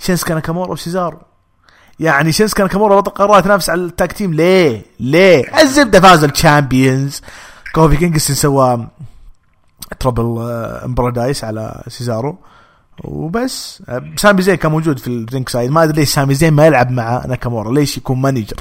شينسكا 0.00 0.34
ناكامورا 0.34 0.72
وسيزارو 0.72 1.18
يعني 2.00 2.32
شينسكا 2.32 2.62
ناكامورا 2.62 3.00
بطل 3.00 3.10
قارات 3.10 3.40
ينافس 3.40 3.70
على 3.70 3.80
ال 3.80 3.88
tag 3.88 4.12
team 4.12 4.34
ليه؟ 4.34 4.84
ليه؟ 5.00 5.60
الزبدة 5.60 6.00
فاز 6.00 6.24
ال 6.24 6.34
champions 6.34 7.20
كوفي 7.74 7.96
كينغستون 7.96 8.36
سوى 8.36 8.88
Trouble 10.00 10.42
in 10.84 10.96
Paradise 10.96 11.44
على 11.44 11.82
سيزارو 11.88 12.38
وبس. 13.04 13.82
آه، 13.88 14.12
سامي 14.16 14.42
زين 14.42 14.54
كان 14.54 14.72
موجود 14.72 14.98
في 14.98 15.06
ال 15.08 15.48
ringside 15.48 15.70
ما 15.70 15.82
أدري 15.82 16.00
ليش 16.00 16.08
سامي 16.08 16.34
زين 16.34 16.52
ما 16.54 16.66
يلعب 16.66 16.90
مع 16.90 17.26
ناكامورا 17.26 17.72
ليش 17.72 17.96
يكون 17.96 18.20
manager 18.20 18.56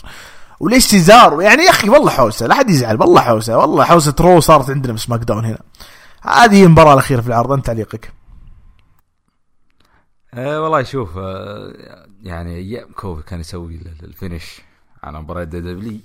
وليش 0.60 0.86
سيزارو 0.86 1.42
يعني 1.42 1.64
يا 1.64 1.70
أخي 1.70 1.90
والله 1.90 2.10
حوسة. 2.12 2.48
لا 2.48 2.56
حد 2.56 2.70
يزعل. 2.70 3.02
والله 3.02 3.22
حوسة. 3.22 3.58
والله 3.58 3.84
حوسة 3.84 4.16
رو 4.20 4.40
صارت 4.40 4.70
عندنا 4.70 4.94
في 4.94 5.00
سماك 5.00 5.20
داون 5.20 5.46
هنا. 5.46 5.60
هذه 6.22 6.64
المباراة 6.64 6.94
الأخيرة 6.94 7.22
في 7.22 7.28
العرض. 7.28 7.52
أنت 7.52 7.66
تعليقك. 7.66 8.14
أه 10.34 10.62
والله 10.62 10.84
شوف 10.84 11.18
أه 11.18 11.74
يعني 12.22 12.56
أيام 12.56 12.92
كوفي 12.92 13.24
كان 13.24 13.40
يسوي 13.40 13.76
ال- 13.76 13.88
ال- 13.88 14.06
الفينش 14.06 14.62
على 15.04 15.22
مباراة 15.22 15.44
دبلي 15.44 16.00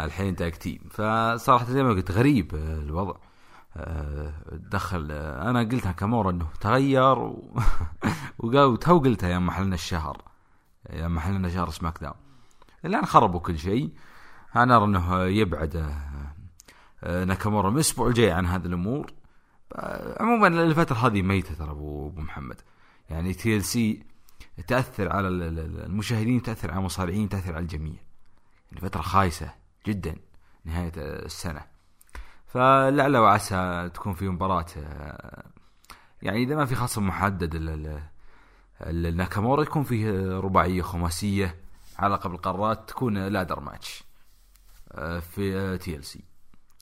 الحين 0.00 0.36
تاك 0.36 0.56
تيم 0.56 0.80
فصراحة 0.90 1.64
زي 1.70 1.82
ما 1.82 1.90
قلت 1.90 2.10
غريب 2.10 2.54
آه، 2.54 2.58
الوضع. 2.82 3.14
دخل 4.52 5.12
أنا 5.12 5.58
قلتها 5.58 5.92
كامورا 5.92 6.30
إنه 6.30 6.48
تغير. 6.60 7.18
وقال 8.38 8.58
وتو 8.64 8.98
قلتها 8.98 9.28
يوم 9.30 9.46
محلنا 9.46 9.74
الشهر 9.74 10.22
يوم 10.90 11.14
محلنا 11.14 11.48
شهر 11.48 11.70
سماك 11.70 11.98
داون. 12.00 12.14
الآن 12.84 13.06
خربوا 13.06 13.40
كل 13.40 13.58
شيء. 13.58 13.92
أنا 14.56 14.76
أرى 14.76 14.84
إنه 14.84 15.22
يبعد 15.24 15.76
آه، 15.76 16.32
آه، 17.04 17.24
ناكامورا. 17.24 17.70
من 17.70 17.76
الأسبوع 17.76 18.08
الجاي 18.08 18.30
عن 18.30 18.46
هذه 18.46 18.66
الأمور. 18.66 19.12
عموما 20.20 20.46
الفترة 20.46 20.96
هذه 20.96 21.22
ميتة 21.22 21.54
ترى 21.54 21.70
ابو 21.70 22.10
محمد. 22.16 22.60
يعني 23.10 23.34
TLC 23.34 24.02
تأثر 24.66 25.12
على 25.12 25.28
ال- 25.28 25.42
ال- 25.42 25.58
ال- 25.58 25.84
المشاهدين 25.84 26.42
تأثر 26.42 26.70
على 26.70 26.78
المصارعين 26.78 27.28
تأثر 27.28 27.54
على 27.54 27.62
الجميع. 27.62 27.96
يعني 28.72 28.88
فترة 28.88 29.02
خايسة 29.02 29.54
جدا 29.86 30.16
نهاية 30.64 30.92
السنة. 30.96 31.77
فلعل 32.48 33.16
وعسى 33.16 33.90
تكون 33.94 34.12
في 34.14 34.28
مباراة 34.28 34.66
آه، 34.76 35.44
يعني 36.22 36.42
إذا 36.42 36.56
ما 36.56 36.64
في 36.64 36.74
خصم 36.74 37.06
محدد 37.06 37.54
ال- 37.54 37.68
ال- 37.68 38.02
ال- 38.80 39.06
الناكامورا 39.06 39.62
يكون 39.62 39.82
فيه 39.82 40.10
رباعية 40.40 40.82
خماسية 40.82 41.60
على 41.98 42.14
لقب 42.14 42.30
القارات 42.32 42.88
تكون 42.88 43.18
ladder 43.28 43.60
match 43.60 44.04
آه، 44.92 45.18
في 45.18 45.78
TLC. 45.78 46.24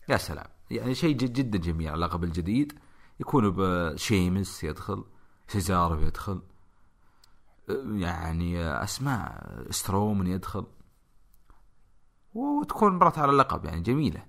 يا 0.09 0.17
سلام. 0.17 0.47
يعني 0.71 0.95
شيء 0.95 1.17
جد 1.17 1.33
جدا 1.33 1.59
جميل 1.59 1.89
على 1.89 1.95
اللقب 1.95 2.25
الجديد 2.25 2.79
يكون 3.21 3.51
بشيمس 3.57 4.65
يدخل 4.65 5.05
سيزارو 5.49 6.01
يدخل 6.03 6.43
يعني 7.93 8.63
أسماء 8.83 9.47
سترومن 9.71 10.27
يدخل. 10.27 10.67
وتكون 12.35 12.93
مباراة 12.95 13.21
على 13.21 13.33
اللقب 13.33 13.65
يعني 13.65 13.81
جميلة. 13.81 14.21
ت- 14.21 14.27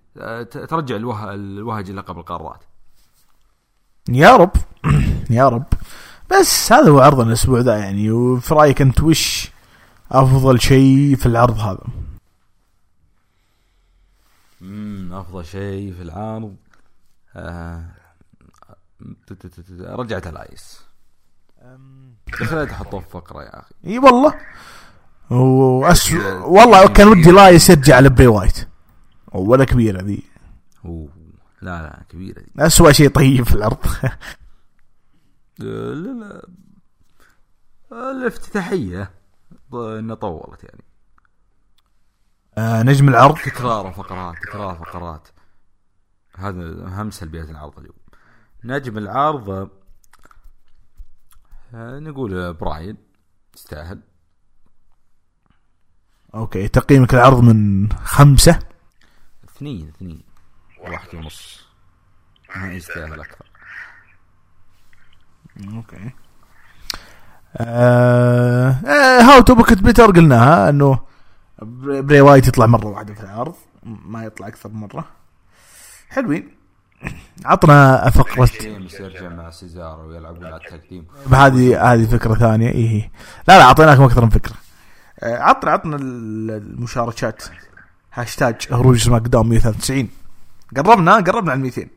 ترجع 0.52 0.96
الوه... 0.96 1.34
الوهج 1.34 1.92
لقب 1.92 2.18
القارات 2.18 2.64
يا 4.10 4.36
رب. 4.36 4.52
يا 5.30 5.50
رب. 5.50 5.66
بس 6.32 6.72
هذا 6.72 6.90
هو 6.90 7.00
عرضنا 7.00 7.28
الأسبوع 7.28 7.60
ذا 7.60 7.78
يعني. 7.78 8.12
وفي 8.12 8.54
رأيك 8.54 8.82
أنت 8.82 9.02
وش 9.02 9.52
أفضل 10.12 10.60
شيء 10.62 11.16
في 11.16 11.26
العرض 11.26 11.60
هذا؟ 11.60 11.80
امم 14.62 15.14
أفضل 15.14 15.46
شيء 15.46 15.94
في 15.94 16.02
العرض 16.02 16.56
آه... 17.36 17.84
ت- 19.28 19.34
ت- 19.34 19.46
ت- 19.46 19.60
ت- 19.60 19.82
رجعت 19.82 20.28
الايس 20.28 20.80
خلينا 22.34 22.66
تحطوه 22.66 23.00
في 23.00 23.10
فقرة 23.10 23.44
يا 23.44 23.60
أخي. 23.60 23.74
إي 23.88 24.00
والله. 24.00 24.34
وأس... 25.30 26.12
والله 26.42 26.88
كان 26.88 27.08
ودي 27.08 27.32
لايس 27.32 27.70
يرجع 27.70 28.00
لبري 28.00 28.28
وايت. 28.28 28.68
ولا 29.40 29.66
كبيرة 29.66 30.02
ذي؟ 30.02 30.24
أوه 30.86 31.10
لا 31.62 31.82
لا 31.82 32.04
كبيرة 32.10 32.40
دي 32.42 32.52
اسوء 32.60 32.92
شيء 32.92 33.10
طيب 33.10 33.44
في 33.44 33.56
العرض 33.56 33.78
آه، 35.62 35.94
لا 35.94 36.10
لا. 36.20 36.48
آه، 37.92 38.12
الافتتاحية 38.12 39.12
ض- 39.72 39.76
إنها 39.76 40.16
طولت 40.16 40.64
يعني. 40.64 40.84
آه 42.58 42.84
نجم 42.84 43.10
العرض؟ 43.10 43.36
تكرار 43.36 43.92
فقرات 43.94 44.36
تكرار 44.38 44.76
فقرات 44.76 45.28
هذا 46.38 46.62
اهم 46.88 47.12
سلبيات 47.12 47.50
العرض 47.50 47.80
اليوم. 47.80 47.96
نجم 48.64 48.98
العرض 48.98 49.50
آه، 51.74 52.00
نقول 52.00 52.54
براين 52.54 52.98
يستاهل. 53.56 54.02
okay 56.36 56.68
تقييمك 56.68 57.14
العرض 57.14 57.40
من 57.44 57.90
خمسة؟ 57.92 58.60
اثنين 59.58 59.88
اثنين. 59.96 60.22
واحد 60.80 61.16
ونص. 61.16 61.68
ما 62.56 62.74
يستاهل 62.74 63.20
أكثر 63.20 63.46
okay. 65.74 66.12
آه 67.58 68.70
آه 68.86 69.22
how 69.22 69.42
to 69.42 69.56
book 69.56 69.70
it 69.70 69.78
better 69.78 70.06
قلناها 70.12 70.70
إنه 70.70 71.00
بري 71.62 72.22
وايت 72.22 72.48
يطلع 72.48 72.66
مرة 72.66 72.88
واحدة 72.88 73.14
في 73.14 73.24
العرض. 73.24 73.56
ما 73.84 74.24
يطلع 74.24 74.48
أكثر 74.48 74.70
من 74.70 74.80
مرة. 74.80 75.06
حلوين. 76.10 76.58
عطنا 77.46 78.10
فقرة 78.10 78.50
شيمس 78.62 78.94
يرجع 79.00 79.30
مع 79.30 79.50
سيزارو 79.50 80.08
ويلعبون 80.10 80.46
على 80.46 80.56
ال 80.56 80.61
tag 80.61 80.79
team. 80.79 81.08
هذه 81.34 81.94
هذه 81.94 82.06
فكرة 82.06 82.34
ثانية. 82.34 82.70
إيه. 82.70 82.90
هي. 82.90 83.10
لا 83.48 83.58
لا 83.58 83.64
أعطيناكم 83.64 84.04
أكثر 84.04 84.24
من 84.24 84.30
فكرة. 84.30 84.56
آه، 85.20 85.38
عطنا 85.38 85.72
عطنا 85.72 85.96
ال- 85.96 86.52
المشاركات. 86.52 87.44
هاشتاج 88.18 88.56
هروج 88.72 88.98
سماك 88.98 89.22
داون 89.22 89.50
193 89.50 90.10
قربنا 90.76 91.16
قربنا 91.16 91.52
على 91.52 91.62
200 91.62 91.88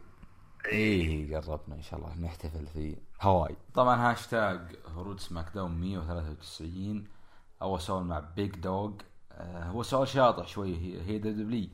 إيه 0.66 1.36
قربنا 1.36 1.74
إن 1.76 1.82
شاء 1.82 1.98
الله 2.00 2.14
نحتفل 2.20 2.66
في 2.66 2.96
هواي 3.20 3.56
طبعا 3.74 4.10
هاشتاج 4.10 4.60
هروج 4.96 5.18
سماك 5.18 5.46
داون 5.54 5.80
193 5.80 7.04
أول 7.62 7.80
سؤال 7.80 8.04
مع 8.04 8.22
Big 8.36 8.50
Dog 8.56 8.92
آه 9.32 9.64
هو 9.64 9.82
سؤال 9.82 10.08
شاطح 10.08 10.46
شوي 10.46 10.76
هي 10.76 11.02
هي 11.02 11.18
دبلي 11.18 11.70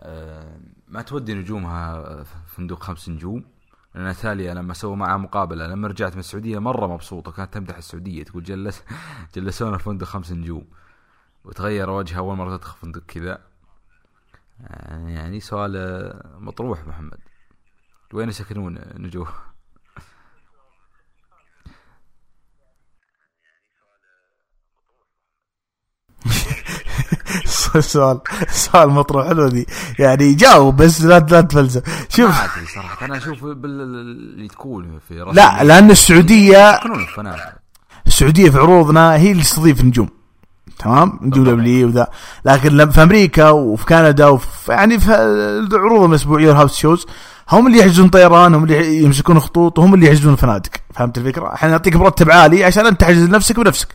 آه 0.00 0.58
ما 0.88 1.02
تودي 1.02 1.34
نجومها 1.34 2.24
فندق 2.46 2.82
خمس 2.82 3.08
نجوم؟ 3.08 3.44
لأن 3.94 4.14
تاليا 4.14 4.54
لما 4.54 4.74
سووا 4.74 4.96
معها 4.96 5.16
مقابلة 5.16 5.66
لما 5.66 5.88
رجعت 5.88 6.12
من 6.12 6.18
السعودية 6.18 6.58
مرة 6.58 6.86
مبسوطة. 6.86 7.32
كانت 7.32 7.54
تمدح 7.54 7.76
السعودية 7.76 8.22
تقول 8.24 8.42
جلس 8.42 8.82
جلسونا 9.34 9.78
في 9.78 9.84
فندق 9.84 10.06
خمس 10.06 10.32
نجوم. 10.32 10.64
وتغير 11.44 11.90
وجهها 11.90 12.18
أول 12.18 12.36
مرة 12.36 12.56
تدخل 12.56 12.78
فندق 12.78 13.02
كذا. 13.08 13.38
يعني 15.06 15.40
سؤال 15.40 15.76
آه، 15.76 16.38
مطروح 16.38 16.86
محمد 16.86 17.18
وين 18.12 18.28
يسكنون 18.28 18.78
نجوم؟ 18.96 19.26
سؤال 27.80 28.20
سؤال 28.48 28.88
مطروح 28.90 29.26
حلو 29.26 29.48
دي 29.48 29.66
يعني 29.98 30.34
جاوب 30.34 30.76
بس 30.76 31.00
لا 31.02 31.18
لا 31.18 31.40
تفلسف. 31.40 31.88
ما 31.88 32.06
شوف 32.08 32.40
أدري 32.40 32.66
صراحة 32.66 33.06
أنا 33.06 33.16
أشوف 33.16 33.44
اللي 33.44 34.48
تكون 34.48 34.98
في 35.08 35.14
لا 35.32 35.64
لأن 35.64 35.90
السعودية 35.90 36.80
السعودية 38.06 38.50
في 38.50 38.58
عروضنا 38.58 39.14
هي 39.16 39.32
اللي 39.32 39.42
تستضيف 39.42 39.84
نجوم. 39.84 40.08
تمام؟ 40.78 41.18
نجوم 41.22 41.44
دبلي 41.44 41.84
وذا. 41.84 42.06
لكن 42.44 42.90
في 42.90 43.02
أمريكا 43.02 43.50
وفي 43.50 43.84
كندا 43.84 44.26
وفي 44.26 44.72
يعني 44.72 45.00
في 45.00 45.14
العروض 45.72 46.08
الاسبوعيه 46.08 46.48
والهاوس 46.48 46.76
شوز 46.76 47.06
هم 47.50 47.66
اللي 47.66 47.78
يحجزون 47.78 48.08
طيران 48.08 48.54
هم 48.54 48.64
اللي 48.64 49.02
يمسكون 49.02 49.40
خطوط 49.40 49.78
وهم 49.78 49.94
اللي 49.94 50.06
يحجزون 50.06 50.32
الفنادق 50.32 50.70
فهمت 50.94 51.18
الفكرة؟ 51.18 51.54
إحنا 51.54 51.70
نعطيك 51.70 51.96
مرتب 51.96 52.30
عالي 52.30 52.64
عشان 52.64 52.86
أنت 52.86 53.00
تحجز 53.00 53.28
نفسك 53.28 53.60
بنفسك. 53.60 53.88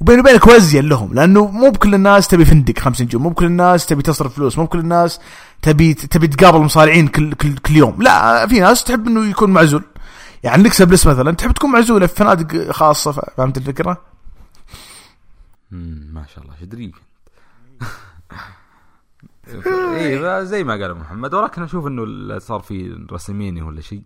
وبيني 0.00 0.20
وبينك 0.20 0.46
وزين 0.46 0.88
لهم 0.88 1.14
لأنه 1.14 1.46
مو 1.46 1.70
بكل 1.70 1.94
الناس 1.94 2.28
تبي 2.28 2.44
فندق 2.44 2.78
خمس 2.78 3.02
نجوم 3.02 3.22
مو 3.22 3.28
بكل 3.28 3.44
الناس 3.44 3.86
تبي 3.86 4.02
تصرف 4.02 4.34
فلوس 4.34 4.58
مو 4.58 4.64
بكل 4.64 4.78
الناس 4.78 5.20
تبي 5.62 5.94
تبي 5.94 6.26
تقابل 6.26 6.58
مصارعين 6.58 7.08
كل 7.08 7.32
كل, 7.32 7.56
كل 7.56 7.76
يوم. 7.76 8.02
لا 8.02 8.46
في 8.46 8.60
ناس 8.60 8.84
تحب 8.84 9.06
إنه 9.06 9.30
يكون 9.30 9.50
معزول. 9.50 9.82
يعني 10.42 10.62
نكسب 10.62 10.88
بلس 10.88 11.06
مثلا 11.06 11.32
تحب 11.32 11.52
تكون 11.52 11.70
معزولة 11.70 12.06
في 12.06 12.14
فنادق 12.14 12.70
خاصة 12.70 13.12
فهمت 13.36 13.56
الفكرة؟ 13.56 14.15
ما 15.70 16.26
شاء 16.26 16.44
الله 16.44 16.56
شدريك 16.56 16.94
إيه 19.96 20.42
زي 20.42 20.64
ما 20.64 20.72
قال 20.72 20.94
محمد 20.94 21.34
ولكن 21.34 21.62
أشوف 21.62 21.86
إنه 21.86 22.38
صار 22.38 22.60
في 22.60 23.06
رسميني 23.12 23.62
ولا 23.62 23.80
شيء. 23.80 24.02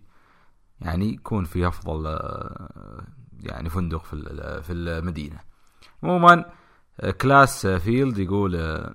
يعني 0.80 1.12
يكون 1.12 1.44
في 1.44 1.68
أفضل 1.68 2.06
آه، 2.06 3.04
يعني 3.40 3.70
فندق 3.70 4.04
في 4.04 4.16
في 4.62 4.72
المدينة. 4.72 5.40
عموما 6.02 6.44
آه، 7.00 7.10
كلاس 7.10 7.66
فيلد 7.66 8.18
يقول 8.18 8.56
آه، 8.56 8.94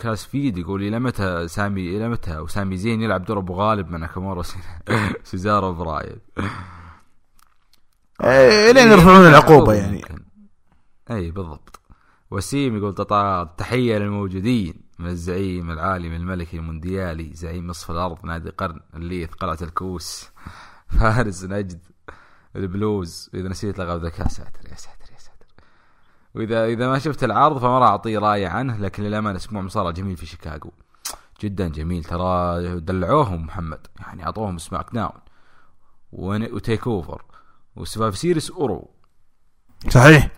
كلاس 0.00 0.26
فيلد 0.26 0.58
يقول 0.58 0.82
إلى 0.82 0.98
متى 0.98 1.48
سامي 1.48 1.96
إلى 1.96 2.08
متى؟ 2.08 2.38
وسامي 2.38 2.76
زين 2.76 3.02
يلعب 3.02 3.24
دور 3.24 3.38
أبو 3.38 3.54
غالب 3.54 3.90
مع 3.90 3.98
ناكامورا 3.98 4.42
سيزارو 5.24 5.72
برايد 5.72 6.18
إيه، 8.24 8.72
لين 8.72 8.88
يرفعون 8.88 9.26
العقوبة 9.26 9.74
يعني. 9.74 9.96
ممكن. 9.96 10.25
أي 11.10 11.30
بالضبط. 11.30 11.80
وسيم 12.30 12.76
يقول 12.76 12.94
تطار 12.94 13.46
تحية 13.46 13.98
للموجودين 13.98 14.74
من 14.98 15.06
الزعيم 15.06 15.70
العالم 15.70 16.12
الملكي 16.12 16.56
المونديالي 16.56 17.30
زعيم 17.34 17.66
نصف 17.66 17.90
الأرض 17.90 18.24
نادي 18.26 18.50
قرن 18.50 18.80
الليث 18.94 19.30
قلعة 19.32 19.58
الكوس 19.62 20.28
فارس 21.00 21.44
نجد 21.44 21.80
البلوز. 22.56 23.30
واذا 23.34 23.48
نسيت 23.48 23.78
لغة 23.78 23.96
ذاك 23.96 24.18
يا 24.18 24.28
ساتر 24.28 24.70
يا 24.70 24.74
ساتر 24.74 25.12
يا 25.12 25.18
ساتر. 25.18 25.46
وإذا 26.34 26.64
إذا 26.66 26.88
ما 26.88 26.98
شفت 26.98 27.24
العرض 27.24 27.58
فما 27.58 27.78
راح 27.78 27.88
أعطيه 27.88 28.18
رأي 28.18 28.46
عنه 28.46 28.76
لكن 28.76 29.02
للأمانة 29.02 29.36
أسبوع 29.36 29.60
مصارع 29.62 29.90
جميل 29.90 30.16
في 30.16 30.26
شيكاغو. 30.26 30.72
جدا 31.40 31.68
جميل. 31.68 32.04
ترى 32.04 32.60
دلعوهم 32.80 33.46
محمد. 33.46 33.86
يعني 34.00 34.24
أعطوهم 34.26 34.58
سماك 34.58 34.86
داون 34.94 35.12
ون- 36.12 36.52
و 36.52 36.86
TakeOver. 36.86 37.22
و 37.76 37.80
Survivor 37.80 38.14
Series 38.14 38.50
و 38.50 38.60
رو. 38.60 38.90
صحيح. 39.88 40.30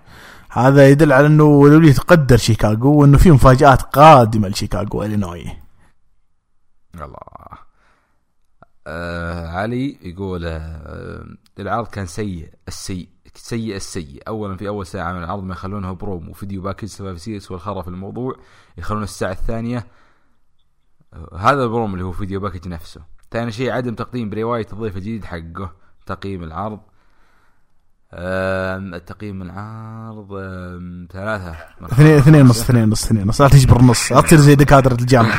هذا 0.50 0.88
يدل 0.88 1.12
على 1.12 1.26
إنه 1.26 1.68
دبليو 1.68 1.92
تقدر 1.92 2.36
شيكاغو 2.36 3.00
وإنه 3.00 3.18
في 3.18 3.30
مفاجآت 3.30 3.82
قادمة 3.82 4.48
لشيكاغو 4.48 5.02
إلينوي. 5.02 5.46
الله 6.94 7.18
آه 8.86 9.48
علي 9.48 9.98
يقول 10.02 10.44
آه 10.44 11.26
العرض 11.58 11.86
كان 11.86 12.06
سيء 12.06 12.50
السيء 12.68 13.08
سيء 13.34 13.76
السيء. 13.76 14.22
اولا 14.28 14.56
في 14.56 14.68
أول 14.68 14.86
ساعة 14.86 15.12
من 15.12 15.24
العرض 15.24 15.42
ما 15.42 15.52
يخلونها 15.52 15.92
بروم 15.92 16.28
وفيديو 16.28 16.62
package 16.62 16.88
Survivor 16.88 17.16
Series 17.16 17.50
والخرا 17.50 17.82
في 17.82 17.88
الموضوع 17.88 18.36
يخلون 18.78 19.02
الساعة 19.02 19.32
الثانية. 19.32 19.86
آه 21.12 21.36
هذا 21.36 21.64
البروم 21.64 21.94
اللي 21.94 22.04
هو 22.04 22.12
فيديو 22.12 22.40
package 22.40 22.68
نفسه. 22.68 23.00
ثاني 23.30 23.52
شيء 23.52 23.70
عدم 23.70 23.94
تقديم 23.94 24.30
بري 24.30 24.48
وايت 24.48 24.66
الضيف 24.72 24.96
الجديد 24.96 25.24
حقه 25.24 25.72
تقييم 26.06 26.44
العرض. 26.44 26.80
آم، 28.14 28.96
تقييم 28.96 29.42
العرض 29.42 30.28
آم، 30.32 31.08
ثلاثة. 31.12 31.56
اثنين. 31.82 32.16
اثنين 32.16 32.46
نص 32.46 32.60
اثنين 32.62 32.88
نص 32.88 33.04
اثنين 33.04 33.26
نص. 33.26 33.40
لا 33.42 33.48
تجبر 33.48 33.80
النص 33.80 34.12
لا 34.12 34.20
تصير 34.20 34.38
زي 34.38 34.54
دكاترة 34.54 34.94
الجامعة. 34.94 35.38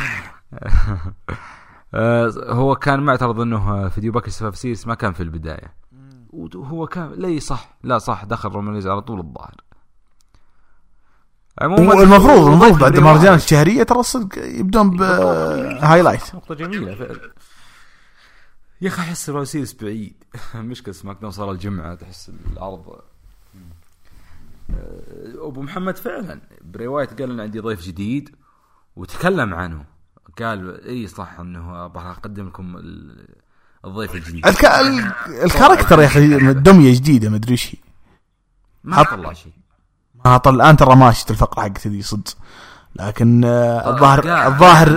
آه، 1.94 2.32
هو 2.48 2.76
كان 2.76 3.00
معترض 3.00 3.40
إنه 3.40 3.88
فيديو 3.88 4.12
package 4.12 4.28
Survivor 4.28 4.54
Series 4.54 4.86
ما 4.86 4.94
كان 4.94 5.12
في 5.12 5.22
البداية. 5.22 5.74
وهو 6.32 6.86
كان 6.86 7.12
لا 7.16 7.38
صح 7.40 7.78
لا 7.82 7.98
صح 7.98 8.24
دخل 8.24 8.48
رومان 8.48 8.88
على 8.88 9.00
طول 9.00 9.20
الظاهر. 9.20 9.54
عموما 11.62 12.02
المفروض 12.02 12.46
المفروض 12.46 12.78
بعد. 12.78 12.98
مهرجان 12.98 13.34
الشهرية 13.34 13.82
ترى 13.82 14.00
الصدق 14.00 14.38
يبدون 14.38 14.90
ب 14.90 15.03
highlight. 15.03 16.34
نقطة 16.34 16.54
جميلة. 16.54 16.94
فعلا 16.94 17.20
يا 18.82 18.88
أخي 18.88 19.02
أحس 19.02 19.30
سيريس 19.44 19.74
بعيد. 19.82 20.24
مشكلة 20.54 20.94
سماك 20.94 21.16
داون 21.20 21.30
صار 21.32 21.50
الجمعة 21.50 21.94
تحس 21.94 22.30
العرض 22.52 22.98
آه، 24.70 25.48
أبو 25.48 25.62
محمد 25.62 25.96
فعلا 25.96 26.40
برواية 26.62 27.06
قال 27.06 27.30
ان 27.30 27.40
عندي 27.40 27.60
ضيف 27.60 27.82
جديد 27.86 28.36
وتكلم 28.96 29.54
عنه. 29.54 29.84
قال 30.38 30.84
إي 30.88 31.06
صح 31.06 31.40
إنه 31.40 31.84
أبغى 31.84 32.10
أقدم 32.10 32.46
لكم 32.46 32.76
ال- 32.76 33.28
الضيف 33.84 34.14
الجديد. 34.14 34.46
الك... 34.46 34.64
ال- 34.64 35.12
الكاركتر 35.44 36.00
يا 36.00 36.06
أخي 36.06 36.52
دميه 36.52 36.94
جديدة 36.94 37.28
ما 37.30 37.36
أدري 37.36 37.52
إيش 37.52 37.74
هي. 37.74 37.78
ما 38.84 39.02
طلع 39.02 39.32
شيء. 39.32 39.52
ما 40.24 40.36
طل 40.36 40.54
الآن 40.54 40.76
ترى 40.76 40.96
ماشيه 40.96 41.24
الفقرة 41.30 41.62
حقتي 41.62 41.88
ذي 41.88 42.02
صدق. 42.02 42.36
لكن 42.96 43.44
آه، 43.44 43.90
الظاهر 43.94 44.20
قال- 44.20 44.52
الظاهر 44.52 44.88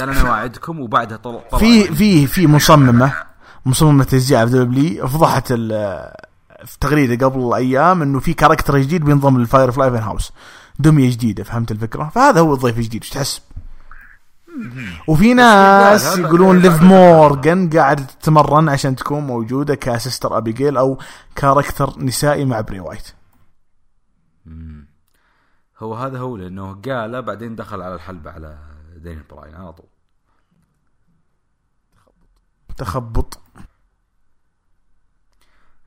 قال 0.00 0.08
أنا 0.08 0.30
واعدكم 0.30 0.80
وبعدها 0.80 1.16
طلع 1.16 1.40
في 1.58 1.94
في 1.94 2.26
في 2.26 2.46
مصممة. 2.46 3.12
مصممة 3.66 4.04
تشجيع 4.04 4.46
في 4.46 4.52
WWE 4.52 5.06
فضحت 5.06 5.52
في 6.64 6.78
تغريدة 6.80 7.26
قبل 7.26 7.54
أيام 7.54 8.02
إنه 8.02 8.20
في 8.20 8.34
character 8.34 8.78
جديد 8.78 9.04
بينضم 9.04 9.38
لل 9.38 9.70
Firefly 9.70 9.88
House 9.88 10.32
دمية 10.78 11.10
جديدة 11.10 11.44
فهمت 11.44 11.70
الفكرة؟ 11.70 12.10
فهذا 12.14 12.40
هو 12.40 12.54
الضيف 12.54 12.78
الجديد. 12.78 13.02
إيش 13.02 13.10
تحسب 13.10 13.42
وفي 15.08 15.34
ناس 15.34 16.18
يقولون 16.18 16.58
ليف 16.58 16.82
مورجان 16.82 17.70
قاعد 17.70 18.06
تتمرن 18.06 18.68
عشان 18.68 18.96
تكون 18.96 19.26
موجودة 19.26 19.74
ك 19.74 19.83
Sister 19.83 20.38
Abigail 20.38 20.76
أو 20.76 20.98
character 21.36 21.94
نسائي 21.98 22.44
مع 22.44 22.60
بري 22.60 22.80
وايت 22.80 23.08
هو 25.78 25.94
هذا 25.94 26.18
هو 26.18 26.36
لأنه 26.36 26.80
قاله 26.86 27.20
بعدين 27.20 27.56
دخل 27.56 27.82
على 27.82 27.94
الحلبة 27.94 28.30
على 28.30 28.58
دين 28.98 29.22
براين 29.30 29.54
على 29.54 29.72
طول. 29.72 29.86
تخبط. 32.76 33.40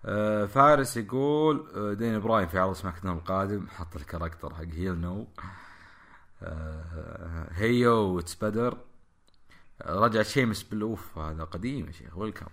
آه، 0.06 0.46
فارس 0.46 0.98
يقول 0.98 1.72
آه، 1.76 1.94
دين 1.94 2.20
براين 2.20 2.48
في 2.48 2.60
عرض 2.60 2.74
سماك 2.74 3.00
داون 3.04 3.18
القادم 3.18 3.68
حط 3.68 3.96
الكاركتر 3.96 4.54
حق 4.56 4.64
هيل 4.64 5.02
نو. 5.02 5.28
آه، 6.44 7.48
هيو 7.52 7.94
وتسبدر 7.94 8.78
آه، 9.82 10.00
رجع 10.00 10.22
شيمس 10.22 10.64
بالأوف 10.64 11.18
هذا 11.18 11.44
قديم 11.44 11.88
يا 11.88 11.92
شيخ 11.92 12.18
ويلكم. 12.18 12.46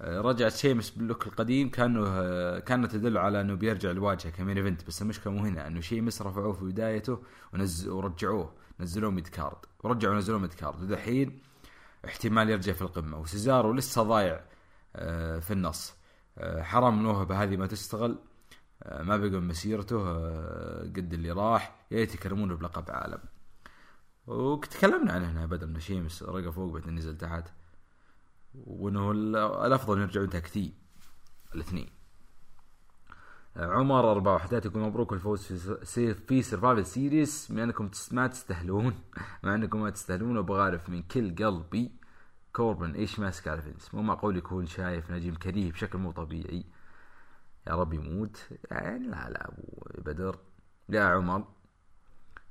آه، 0.00 0.20
رجع 0.20 0.48
شيمس 0.48 0.90
باللوك 0.90 1.26
القديم 1.26 1.70
كانه 1.70 2.06
آه، 2.06 2.58
كانه 2.58 2.86
تدل 2.86 3.18
على 3.18 3.40
إنه 3.40 3.54
بيرجع 3.54 3.90
الواجهه 3.90 4.30
كمين 4.30 4.56
إيفنت 4.56 4.86
بس 4.86 5.02
المشكلة 5.02 5.32
مو 5.32 5.44
هنا 5.44 5.66
إنه 5.66 5.80
شيمس 5.80 6.22
رفعوه 6.22 6.52
في 6.52 6.64
بدايته 6.64 7.18
ونز 7.54 7.88
ورجعوه. 7.88 8.52
نزلوه 8.80 9.10
mid 9.10 9.28
card. 9.28 9.56
ورجعوا 9.84 10.14
نزلوه 10.14 10.38
mid 10.38 10.52
card. 10.52 10.82
ودحين 10.82 11.42
احتمال 12.04 12.50
يرجع 12.50 12.72
في 12.72 12.82
القمة. 12.82 13.18
وسيزارو 13.18 13.72
لسه 13.72 14.02
ضايع 14.02 14.40
آه، 14.96 15.38
في 15.38 15.52
النص. 15.52 15.94
آه، 16.38 16.62
حرام 16.62 16.98
الموهبه 16.98 17.42
هذه 17.42 17.56
ما 17.56 17.66
تشتغل 17.66 18.18
آه، 18.82 19.02
ما 19.02 19.16
بقى 19.16 19.30
من 19.30 19.48
مسيرته 19.48 19.98
قد 20.82 21.12
اللي 21.12 21.30
راح. 21.30 21.86
يا 21.90 21.96
ريت 21.96 22.14
يكرمونه 22.14 22.54
بلقب 22.56 22.90
عالم. 22.90 23.20
وتكلمنا 24.26 25.12
عنه 25.12 25.30
هنا 25.30 25.46
بدل 25.46 25.66
ما 25.72 25.78
شيمس 25.78 26.22
رقى 26.22 26.52
فوق 26.52 26.72
بعدين 26.72 26.94
نزل 26.94 27.18
تحت. 27.18 27.48
وإنه 28.54 29.10
ال- 29.10 29.36
الأفضل 29.36 30.00
يرجعون 30.00 30.30
تكتيك 30.30 30.74
الاثنين. 31.54 31.95
عمر 33.56 34.12
أربع 34.12 34.34
وحدات 34.34 34.66
يقول 34.66 34.82
مبروك 34.82 35.12
الفوز 35.12 35.42
في 35.42 36.14
في 36.14 36.42
Survivor 36.42 36.86
Series 36.86 37.46
بما 37.52 37.64
أنكم 37.64 37.90
ما 38.10 38.26
تستاهلون 38.26 38.94
مع 39.42 39.54
أنكم 39.54 39.82
ما 39.82 39.90
تستاهلون 39.90 40.36
وابغى 40.36 40.60
أعرف 40.60 40.88
من 40.90 41.02
كل 41.02 41.34
قلبي 41.44 41.92
كوربن 42.56 42.94
إيش 42.94 43.18
ماسك 43.18 43.48
على 43.48 43.62
فينس؟ 43.62 43.94
مو 43.94 44.02
معقول 44.02 44.36
يكون 44.36 44.66
شايف 44.66 45.10
نجم 45.10 45.34
كريه 45.34 45.72
بشكل 45.72 45.98
مو 45.98 46.12
طبيعي. 46.12 46.64
يا 47.66 47.74
رب 47.74 47.94
يموت. 47.94 48.48
يعني 48.70 49.06
لا 49.06 49.30
لا 49.30 49.48
أبو 49.48 49.62
بدر. 49.98 50.38
يا 50.88 51.02
عمر. 51.02 51.44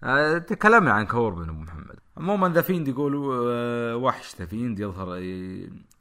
آه، 0.03 0.37
تكلمنا 0.37 0.91
عن 0.91 1.05
كوربن 1.05 1.49
أبو 1.49 1.59
محمد. 1.59 1.99
عموما 2.17 2.49
The 2.49 2.61
Fiend 2.61 2.87
يقولوا 2.87 3.45
آه، 3.49 3.95
وحش 3.95 4.35
The 4.35 4.45
Fiend. 4.45 4.79
يظهر 4.79 5.17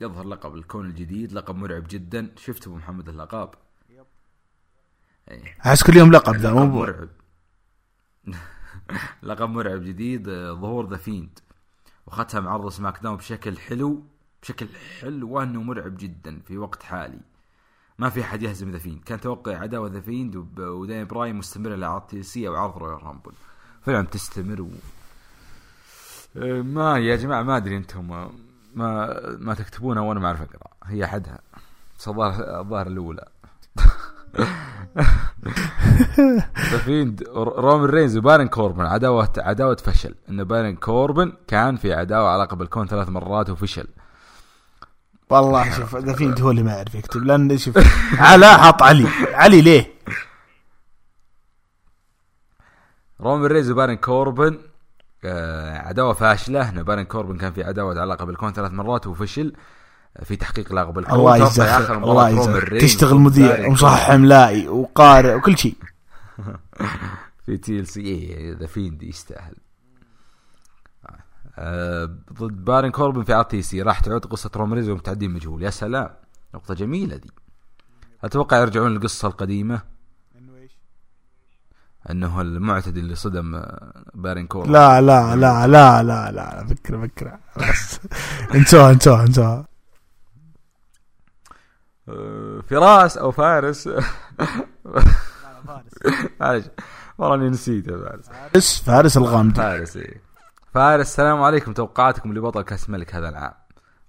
يظهر 0.00 0.24
لقب 0.24 0.54
الكون 0.54 0.86
الجديد 0.86 1.32
لقب 1.32 1.54
مرعب 1.56 1.84
جدا. 1.88 2.30
شفت 2.36 2.66
أبو 2.66 2.76
محمد 2.76 3.08
اللقب. 3.08 3.50
احس 5.66 5.82
كل 5.82 5.96
يوم 5.96 6.12
لقب 6.12 6.36
ذا 6.36 6.52
مو 6.52 6.66
مرعب. 6.66 7.08
لقب 9.22 9.48
مرعب 9.48 9.84
جديد 9.84 10.28
آه، 10.28 10.52
ظهور 10.52 10.88
The 10.88 10.96
Fiend. 10.96 11.38
وختم 12.06 12.48
عرض 12.48 12.68
سماك 12.68 13.02
داون 13.02 13.16
بشكل 13.16 13.58
حلو 13.58 14.02
بشكل 14.42 14.66
حلو 15.00 15.30
وانه 15.30 15.62
مرعب 15.62 15.96
جدا 15.96 16.40
في 16.40 16.58
وقت 16.58 16.82
حالي. 16.82 17.20
ما 17.98 18.10
في 18.10 18.20
أحد 18.20 18.42
يهزم 18.42 18.70
The 18.70 18.78
Fiend. 18.78 19.02
كان 19.04 19.20
توقع 19.20 19.58
عداوة 19.58 19.88
The 19.88 20.00
Fiend 20.00 20.36
ودانيال 20.58 21.06
براين 21.06 21.36
مستمرة 21.36 21.74
لعرض 21.74 22.02
TLC 22.02 22.48
أو 22.48 22.56
عرض 22.56 22.78
Royal 22.78 23.02
Rumble. 23.02 23.32
فعلا 23.82 24.06
تستمر 24.06 24.62
و... 24.62 24.68
آه، 26.36 26.62
ما 26.62 26.98
يا 26.98 27.16
جماعة 27.16 27.42
ما 27.42 27.56
أدري 27.56 27.76
أنتم 27.76 28.08
ما 28.08 28.30
ما, 28.74 29.20
ما 29.38 29.54
تكتبونها 29.54 30.02
وأنا 30.02 30.20
ما 30.20 30.26
أعرف 30.26 30.42
أقرأ. 30.42 30.70
هي 30.84 31.06
حدها 31.06 31.38
الظاهر 32.06 32.60
الظاهر 32.60 32.86
الأولى. 32.86 33.33
Fiend 36.84 37.22
رومان 37.36 37.90
رينز 37.90 38.16
وبارن 38.16 38.48
كوربن 38.48 38.86
عداوة 38.86 39.32
عداوة 39.38 39.76
فشل. 39.76 40.14
إن 40.28 40.44
بارن 40.44 40.76
كوربن 40.76 41.32
كان 41.46 41.76
في 41.76 41.92
عداوة 41.94 42.28
على 42.28 42.42
لقب 42.42 42.62
الكون 42.62 42.86
ثلاث 42.86 43.08
مرات 43.08 43.50
وفشل. 43.50 43.86
والله 45.30 45.70
شوف 45.76 45.96
The 45.96 46.12
Fiend 46.12 46.40
هو 46.40 46.50
اللي 46.50 46.62
ما 46.62 46.72
يعرف 46.72 46.94
يكتب 46.94 47.22
لأن 47.22 47.58
شوف 47.58 47.78
علاء 48.18 48.58
حط 48.58 48.82
علي. 48.82 49.08
علي 49.34 49.60
ليه؟ 49.60 49.94
رومان 53.20 53.44
رينز 53.46 53.70
وبارن 53.70 53.94
كوربن 53.96 54.58
آه، 55.24 55.78
عداوة 55.78 56.12
فاشلة. 56.12 56.68
إن 56.68 56.82
بارن 56.82 57.02
كوربن 57.02 57.38
كان 57.38 57.52
في 57.52 57.64
عداوة 57.64 58.00
على 58.00 58.12
لقب 58.12 58.30
الكون 58.30 58.52
ثلاث 58.52 58.72
مرات 58.72 59.06
وفشل. 59.06 59.52
آه، 59.56 59.58
في 60.22 60.36
تحقيق 60.36 60.72
لقب 60.72 60.98
الكون 60.98 61.14
الله 61.14 61.36
يجزاك 61.36 61.90
الله 61.90 62.28
يجزاك 62.28 62.68
تشتغل 62.80 63.14
مذيع 63.14 63.66
ومصحح 63.66 64.10
املائي 64.10 64.68
وقارئ 64.68 65.34
وكل 65.34 65.58
شيء. 65.58 65.76
في 67.46 67.56
TLC 67.56 68.52
The 68.60 68.66
Fiend 68.66 69.02
يستاهل. 69.02 69.54
آه، 71.58 72.04
ضد 72.32 72.64
بارن 72.64 72.90
كوربن 72.90 73.22
في 73.22 73.34
TLC 73.34 73.82
راح 73.82 74.00
تعود 74.00 74.24
قصة 74.24 74.50
رومان 74.56 74.72
رينز 74.72 74.88
ومعتدي 74.88 75.30
مجهول. 75.30 75.62
يا 75.62 75.70
سلام 75.70 76.10
نقطة 76.54 76.74
جميلة 76.74 77.16
دي. 77.16 77.30
أتوقع 78.24 78.58
يرجعون 78.58 78.90
للقصة 78.90 79.28
القديمة. 79.28 79.94
إنه 82.10 82.40
المعتدي 82.40 83.00
اللي 83.00 83.14
صدم 83.14 83.54
آه، 83.54 84.04
بارن 84.14 84.46
كوربن. 84.46 84.72
لا 84.72 85.00
لا 85.00 85.36
لا 85.36 85.66
لا 85.66 86.02
لا 86.02 86.32
لا 86.32 86.66
فكرة 86.66 87.06
فكرة. 87.06 87.38
بس. 87.56 88.00
انسوها 88.54 88.90
انسوها 88.90 89.22
انسوها. 89.22 89.73
فراس 92.68 93.18
أو 93.18 93.30
فارس. 93.30 93.88
معلش 96.40 96.64
والله 97.18 97.48
نسيت 97.48 97.88
يا 97.88 97.96
فارس. 97.96 98.28
فارس 98.28 98.82
فارس 98.82 99.16
الغامدي 99.16 99.54
فارس 99.54 99.96
إيه. 99.96 100.22
فارس 100.74 101.06
السلام 101.06 101.42
عليكم. 101.42 101.72
توقعاتكم 101.72 102.32
لبطل 102.34 102.62
كأس 102.62 102.88
الملك 102.88 103.14
هذا 103.14 103.28
العام. 103.28 103.54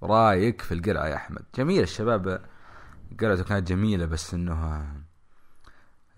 رايك 0.03 0.61
في 0.61 0.73
القرعة 0.73 1.07
يا 1.07 1.15
أحمد؟ 1.15 1.41
جميل 1.57 1.83
الشباب 1.83 2.41
قرعته 3.21 3.43
كانت 3.43 3.67
جميلة 3.67 4.05
بس 4.05 4.33
إنه 4.33 4.85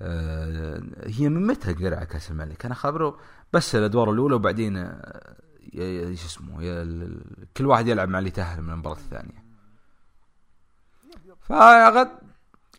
آه، 0.01 0.81
هي 1.03 1.29
من 1.29 1.47
متى 1.47 1.73
قرعة 1.73 2.03
كأس 2.03 2.31
الملك؟ 2.31 2.65
أنا 2.65 2.75
خبره 2.75 3.17
بس 3.53 3.75
الأدوار 3.75 4.11
الأولى 4.11 4.35
وبعدين 4.35 4.77
آه، 4.77 6.13
شو 6.13 6.25
اسمه 6.25 6.57
كل 7.57 7.65
واحد 7.65 7.87
يلعب 7.87 8.09
مع 8.09 8.19
اللي 8.19 8.29
يتاهل 8.29 8.61
من 8.61 8.69
المباراة 8.73 8.95
الثانية. 8.95 9.46
فغد 11.49 12.09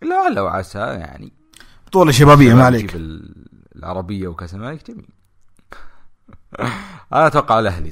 لعل 0.02 0.38
وعسى 0.38 0.78
يعني. 0.78 1.32
بطولة 1.86 2.12
شبابية 2.12 2.54
ما 2.54 2.64
عليك. 2.66 2.84
يجيب 2.84 2.96
ال- 2.96 3.46
العربية 3.76 4.28
وكأس 4.28 4.54
الملك 4.54 4.90
جميل. 4.90 5.08
أنا 7.12 7.26
أتوقع 7.26 7.58
الأهلي 7.58 7.90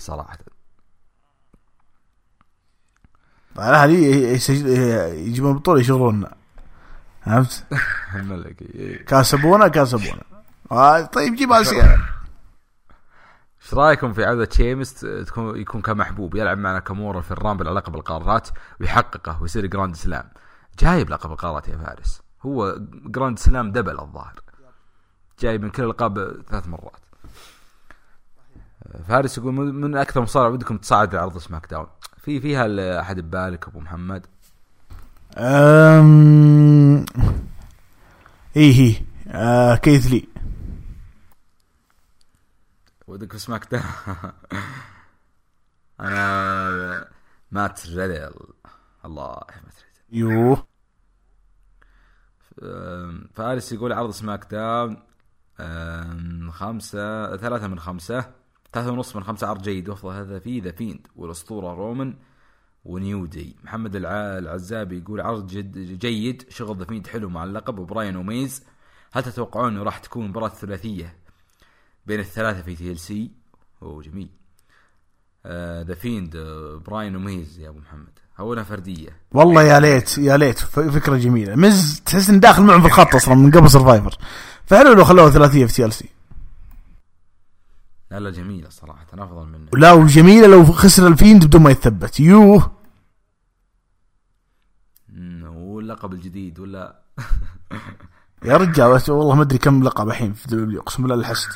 هذه 3.85 4.16
يسجل- 4.35 4.68
يجيبون 5.29 5.57
بطولة 5.59 5.81
يشغلوننا 5.81 6.35
فهمت؟ 7.27 7.64
الملك 8.16 8.62
إيه. 8.62 9.05
كاسبونا 9.05 9.68
كاسبونا. 9.68 10.22
آه، 10.72 11.01
طيب 11.03 11.35
جيب 11.35 11.53
آسيا. 11.53 11.99
إيش 13.62 13.74
رأيكم 13.74 14.12
في 14.12 14.24
عودة 14.24 14.49
شيمس 14.53 14.95
تكون 15.27 15.61
يكون 15.61 15.83
كمحبوب 15.83 16.35
يلعب 16.37 16.59
مع 16.59 16.72
ناكامورا 16.72 17.20
في 17.20 17.31
ال 17.31 17.36
Rumble 17.36 17.69
على 17.68 17.77
لقب 17.77 17.95
القارات 17.95 18.49
ويحققه 18.81 19.43
ويصير 19.43 19.66
Grand 19.67 19.97
Slam؟ 19.97 20.31
جايب 20.79 21.11
لقب 21.11 21.33
القارات 21.33 21.68
يا 21.68 21.77
فارس. 21.77 22.22
هو 22.43 22.77
Grand 23.07 23.39
Slam 23.39 23.73
double 23.73 24.01
الظاهر. 24.01 24.41
جايب 25.39 25.62
من 25.62 25.70
كل 25.70 25.83
الالقاب 25.83 26.43
ثلاث 26.49 26.68
مرات. 26.68 27.01
فارس 29.09 29.39
يقول 29.39 29.53
من 29.55 29.97
أكثر 29.97 30.20
مصارع 30.20 30.49
ودكم 30.49 30.79
تصعد 30.79 31.14
لعرض 31.14 31.39
سماك 31.39 31.70
داون. 31.70 31.87
في 32.18 32.41
فيها 32.41 33.01
احد 33.01 33.20
ببالك 33.20 33.68
أبو 33.68 33.81
محمد. 33.81 34.27
أم... 35.39 37.05
إيه 38.57 38.72
هي 38.74 39.03
آه 39.29 39.77
كيث 39.77 40.07
لي. 40.07 40.29
ودك 43.07 43.33
في 43.33 43.39
سماك 43.39 43.68
داون. 43.70 43.85
أنا 46.01 47.09
مات 47.51 47.87
ريدل 47.87 48.35
الله 49.05 49.35
مات 49.64 49.74
ريدل 49.77 49.86
يوه. 50.17 50.67
فارس 53.35 53.73
يقول 53.73 53.93
عرض 53.93 54.11
سماك 54.11 54.47
داون 54.51 55.03
خمسة 56.51 57.37
ثلاثة 57.37 57.69
من 57.69 57.79
خمسة 57.79 58.33
ثلاثة 58.73 58.93
ونص 58.93 59.17
من 59.17 59.25
خمسة 59.25 59.47
عرض 59.47 59.62
جيد. 59.62 59.89
وافضل 59.89 60.12
هذا 60.12 60.39
فيه 60.39 60.62
The 60.62 60.71
Fiend 60.71 61.07
والأسطورة 61.17 61.75
رومان 61.75 62.19
و 62.85 62.95
New 62.95 63.27
Day 63.27 63.57
محمد 63.64 63.97
الع- 63.97 64.39
العزابي 64.39 64.99
يقول 64.99 65.21
عرض 65.21 65.47
جد 65.47 65.79
جيد 65.79 66.51
شغل 66.51 66.77
The 66.79 66.85
Fiend 66.85 67.07
حلو 67.07 67.29
مع 67.29 67.45
اللقب. 67.45 67.79
وبراين 67.79 68.17
وميز 68.17 68.64
هل 69.12 69.23
تتوقعون 69.23 69.73
إنه 69.73 69.83
راح 69.83 69.99
تكون 69.99 70.29
مباراة 70.29 70.49
ثلاثية 70.49 71.17
بين 72.07 72.21
الثلاثة 72.21 72.62
في 72.62 72.77
TLC؟ 72.77 73.31
أوه 73.83 74.03
جميل. 74.03 74.31
The 75.87 75.95
Fiend 75.95 76.37
براين 76.87 77.17
وميز 77.17 77.59
يا 77.59 77.69
أبو 77.69 77.79
محمد. 77.79 78.19
ولا 78.39 78.62
فردية. 78.62 79.16
والله 79.32 79.62
يا 79.62 79.80
ليت 79.80 80.18
يا 80.18 80.37
ليت 80.37 80.59
فكرة 80.59 81.16
جميلة. 81.16 81.57
مز 81.57 82.01
تحس 82.01 82.30
إن 82.30 82.41
داخل 82.41 82.62
معهم 82.62 82.80
في 82.80 82.87
الخط 82.87 83.14
أصلا 83.14 83.34
من 83.34 83.51
قبل 83.51 83.70
Survivor 83.71 84.19
فحلو 84.66 84.93
لو 84.93 85.05
خلوها 85.05 85.30
ثلاثية 85.30 85.66
في 85.66 85.72
TLC 85.73 86.09
لا 88.11 88.20
لا 88.20 88.30
جميلة 88.30 88.68
صراحة 88.68 89.07
أفضل 89.14 89.47
منه 89.47 89.70
لا 89.72 89.93
وجميلة 89.93 90.47
لو 90.47 90.64
خسر 90.64 91.07
ال 91.07 91.13
Fiend 91.13 91.45
بدون 91.45 91.62
ما 91.62 91.70
يتثبت. 91.70 92.20
يوه. 92.20 92.76
واللقب 95.47 96.12
الجديد 96.12 96.59
ولا 96.59 97.03
يا 98.45 98.57
رجال 98.57 99.03
والله 99.09 99.34
ما 99.34 99.43
أدري 99.43 99.59
كم 99.59 99.82
لقب 99.82 100.09
الحين 100.09 100.32
في 100.32 100.49
دبليو 100.49 100.80
أقسم 100.80 101.03
بالله 101.03 101.16
لحست. 101.16 101.49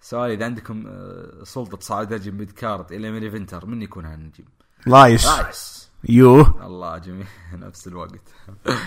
سؤال 0.00 0.30
إذا 0.30 0.44
عندكم 0.44 0.84
آه، 0.86 1.44
سلطة 1.44 1.78
صعود 1.80 2.14
نجم 2.14 2.36
mid 2.36 2.50
card 2.50 2.92
إلى 2.92 3.10
main 3.10 3.22
eventer 3.22 3.66
من 3.66 3.82
يكون 3.82 4.04
هالنجم؟ 4.04 4.44
لايس 4.86 5.26
رايس 5.28 5.90
يوه 6.08 6.66
الله 6.66 6.98
جميل. 6.98 7.26
نفس 7.52 7.86
الوقت. 7.88 8.28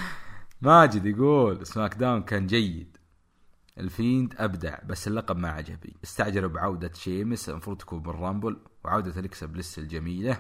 ماجد 0.62 1.06
يقول 1.06 1.68
سماك 1.68 1.96
داون 1.96 2.22
كان 2.24 2.48
جيد. 2.48 2.98
الفيند 3.78 4.36
أبدع 4.38 4.78
بس 4.86 5.08
اللقب 5.08 5.38
ما 5.38 5.50
عجبني. 5.50 5.96
استعجلوا 6.04 6.50
بعودة 6.50 6.92
شيمس 6.94 7.50
المفروض 7.50 7.78
تكون 7.78 8.00
بالرامبل 8.00 8.58
وعودة 8.84 9.20
اليكسا 9.20 9.46
بليس 9.46 9.80
الجميلة. 9.80 10.38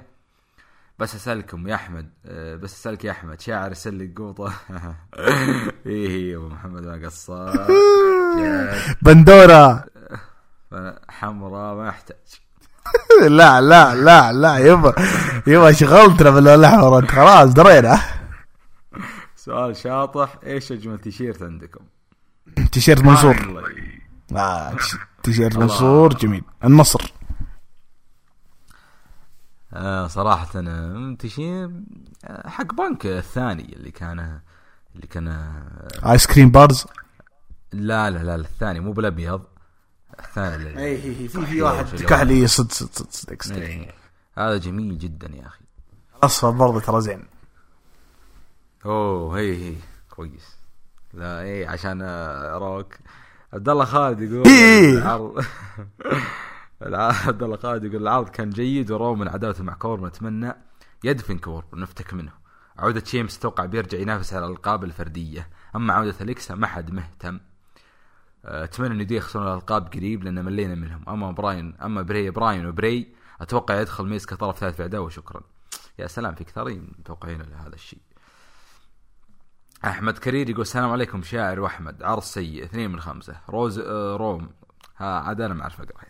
بس 0.99 1.15
أسألكم 1.15 1.67
يا 1.67 1.75
أحمد 1.75 2.09
آه، 2.25 2.55
بس 2.55 2.73
أسألك 2.73 3.05
يا 3.05 3.11
أحمد 3.11 3.41
شاعر 3.41 3.71
يسلك 3.71 4.17
قوطة. 4.19 4.53
إيه 5.85 6.31
يا 6.31 6.37
أبو 6.37 6.47
محمد 6.47 6.83
ما 6.83 7.05
قصر. 7.05 7.53
جد. 8.37 8.95
بندورا 9.01 9.85
حمراء 11.09 11.75
ما 11.75 11.87
يحتاج. 11.87 12.44
لا 13.21 13.61
لا 13.61 13.95
لا 13.95 14.31
لا 14.31 14.57
يبا 14.57 14.93
يبا 15.47 15.71
شغلتنا 15.71 16.97
انت 16.99 17.11
خلاص 17.11 17.53
درينا. 17.53 17.99
سؤال 19.35 19.75
شاطح 19.75 20.35
إيش 20.43 20.71
أجمل 20.71 20.97
تيشيرت 20.99 21.41
عندكم؟ 21.41 21.85
تيشيرت 22.71 23.01
منصور. 23.01 23.63
آه 24.35 24.75
تيشيرت. 25.23 25.57
منصور 25.57 26.13
جميل. 26.13 26.43
النصر. 26.63 27.13
آه 29.73 30.07
صراحة 30.07 30.59
أنا 30.59 31.15
تيشير 31.19 31.71
آه، 32.25 32.49
حق 32.49 32.73
بنك 32.73 33.05
الثاني 33.05 33.73
اللي 33.75 33.91
كان 33.91 34.39
اللي 34.95 35.07
كان 35.07 35.27
آه، 35.27 36.11
آيس 36.11 36.27
كريم 36.27 36.51
بارز 36.51 36.85
لا 37.73 38.09
لا 38.09 38.23
لا 38.23 38.35
الثاني 38.35 38.79
مو 38.79 38.91
بالأبيض. 38.91 39.41
الثاني 40.19 40.83
اي 40.85 40.97
في 41.01 41.27
في 41.27 41.43
أحيي 41.43 41.61
واحد 41.61 41.85
كحلي 42.03 42.47
صد 42.47 42.71
صد 42.71 42.89
صد 42.93 43.11
صد 43.11 43.41
صد 43.41 43.51
إيه. 43.57 43.91
هذا 44.37 44.57
جميل 44.57 44.97
جدا 44.97 45.27
يا 45.35 45.47
أخي. 45.47 45.61
الاصفر 46.17 46.49
برضه 46.51 46.79
ترى 46.79 47.01
زين. 47.01 47.23
أوه 48.85 49.37
هي 49.39 49.55
هي 49.69 49.75
كويس. 50.09 50.55
لا 51.13 51.41
إيه 51.41 51.67
عشان 51.67 52.01
آه، 52.01 52.57
روك. 52.57 52.93
عبد 53.53 53.69
الله 53.69 53.85
خالد 53.85 54.21
يقول 54.21 54.47
إيه. 54.47 54.97
العرض 54.97 55.45
الع- 56.85 57.27
عبد 57.27 57.43
الله 57.43 57.57
خالد 57.57 57.83
يقول 57.83 58.01
العرض 58.01 58.29
كان 58.29 58.49
جيد 58.49 58.91
ورومان 58.91 59.27
عداوته 59.27 59.63
مع 59.63 59.73
كوربن 59.73 60.05
اتمنى 60.05 60.53
يدفن 61.03 61.37
كوربن 61.37 61.79
نفتك 61.79 62.13
منه. 62.13 62.31
عودة 62.77 63.03
شيمس 63.05 63.39
توقع 63.39 63.65
بيرجع 63.65 63.97
ينافس 63.97 64.33
على 64.33 64.45
الألقاب 64.45 64.83
الفردية. 64.83 65.49
أما 65.75 65.93
عودة 65.93 66.15
أليكسا 66.21 66.55
ما 66.55 66.67
حد 66.67 66.91
مهتم. 66.91 67.39
أتمنى 68.45 68.93
نيو 68.93 69.01
داي 69.01 69.15
يخسرون 69.15 69.47
الألقاب 69.47 69.87
قريب 69.93 70.23
لأن 70.23 70.45
ملينا 70.45 70.75
منهم. 70.75 71.09
أما 71.09 71.31
براين 71.31 71.75
أما 71.75 72.01
بري 72.01 72.29
براين 72.29 72.65
وبري 72.65 73.15
أتوقع 73.41 73.81
يدخل 73.81 74.05
ميز 74.05 74.25
كطرف 74.25 74.57
ثالث 74.57 74.75
في 74.75 74.79
العداوه 74.79 75.05
وشكرا. 75.05 75.41
يا 75.99 76.07
سلام 76.07 76.35
في 76.35 76.43
كثيرين 76.43 76.93
متوقعين 76.99 77.41
لهذا 77.41 77.75
الشيء. 77.75 78.01
أحمد 79.85 80.17
كرير 80.17 80.49
يقول 80.49 80.61
السلام 80.61 80.91
عليكم 80.91 81.23
شاعر 81.23 81.59
وأحمد 81.59 82.03
عرض 82.03 82.21
سيء 82.21 82.63
اثنين 82.63 82.91
من 82.91 82.99
خمسة. 82.99 83.35
روز 83.49 83.79
آه 83.79 84.15
روم. 84.15 84.49
ها 84.97 85.19
عاد 85.19 85.41
أنا 85.41 85.53
ما 85.53 85.61
أعرف 85.61 85.81
أقرأ 85.81 86.05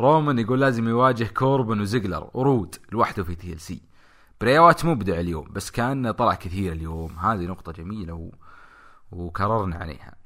رومان 0.00 0.38
يقول 0.38 0.60
لازم 0.60 0.88
يواجه 0.88 1.24
كوربن 1.24 1.80
وزيجلر 1.80 2.30
ورود 2.34 2.76
لوحده 2.92 3.24
في 3.24 3.34
TLC. 3.34 3.82
براي 4.40 4.62
وايت 4.62 4.84
مبدع 4.84 5.20
اليوم 5.20 5.52
بس 5.52 5.70
كان 5.70 6.10
طلع 6.10 6.34
كثير 6.34 6.72
اليوم. 6.72 7.18
هذه 7.18 7.46
نقطة 7.46 7.72
جميلة 7.72 8.14
و... 8.14 8.30
وكررنا 9.10 9.76
عليها. 9.76 10.23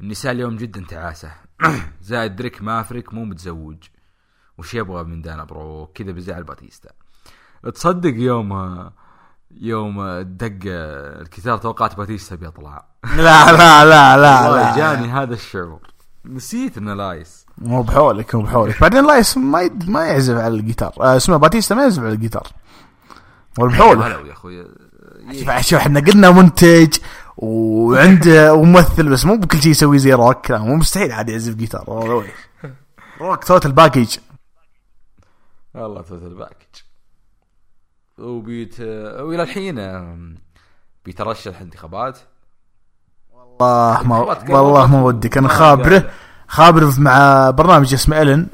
النساء 0.00 0.32
اليوم 0.32 0.56
جدا 0.56 0.84
تعاسة. 0.88 1.30
زائد 2.02 2.36
دريك 2.36 2.62
مافريك 2.62 3.14
مو 3.14 3.24
متزوج. 3.24 3.76
وش 4.58 4.74
يبغى 4.74 5.04
من 5.04 5.22
دانا 5.22 5.44
بروك؟ 5.44 5.86
كذا 5.94 6.12
بزعل 6.12 6.44
باتيستا. 6.44 6.90
تصدق 7.74 8.14
يوم 8.16 8.90
يوم 9.50 10.20
دق 10.20 10.58
الكتاب 11.20 11.60
توقعت 11.60 11.96
باتيستا 11.96 12.34
بيطلع. 12.36 12.84
لا 13.16 13.52
لا 13.52 13.84
لا 13.84 14.16
لا, 14.16 14.50
لا. 14.50 14.76
جاني 14.76 15.08
هذا 15.08 15.34
الشعور. 15.34 15.80
نسيت 16.26 16.78
إنه 16.78 16.94
إلياس. 16.94 17.46
مو 17.58 17.82
بحولك 17.82 18.34
مو 18.34 18.42
بحولك. 18.42 18.80
بعدين 18.80 19.06
إلياس 19.06 19.36
ما 19.36 19.62
يد- 19.62 19.90
ما 19.90 20.04
يعزف 20.04 20.34
على 20.36 20.54
الجيتار. 20.54 20.92
آه 21.00 21.16
اسمه 21.16 21.36
باتيستا 21.36 21.74
ما 21.74 21.82
يعزف 21.82 22.02
على 22.02 22.12
الجيتار. 22.12 22.46
هو 23.60 23.66
بحولك. 23.66 24.26
يا 24.26 24.32
أخوي. 24.32 24.66
شوف 25.60 25.74
إحنا 25.74 26.00
قلنا 26.00 26.30
منتج. 26.30 26.94
وعنده 27.36 28.54
وممثل 28.54 29.08
بس 29.08 29.24
مو 29.24 29.36
بكل 29.36 29.62
شيء 29.62 29.70
يسوي 29.70 29.98
زي 29.98 30.12
روك 30.12 30.50
لا 30.50 30.58
مو 30.58 30.76
مستحيل 30.76 31.12
عاد 31.12 31.28
يعزف 31.28 31.54
جيتار. 31.54 32.24
روك 33.20 33.44
total 33.44 33.72
package 33.72 34.16
والله 35.74 36.02
total 36.02 36.34
package 36.34 36.82
وبيت 38.18 38.80
وإلى 38.80 39.42
الحين 39.42 39.76
بيترشح 41.04 41.60
انتخابات 41.60 42.18
والله 43.32 44.02
ما 44.02 44.18
والله 44.48 44.86
ما 44.86 45.02
ودك. 45.02 45.38
أنا 45.38 45.48
خابره. 45.48 46.10
خابره 46.48 46.92
مع 46.98 47.50
برنامج 47.50 47.94
اسمه 47.94 48.22
الن 48.22 48.46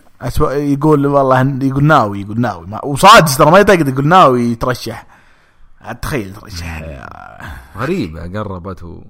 يقول 0.51 1.07
والله 1.07 1.41
يقول 1.63 1.85
ناوي 1.85 2.21
يقول 2.21 2.41
ناوي. 2.41 2.67
ما 2.67 2.85
وصادق 2.85 3.37
ترى 3.37 3.51
ما 3.51 3.59
يتاكد 3.59 3.89
يقول 3.89 4.09
ناوي 4.09 4.43
يترشح. 4.43 5.07
عاد 5.81 6.01
تخيل 6.01 6.29
يترشح 6.29 6.83
غريبة 7.77 8.39
قربت 8.41 8.83
و 8.83 9.03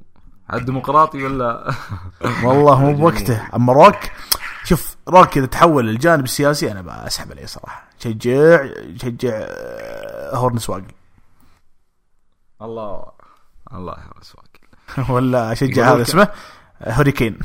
الديمقراطي 0.52 1.24
ولا؟ 1.24 1.74
والله 2.44 2.80
مو 2.80 2.92
بوقته. 2.92 3.48
أما 3.56 3.72
روك 3.72 3.96
شوف 4.64 4.96
روك 5.08 5.38
إذا 5.38 5.46
تحول 5.46 5.86
للجانب 5.86 6.24
السياسي 6.24 6.72
أنا 6.72 6.82
بسحب 6.82 7.30
عليه 7.30 7.46
صراحة. 7.46 7.84
شجع 7.98 8.66
شجع 8.96 9.30
آه، 9.32 10.36
هورنس 10.36 10.70
واقل 10.70 10.84
الله 12.62 13.04
الله 13.72 13.92
يحرس 13.92 14.34
واكل 14.34 15.12
ولا 15.14 15.52
أشجع 15.52 15.94
هذا 15.94 16.02
اسمه؟ 16.02 16.28
هوريكين 16.82 17.38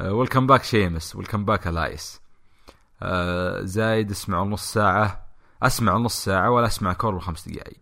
welcome 0.00 0.46
back 0.46 0.62
شيمس 0.64 1.16
welcome 1.16 1.44
back 1.44 1.66
إلياس 1.66 2.20
زايد 3.64 4.10
اسمعوا 4.10 4.46
نص 4.46 4.72
ساعة. 4.72 5.25
أسمع 5.62 5.96
نص 5.96 6.24
ساعة 6.24 6.50
ولا 6.50 6.66
أسمع 6.66 6.92
كوربن 6.92 7.18
خمس 7.18 7.48
دقائق 7.48 7.80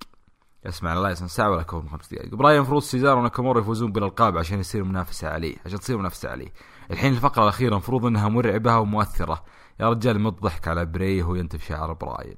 أسمع 0.66 0.92
الايس 0.92 1.22
نص 1.22 1.34
ساعة 1.34 1.50
ولا 1.50 1.62
كورب 1.62 1.88
خمس 1.88 2.14
دقائق 2.14 2.34
براين 2.34 2.64
فروز 2.64 2.84
سيزار 2.84 3.18
وناكامورا 3.18 3.60
يفوزون 3.60 3.92
بالألقاب 3.92 4.38
عشان 4.38 4.60
يصير 4.60 4.84
منافسة 4.84 5.28
عليه 5.28 5.56
عشان 5.66 5.78
تصير 5.78 5.98
منافسة 5.98 6.30
عليه. 6.30 6.52
الحين 6.90 7.12
الفقرة 7.12 7.42
الأخيرة 7.42 7.72
المفروض 7.72 8.06
إنها 8.06 8.28
مرعبة 8.28 8.78
ومؤثرة. 8.78 9.44
يا 9.80 9.90
رجال 9.90 10.20
مت 10.20 10.42
ضحك 10.42 10.68
على 10.68 10.86
بري 10.86 11.22
وهو 11.22 11.34
ينتف 11.34 11.66
شعر 11.66 11.92
براين. 11.92 12.36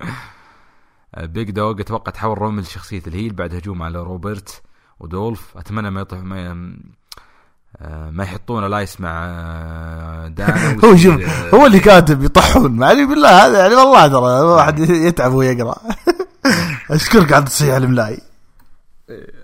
بيج 1.34 1.50
دوغ 1.50 1.80
أتوقع 1.80 2.12
تحول 2.12 2.38
رومان 2.38 2.60
لشخصية 2.60 3.02
الهيل 3.06 3.32
بعد 3.32 3.54
هجوم 3.54 3.82
على 3.82 4.02
روبرت 4.02 4.62
ودولف. 5.00 5.56
أتمنى 5.56 5.90
ما 5.90 6.00
يطح 6.00 6.18
ما 6.18 6.76
ما 8.10 8.24
يحطون 8.24 8.64
لايس 8.64 9.00
مع 9.00 9.24
آه، 9.24 10.28
دانا 10.28 10.76
هو 10.84 10.96
شوف 10.96 11.22
آه، 11.22 11.56
هو 11.56 11.66
اللي 11.66 11.80
كاتب 11.80 12.22
يطحون 12.22 12.72
ما 12.72 12.86
علي 12.86 13.06
بالله 13.06 13.46
هذا 13.46 13.58
يعني 13.58 13.74
والله 13.74 14.08
ترى 14.08 14.40
الواحد 14.40 14.78
يتعب 14.78 15.30
وهو 15.30 15.42
يقرأ. 15.42 15.76
أشكرك 16.90 17.32
على 17.32 17.44
تصحيح 17.44 17.74
إملائي 17.74 18.18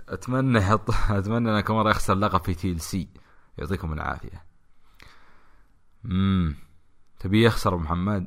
أتمنى 0.08 0.58
يحط 0.58 0.90
أتمنى 1.10 1.58
ناكامورا 1.58 1.90
يخسر 1.90 2.14
لقب 2.14 2.44
في 2.44 2.54
TLC. 2.54 3.08
يعطيكم 3.58 3.92
العافية. 3.92 4.42
امم 6.04 6.54
تبي 7.20 7.44
يخسر 7.44 7.76
محمد؟ 7.76 8.26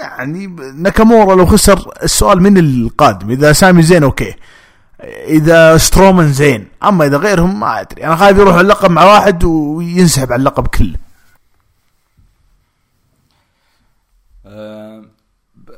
يعني 0.00 0.46
ناكامورا 0.74 1.36
لو 1.36 1.46
خسر 1.46 1.92
السؤال 2.02 2.42
من 2.42 2.58
القادم. 2.58 3.30
إذا 3.30 3.52
سامي 3.52 3.82
زين 3.82 4.02
okay. 4.02 4.34
إذا 5.00 5.76
سترومان 5.76 6.32
زين. 6.32 6.68
أما 6.82 7.06
إذا 7.06 7.16
غيرهم 7.16 7.60
ما 7.60 7.80
أدري. 7.80 8.04
أنا 8.04 8.16
خايف 8.16 8.38
يروح 8.38 8.54
اللقب 8.54 8.90
مع 8.90 9.04
واحد 9.04 9.44
وينسحب 9.44 10.32
على 10.32 10.40
اللقب 10.40 10.66
كله. 10.66 10.98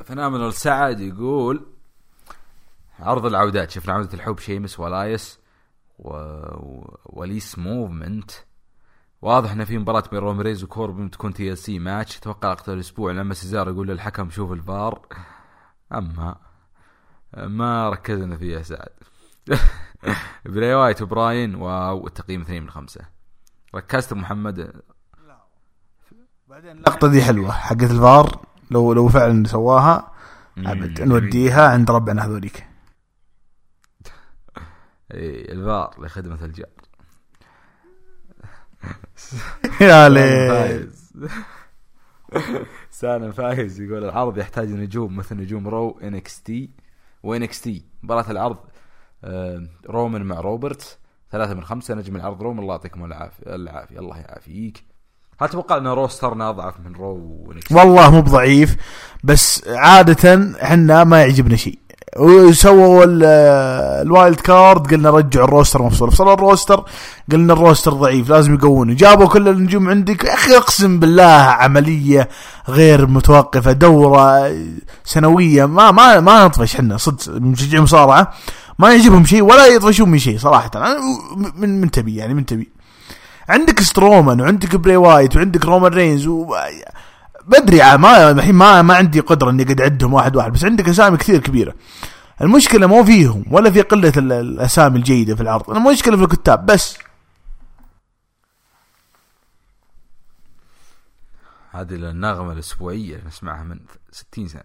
فنامنال 0.05 0.55
سعد 0.55 1.01
يقول 1.01 1.67
عرض 2.99 3.27
العودات. 3.27 3.71
شفنا 3.71 3.93
عودة 3.95 4.15
الحب 4.15 4.39
شيمس 4.39 4.81
ولايس 4.81 5.39
و... 5.99 6.11
وليس 7.05 7.59
موفمنت. 7.59 8.31
واضح 9.23 9.51
إن 9.53 9.65
في 9.65 9.79
مباراة 9.79 10.05
بين 10.11 10.21
رومان 10.21 10.41
ريز 10.41 10.65
وكوربن 10.65 11.11
تكون 11.11 11.35
تي 11.35 11.57
سي 11.57 11.79
ماتش. 11.79 12.19
أتوقع 12.19 12.53
لقطة 12.53 12.73
الأسبوع 12.73 13.13
لما 13.13 13.35
سيزار 13.35 13.69
يقول 13.69 13.89
للحكم 13.89 14.31
شوف 14.31 14.53
الفار. 14.53 15.07
أما 15.93 16.37
ما 17.37 17.91
ركزنا 17.91 18.37
فيها 18.37 18.63
سعد. 18.63 18.89
براي 20.47 20.75
وايت 20.75 21.03
وبراين 21.03 21.55
واو 21.55 22.07
التقييم 22.07 22.41
اثنين 22.41 22.63
من 22.63 22.71
خمسة. 22.71 23.01
ركزت 23.75 24.13
محمد؟ 24.13 24.83
بعدين 26.49 26.71
اللقطة 26.71 27.09
دي 27.09 27.23
حلوة 27.23 27.53
حقت 27.53 27.91
الفار 27.91 28.47
لو 28.71 28.93
لو 28.93 29.09
فعلا 29.09 29.49
سواها 29.49 30.13
ابد 30.59 31.01
نوديها 31.01 31.69
عند 31.69 31.91
ربعنا 31.91 32.27
هذوليك. 32.27 32.67
إيه، 35.15 35.53
الفار 35.53 35.95
لخدمة 35.99 36.45
الجار. 36.45 36.71
يا 39.81 40.09
فايز. 40.49 41.13
سالم 42.91 43.33
فايز 43.33 43.81
يقول 43.81 44.05
العرض 44.05 44.39
يحتاج 44.39 44.69
نجوم 44.69 45.17
مثل 45.17 45.37
نجوم 45.37 45.69
رو 45.69 45.99
NXT 46.03 46.71
و 47.23 47.43
NXT 47.43 47.85
مباراة 48.03 48.31
العرض 48.31 48.57
رومان 49.91 50.23
مع 50.23 50.41
روبرت 50.41 50.99
ثلاثة 51.33 51.55
من 51.55 51.65
خمسة 51.65 51.95
نجم 51.95 52.17
العرض. 52.17 52.43
رومان 52.43 52.59
الله 52.59 52.75
يعطيكم 52.75 53.05
العافية 53.05 53.55
العافية 53.55 53.99
الله 53.99 54.17
يعافيك. 54.17 54.85
هل 55.41 55.49
تتوقع 55.49 55.77
أن 55.77 55.87
roster 55.87 56.42
نا 56.42 56.51
اضعف 56.51 56.75
من 56.85 56.93
Raw 56.95 57.43
و 57.47 57.57
NX 57.57 57.73
والله 57.73 58.11
مو 58.11 58.21
بضعيف 58.23 58.77
بس 59.25 59.65
عادة 59.69 60.53
إحنا 60.63 61.05
ما 61.05 61.21
يعجبنا 61.21 61.57
شيء. 61.57 61.79
وسووا 62.19 63.05
ال- 63.05 63.25
ال 64.07 64.14
wild 64.14 64.41
card 64.41 64.91
قلنا 64.91 65.11
رجعوا 65.11 65.45
ال 65.45 65.50
roster 65.50 65.83
مفصول. 65.83 66.11
فصل 66.11 66.33
ال 66.33 66.40
roster 66.40 66.85
قلنا 67.33 67.53
ال 67.53 67.59
roster 67.59 67.93
ضعيف 67.93 68.31
لازم 68.31 68.55
يقوونه. 68.55 68.95
جابوا 68.95 69.27
كل 69.29 69.49
النجوم 69.49 69.89
عندك. 69.89 70.25
يا 70.25 70.35
أخي 70.35 70.57
أقسم 70.57 70.99
بالله 70.99 71.33
عملية 71.33 72.29
غير 72.69 73.07
متوقفة 73.07 73.73
دورة 73.73 74.57
سنوية 75.05 75.67
ما 75.67 75.91
ما 75.91 76.21
ما 76.21 76.45
نطفش 76.45 76.75
إحنا 76.75 76.97
صدق 76.97 77.29
مشجعين 77.29 77.83
مصارعة. 77.83 78.33
ما 78.81 78.91
يعجبهم 78.91 79.25
شيء 79.25 79.43
ولا 79.43 79.67
يطفشون 79.67 80.09
من 80.11 80.19
شيء 80.19 80.39
صراحة. 80.39 80.71
أنا 80.75 80.97
من 81.57 81.81
من 81.81 81.91
تبي 81.91 82.17
يعني 82.17 82.35
من 82.35 82.47
تبي. 82.47 82.69
عندك 83.49 83.81
سترومان 83.81 84.41
وعندك 84.41 84.77
بري 84.77 84.97
وايت 84.97 85.37
وعندك 85.37 85.65
رومان 85.65 85.93
رينز 85.95 86.27
و... 86.27 86.55
بدري 87.47 87.83
عا- 87.83 87.97
ما 87.97 88.31
الحين 88.31 88.55
ما 88.55 88.83
ما 88.83 88.95
عندي 88.95 89.21
قدرة 89.21 89.51
إني 89.51 89.63
اقعد 89.63 89.81
أعدهم 89.81 90.13
واحد 90.15 90.37
واحد 90.37 90.53
بس 90.53 90.65
عندك 90.65 90.89
أسامي 90.89 91.17
كثير 91.17 91.39
كبيرة. 91.41 91.75
المشكلة 92.41 92.87
مو 92.87 93.05
فيهم 93.05 93.45
ولا 93.51 93.71
في 93.71 93.81
قلة 93.83 94.13
ال- 94.17 94.33
الأسامي 94.33 94.99
الجيدة 94.99 95.35
في 95.35 95.41
العرض. 95.43 95.71
المشكلة 95.71 96.17
في 96.17 96.23
الكتاب 96.23 96.67
بس. 96.67 96.99
هذه 101.71 101.95
النغمة 101.95 102.53
الأسبوعية 102.53 103.23
نسمعها 103.27 103.63
من 103.65 103.79
60 104.13 104.49
سنة. 104.49 104.63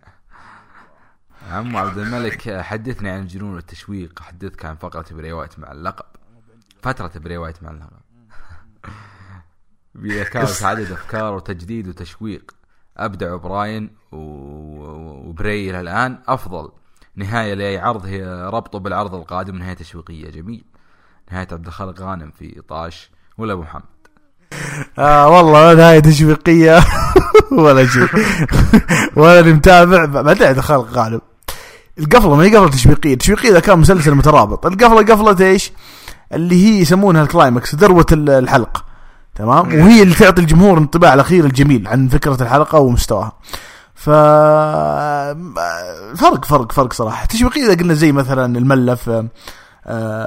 عمو 1.51 1.77
عبد 1.77 1.97
الملك 1.97 2.61
حدثني 2.61 3.09
عن 3.09 3.19
الجنون 3.19 3.55
والتشويق. 3.55 4.21
حدثك 4.21 4.65
عن 4.65 4.75
فقرة 4.75 5.05
بري 5.11 5.31
وايت 5.31 5.59
مع 5.59 5.71
اللقب. 5.71 6.05
فترة 6.81 7.11
بري 7.15 7.37
وايت 7.37 7.63
مع 7.63 7.71
اللقب. 7.71 7.99
because 9.95 10.63
عدد 10.63 10.91
أفكار 10.91 11.33
وتجديد 11.33 11.87
وتشويق. 11.87 12.51
أبدع 12.97 13.35
براين. 13.35 13.95
وبري 14.11 15.79
الآن 15.79 16.19
أفضل. 16.27 16.71
نهاية 17.15 17.53
لأي 17.53 17.77
عرض 17.77 18.05
هي 18.05 18.49
ربطه 18.53 18.79
بالعرض 18.79 19.15
القادم. 19.15 19.55
نهاية 19.55 19.73
تشويقية. 19.73 20.29
جميل. 20.29 20.65
نهاية 21.31 21.47
عبد 21.51 21.67
الخالق 21.67 22.01
غانم 22.01 22.31
في 22.31 22.61
طاش 22.61 23.11
ولا 23.37 23.53
أبو 23.53 23.61
محمد 23.61 23.94
آه 24.99 25.29
والله 25.29 25.73
نهايه 25.73 25.99
تشويقية. 25.99 26.79
ولا 27.59 27.87
شيء. 27.87 28.07
ولا 29.15 29.41
متابع. 29.41 30.05
بعدين 30.05 30.53
دخل 30.53 30.75
غالب. 30.75 31.21
القفلة 31.99 32.35
ما 32.35 32.43
هي 32.43 32.55
قفلة 32.55 32.69
تشويقية. 32.69 33.13
التشويقيه 33.13 33.49
إذا 33.49 33.59
كان 33.59 33.79
مسلسل 33.79 34.15
مترابط. 34.15 34.65
القفلة 34.65 35.13
قفلة 35.15 35.47
إيش؟ 35.47 35.71
اللي 36.33 36.65
هي 36.65 36.81
يسمونها 36.81 37.23
ال 37.23 37.31
climax 37.31 37.75
ذروة 37.75 38.05
ال- 38.11 38.29
الحلقة. 38.29 38.83
تمام؟ 39.35 39.67
وهي 39.67 40.03
اللي 40.03 40.15
تعطي 40.15 40.41
الجمهور 40.41 40.77
انطباع 40.77 41.13
الأخير 41.13 41.45
الجميل 41.45 41.87
عن 41.87 42.07
فكرة 42.07 42.43
الحلقة 42.43 42.79
ومستواها. 42.79 43.31
ف 43.95 44.09
فرق 46.17 46.45
فرق 46.45 46.71
فرق 46.71 46.93
صراحة. 46.93 47.23
التشويقيه 47.23 47.65
إذا 47.65 47.75
قلنا 47.81 47.93
زي 47.93 48.11
مثلا 48.11 48.57
الملف 48.57 49.09
آه، 49.09 49.25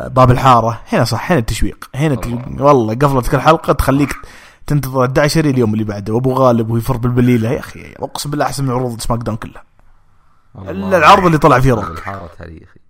باب 0.08 0.30
الحارة. 0.30 0.82
هنا 0.88 1.04
صح 1.04 1.32
هنا 1.32 1.40
التشويق. 1.40 1.90
هنا 1.94 2.14
الله. 2.14 2.62
والله 2.62 2.94
قفله 2.94 3.22
كل 3.22 3.40
حلقة 3.40 3.72
تخليك 3.72 4.16
تنتظر 4.66 5.04
11 5.04 5.44
اليوم 5.44 5.72
اللي 5.72 5.84
بعده. 5.84 6.14
وأبو 6.14 6.32
غالب 6.32 6.70
ويفر 6.70 6.96
بالبليلة. 6.96 7.50
يا 7.50 7.58
أخي 7.58 7.92
أقسم 7.92 8.30
بالله 8.30 8.44
أحسن 8.44 8.64
من 8.64 8.70
عروض 8.70 9.00
SmackDown 9.00 9.36
كلها. 9.36 9.64
إلا 10.58 10.96
العرض 10.96 11.26
اللي 11.26 11.38
طلع 11.38 11.60
فيه 11.60 11.72
روك 11.72 11.90
الحارة 11.90 12.30
تاريخي. 12.38 12.80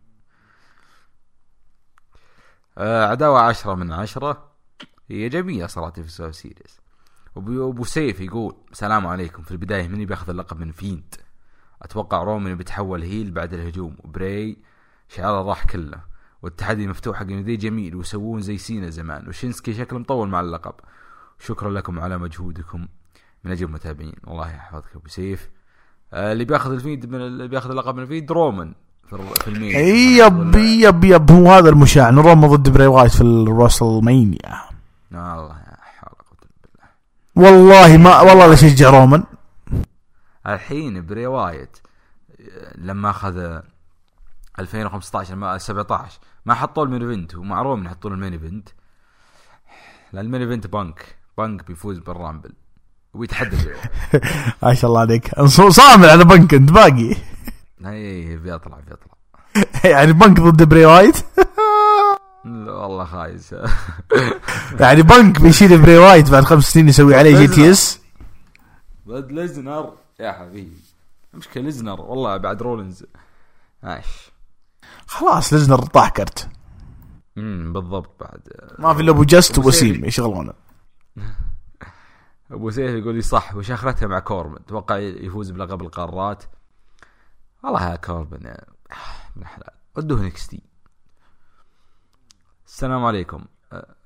آه، 2.79 3.07
عداوة 3.07 3.41
عشرة 3.41 3.75
من 3.75 3.93
عشرة. 3.93 4.49
هي 5.11 5.29
جميلة 5.29 5.67
صراحة 5.67 5.93
why 5.93 6.09
so 6.09 6.31
serious. 6.31 6.81
أبو 7.37 7.85
سيف 7.85 8.21
يقول 8.21 8.57
السلام 8.73 9.07
عليكم. 9.07 9.43
في 9.43 9.51
البداية 9.51 9.89
من 9.89 10.07
بياخذ 10.07 10.31
اللقب 10.31 10.61
من 10.61 10.73
Fiend 10.73 11.15
أتوقع 11.83 12.23
رومان 12.23 12.55
بيتحول 12.55 13.03
heel 13.03 13.31
بعد 13.31 13.55
الهجوم. 13.55 13.97
وبراي 14.05 14.57
شعاره 15.09 15.43
راح 15.43 15.65
كله. 15.65 16.08
والتحدي 16.43 16.87
مفتوح 16.87 17.19
حق 17.19 17.27
ذي 17.27 17.57
جميل 17.57 17.97
ويسوون 17.97 18.41
زي 18.41 18.59
سينا 18.59 18.91
زمان. 18.91 19.29
وشينسكي 19.29 19.75
شكله 19.75 19.99
مطول 19.99 20.29
مع 20.29 20.41
اللقب. 20.41 20.75
شكرا 21.39 21.71
لكم 21.71 22.01
على 22.01 22.19
مجهودكم 22.19 22.89
من 23.45 23.51
أجل 23.51 23.67
المتابعين. 23.67 24.15
الله 24.29 24.49
يحفظك 24.49 24.97
أبو 24.97 25.09
سيف. 25.09 25.51
آه، 26.13 26.33
اللي 26.33 26.45
بياخذ 26.45 26.73
ال 26.73 26.79
Fiend 26.79 27.11
من 27.11 27.21
اللي 27.21 27.49
بياخذ 27.49 27.71
اللقب 27.71 27.95
من 27.95 28.03
ال 28.03 28.08
Fiend 28.08 28.33
رومان 28.33 28.75
في, 29.09 29.49
ال 29.49 29.54
main 29.54 29.77
e- 29.77 30.19
yep 30.19 30.55
yep 30.57 31.05
yep 31.05 31.31
هو 31.31 31.53
هذا 31.53 31.69
المشاع 31.69 32.11
أن 32.11 32.23
رومان 32.23 32.49
ضد 32.49 32.69
بري 32.69 32.87
وايت 32.87 33.13
في 33.13 33.21
ال 33.21 34.01
WrestleMania 34.03 34.39
آه، 35.15 35.41
الله 35.41 35.57
يا 35.57 35.77
حول 35.81 36.13
بالله. 37.35 37.51
والله 37.51 37.97
ما 37.97 38.21
والله 38.21 38.47
لا 38.47 38.53
اشجع 38.53 38.91
رومان 38.91 39.25
الحين 40.47 41.07
بري 41.07 41.27
وايت 41.27 41.79
آه، 42.41 42.75
لما 42.79 43.11
أخذ 43.11 43.61
2015 44.59 45.35
لما 45.35 45.59
17 45.59 46.19
ما 46.47 46.55
حطوا 46.55 46.85
ال 46.85 46.88
main 46.88 47.03
event 47.09 47.35
ومع 47.35 47.63
رومان 47.63 47.87
يحطون 47.87 48.13
ال 48.13 48.17
main 48.17 48.33
event. 48.33 48.69
لأن 50.13 50.25
ال 50.25 50.28
main 50.28 50.43
event 50.43 50.67
بانك 50.67 51.17
بانك 51.39 51.67
بيفوز 51.67 51.99
بال 51.99 52.12
Rumble 52.12 52.53
ويتحدى 53.15 53.57
ما 54.63 54.75
شاء 54.75 54.91
الله 54.91 55.01
عليك. 55.01 55.41
صامل 55.69 56.09
على 56.09 56.25
بنك 56.25 56.55
أنت 56.55 56.73
باقي. 56.73 57.17
اي 57.87 58.37
بيطلع 58.37 58.79
بيطلع 58.81 59.19
يعني 59.85 60.13
بنك 60.13 60.41
ضد 60.41 60.69
بري 60.69 60.85
وايت؟ 60.87 61.17
لا 62.45 62.73
والله 62.73 63.05
خايس. 63.05 63.55
يعني 64.81 65.03
بنك 65.03 65.41
بيشيل 65.41 65.83
بري 65.83 65.99
وايت 65.99 66.31
بعد 66.31 66.45
خمس 66.45 66.65
سنين 66.73 66.89
يسوي 66.89 67.15
عليه 67.15 67.39
GTS؟ 67.39 68.01
ضد 69.09 69.33
ليزنر. 69.33 69.93
يا 70.21 70.33
حبيبي. 70.33 70.79
مشكلة 71.35 71.63
ليزنر 71.63 72.01
والله 72.01 72.37
بعد 72.37 72.63
رولينز. 72.63 73.05
عاش 73.85 74.28
خلاص 75.07 75.53
ليزنر 75.53 75.79
طاح 75.83 76.09
كرت. 76.09 76.49
امم 77.39 77.73
بالضبط 77.73 78.21
بعد. 78.21 78.49
ما 78.79 78.95
في 78.95 79.01
إلا 79.01 79.11
أبو 79.11 79.25
جست 79.25 79.59
ووسيم. 79.59 80.05
يشغلونه. 80.05 80.53
أبو 82.51 82.71
سيف 82.71 82.91
يقول 82.91 83.15
لي 83.15 83.23
صح 83.23 83.55
وش 83.55 83.71
اخرتها 83.71 84.07
مع 84.07 84.19
كوربن 84.19 84.57
أتوقع 84.57 84.97
يفوز 84.97 85.51
بلقب 85.51 85.83
القارات. 85.83 86.45
والله 87.65 87.91
يا 87.91 87.97
كوربن 87.97 88.55
من 89.37 89.43
الحلال 89.43 89.71
ودوه 89.97 90.21
NXT. 90.21 90.63
السلام 92.67 93.05
عليكم. 93.05 93.45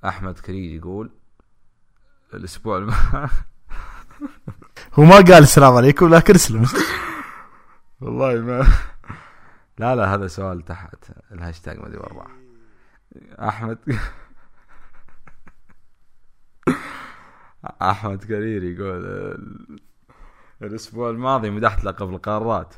أحمد 0.05 0.39
كريم 0.39 0.77
يقول 0.77 1.11
الأسبوع 2.35 2.79
الم... 2.79 2.95
هو 4.95 5.05
ما 5.05 5.17
قال 5.17 5.33
السلام 5.33 5.77
عليكم 5.77 6.15
لكن 6.15 6.35
اسلم. 6.35 6.67
والله 8.01 8.35
ما 8.35 8.67
لا 9.83 9.97
لا 9.97 10.15
هذا 10.15 10.27
سؤال 10.27 10.63
تحت 10.65 11.11
الهاشتاج 11.33 11.79
ما 11.79 11.87
أدري 11.87 11.99
وراه 11.99 12.27
أحمد 13.49 13.79
أحمد 17.83 18.25
كرير 18.25 18.63
يقول 18.65 19.07
ال- 19.07 19.79
الأسبوع 20.63 21.11
الماضي 21.11 21.51
مدحت 21.51 21.85
لقب 21.85 22.09
القارات 22.11 22.75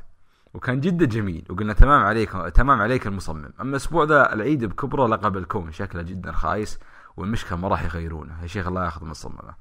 وكان 0.55 0.81
جدا 0.81 1.05
جميل 1.05 1.47
وقلنا 1.51 1.73
تمام 1.73 2.03
عليكم 2.03 2.49
تمام 2.49 2.81
عليك 2.81 3.07
المصمم. 3.07 3.51
أما 3.61 3.71
الأسبوع 3.71 4.05
ذا 4.05 4.33
العيد 4.33 4.65
بكبره 4.65 5.07
لقب 5.07 5.37
الكون 5.37 5.73
شكله 5.73 6.03
جدا 6.03 6.33
خايس 6.33 6.79
والمشكلة 7.17 7.59
ما 7.59 7.69
راح 7.69 7.85
يغيرونه. 7.85 8.43
يا 8.43 8.47
شيخ 8.47 8.67
الله 8.67 8.85
ياخذ 8.85 9.07
مصممه 9.07 9.55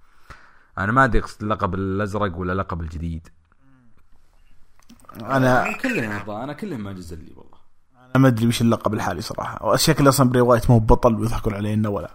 أنا 0.78 0.91
ما 0.91 1.04
أدري 1.04 1.20
اقصد 1.20 1.44
اللقب 1.44 1.76
الأزرق 1.76 2.38
ولا 2.38 2.54
اللقب 2.54 2.82
الجديد. 2.82 3.28
أنا 5.22 5.78
كلهم 5.82 6.30
أنا 6.30 6.53
كلهم 6.53 6.84
ما 6.84 6.91
جزل 6.91 7.18
لي 7.18 7.32
والله. 7.36 7.57
أنا 8.16 8.24
ما 8.24 8.28
أدري 8.28 8.47
وش 8.47 8.61
اللقب 8.61 8.93
الحالي 8.93 9.22
صراحة. 9.22 9.76
شكل 9.76 10.09
أصلا 10.09 10.30
بري 10.30 10.41
وايت 10.41 10.70
مو 10.70 10.80
بطل 10.80 11.16
ويضحكون 11.16 11.53
علينا 11.53 11.89
ولا. 11.89 12.09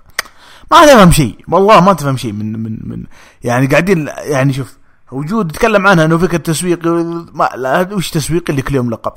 ما 0.70 0.86
تفهم 0.86 1.10
شيء. 1.10 1.38
والله 1.48 1.80
ما 1.80 1.92
تفهم 1.92 2.16
شيء 2.16 2.32
من 2.32 2.62
من 2.62 2.78
من 2.84 3.04
يعني 3.44 3.66
قاعدين 3.66 4.08
يعني 4.18 4.52
شوف 4.52 4.78
وجود 5.12 5.50
يتكلم 5.50 5.86
عنها 5.86 6.04
إنه 6.04 6.18
فكرة 6.18 6.36
تسويق 6.38 6.86
ما 6.86 7.50
لا 7.56 7.94
وش 7.94 8.10
تسويق 8.10 8.44
اللي 8.50 8.62
كل 8.62 8.74
يوم 8.74 8.90
لقب؟ 8.90 9.12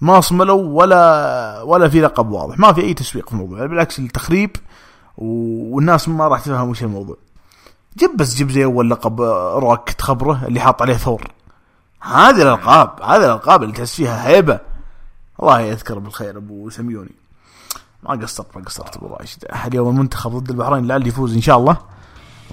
ما 0.00 0.20
صملوا 0.20 0.62
ولا 0.62 1.62
ولا 1.62 1.88
في 1.88 2.00
لقب 2.00 2.30
واضح. 2.30 2.58
ما 2.58 2.72
في 2.72 2.80
أي 2.80 2.94
تسويق 2.94 3.26
في 3.26 3.32
الموضوع. 3.32 3.66
بالعكس 3.66 3.98
التخريب 3.98 4.56
والناس 5.18 6.08
ما 6.08 6.28
راح 6.28 6.40
تفهم 6.40 6.68
وش 6.68 6.82
الموضوع. 6.82 7.16
جيب 7.98 8.16
بس 8.16 8.34
جيب 8.34 8.50
زي 8.50 8.64
أول 8.64 8.90
لقب 8.90 9.20
آه، 9.20 9.58
روك 9.58 9.90
تخبره 9.90 10.46
اللي 10.46 10.60
حاط 10.60 10.82
عليه 10.82 10.94
ثور. 10.94 11.30
هذه 12.06 12.42
الألقاب 12.42 13.02
هذه 13.02 13.24
الألقاب 13.24 13.62
اللي 13.62 13.74
تحس 13.74 13.94
فيها 13.94 14.28
هيبة. 14.28 14.60
الله 15.42 15.60
يذكر 15.60 15.98
بالخير 15.98 16.36
أبو 16.36 16.70
سميوني. 16.70 17.14
ما 18.02 18.10
قصرت 18.10 18.56
ما 18.56 18.64
قصرت 18.64 18.96
أبو 18.96 19.06
راشد 19.06 19.44
اليوم 19.66 19.88
المنتخب 19.88 20.30
ضد 20.30 20.50
البحرين 20.50 20.86
لعل 20.86 21.06
يفوز 21.06 21.34
إن 21.34 21.40
شاء 21.40 21.58
الله. 21.58 21.76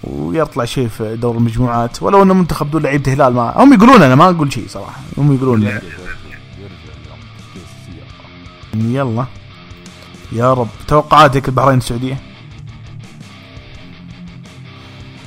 ويطلع 0.04 0.66
شيء 0.66 0.88
في 0.88 1.16
دور 1.16 1.38
المجموعات. 1.38 2.04
ولو 2.04 2.24
انه 2.24 2.34
منتخب 2.34 2.72
دول 2.72 2.84
لعيبة 2.84 3.14
هلال 3.14 3.34
ما 3.34 3.64
هم 3.64 3.74
يقولون 3.74 4.02
أنا 4.02 4.16
ما 4.16 4.30
أقول 4.30 4.54
شيء 4.54 4.68
صراحة. 4.68 5.02
هم 5.18 5.36
يقولون. 5.36 5.80
يلا. 8.74 9.26
يا 10.32 10.54
رب. 10.54 10.68
توقعاتك 10.88 11.48
البحرين 11.48 11.78
السعودية؟ 11.78 12.18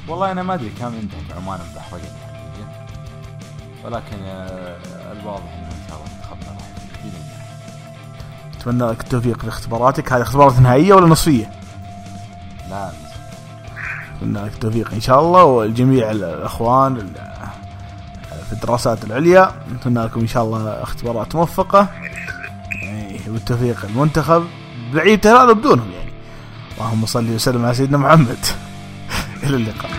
والله 0.08 0.32
أنا 0.32 0.42
ما 0.42 0.54
أدري 0.54 0.70
كم 0.80 0.94
ينتهي 0.94 1.36
عمان 1.36 1.60
البحرين. 1.60 2.25
ولكن 3.86 4.16
آه، 4.26 4.76
الواضح 5.12 5.42
إنه 5.58 5.66
إن 5.68 5.88
شاء 5.88 5.96
الله 5.96 6.08
منتخبنا 6.16 6.58
راح 6.58 6.66
ينجح. 7.04 8.60
أتمنى 8.60 8.90
لك 8.90 9.00
التوفيق 9.00 9.42
في 9.42 9.48
اختباراتك. 9.48 10.12
هذه 10.12 10.22
اختبارات 10.22 10.58
نهائية 10.60 10.94
ولا 10.94 11.06
نصفية؟ 11.06 11.50
لا. 12.70 12.90
أتمنى 14.18 14.38
لك 14.46 14.52
التوفيق 14.54 14.92
إن 14.92 15.00
شاء 15.00 15.20
الله 15.20 15.44
والجميع 15.44 16.10
الأخوان 16.10 16.96
ال- 16.96 17.36
في 18.46 18.52
الدراسات 18.52 19.04
العليا. 19.04 19.50
نتمنى 19.74 20.04
لكم 20.04 20.20
إن 20.20 20.26
شاء 20.26 20.44
الله 20.44 20.82
اختبارات 20.82 21.34
موفقة. 21.36 21.88
إيه، 22.82 23.18
والتوفيق 23.28 23.84
المنتخب. 23.84 24.44
لعيبه 24.92 25.30
هذا 25.42 25.52
بدونهم 25.52 25.90
يعني. 25.92 26.10
اللهم 26.78 27.06
صل 27.06 27.30
وسلم 27.34 27.64
على 27.64 27.74
سيدنا 27.74 27.98
محمد. 27.98 28.38
إلى 29.42 29.56
اللقاء. 29.56 29.90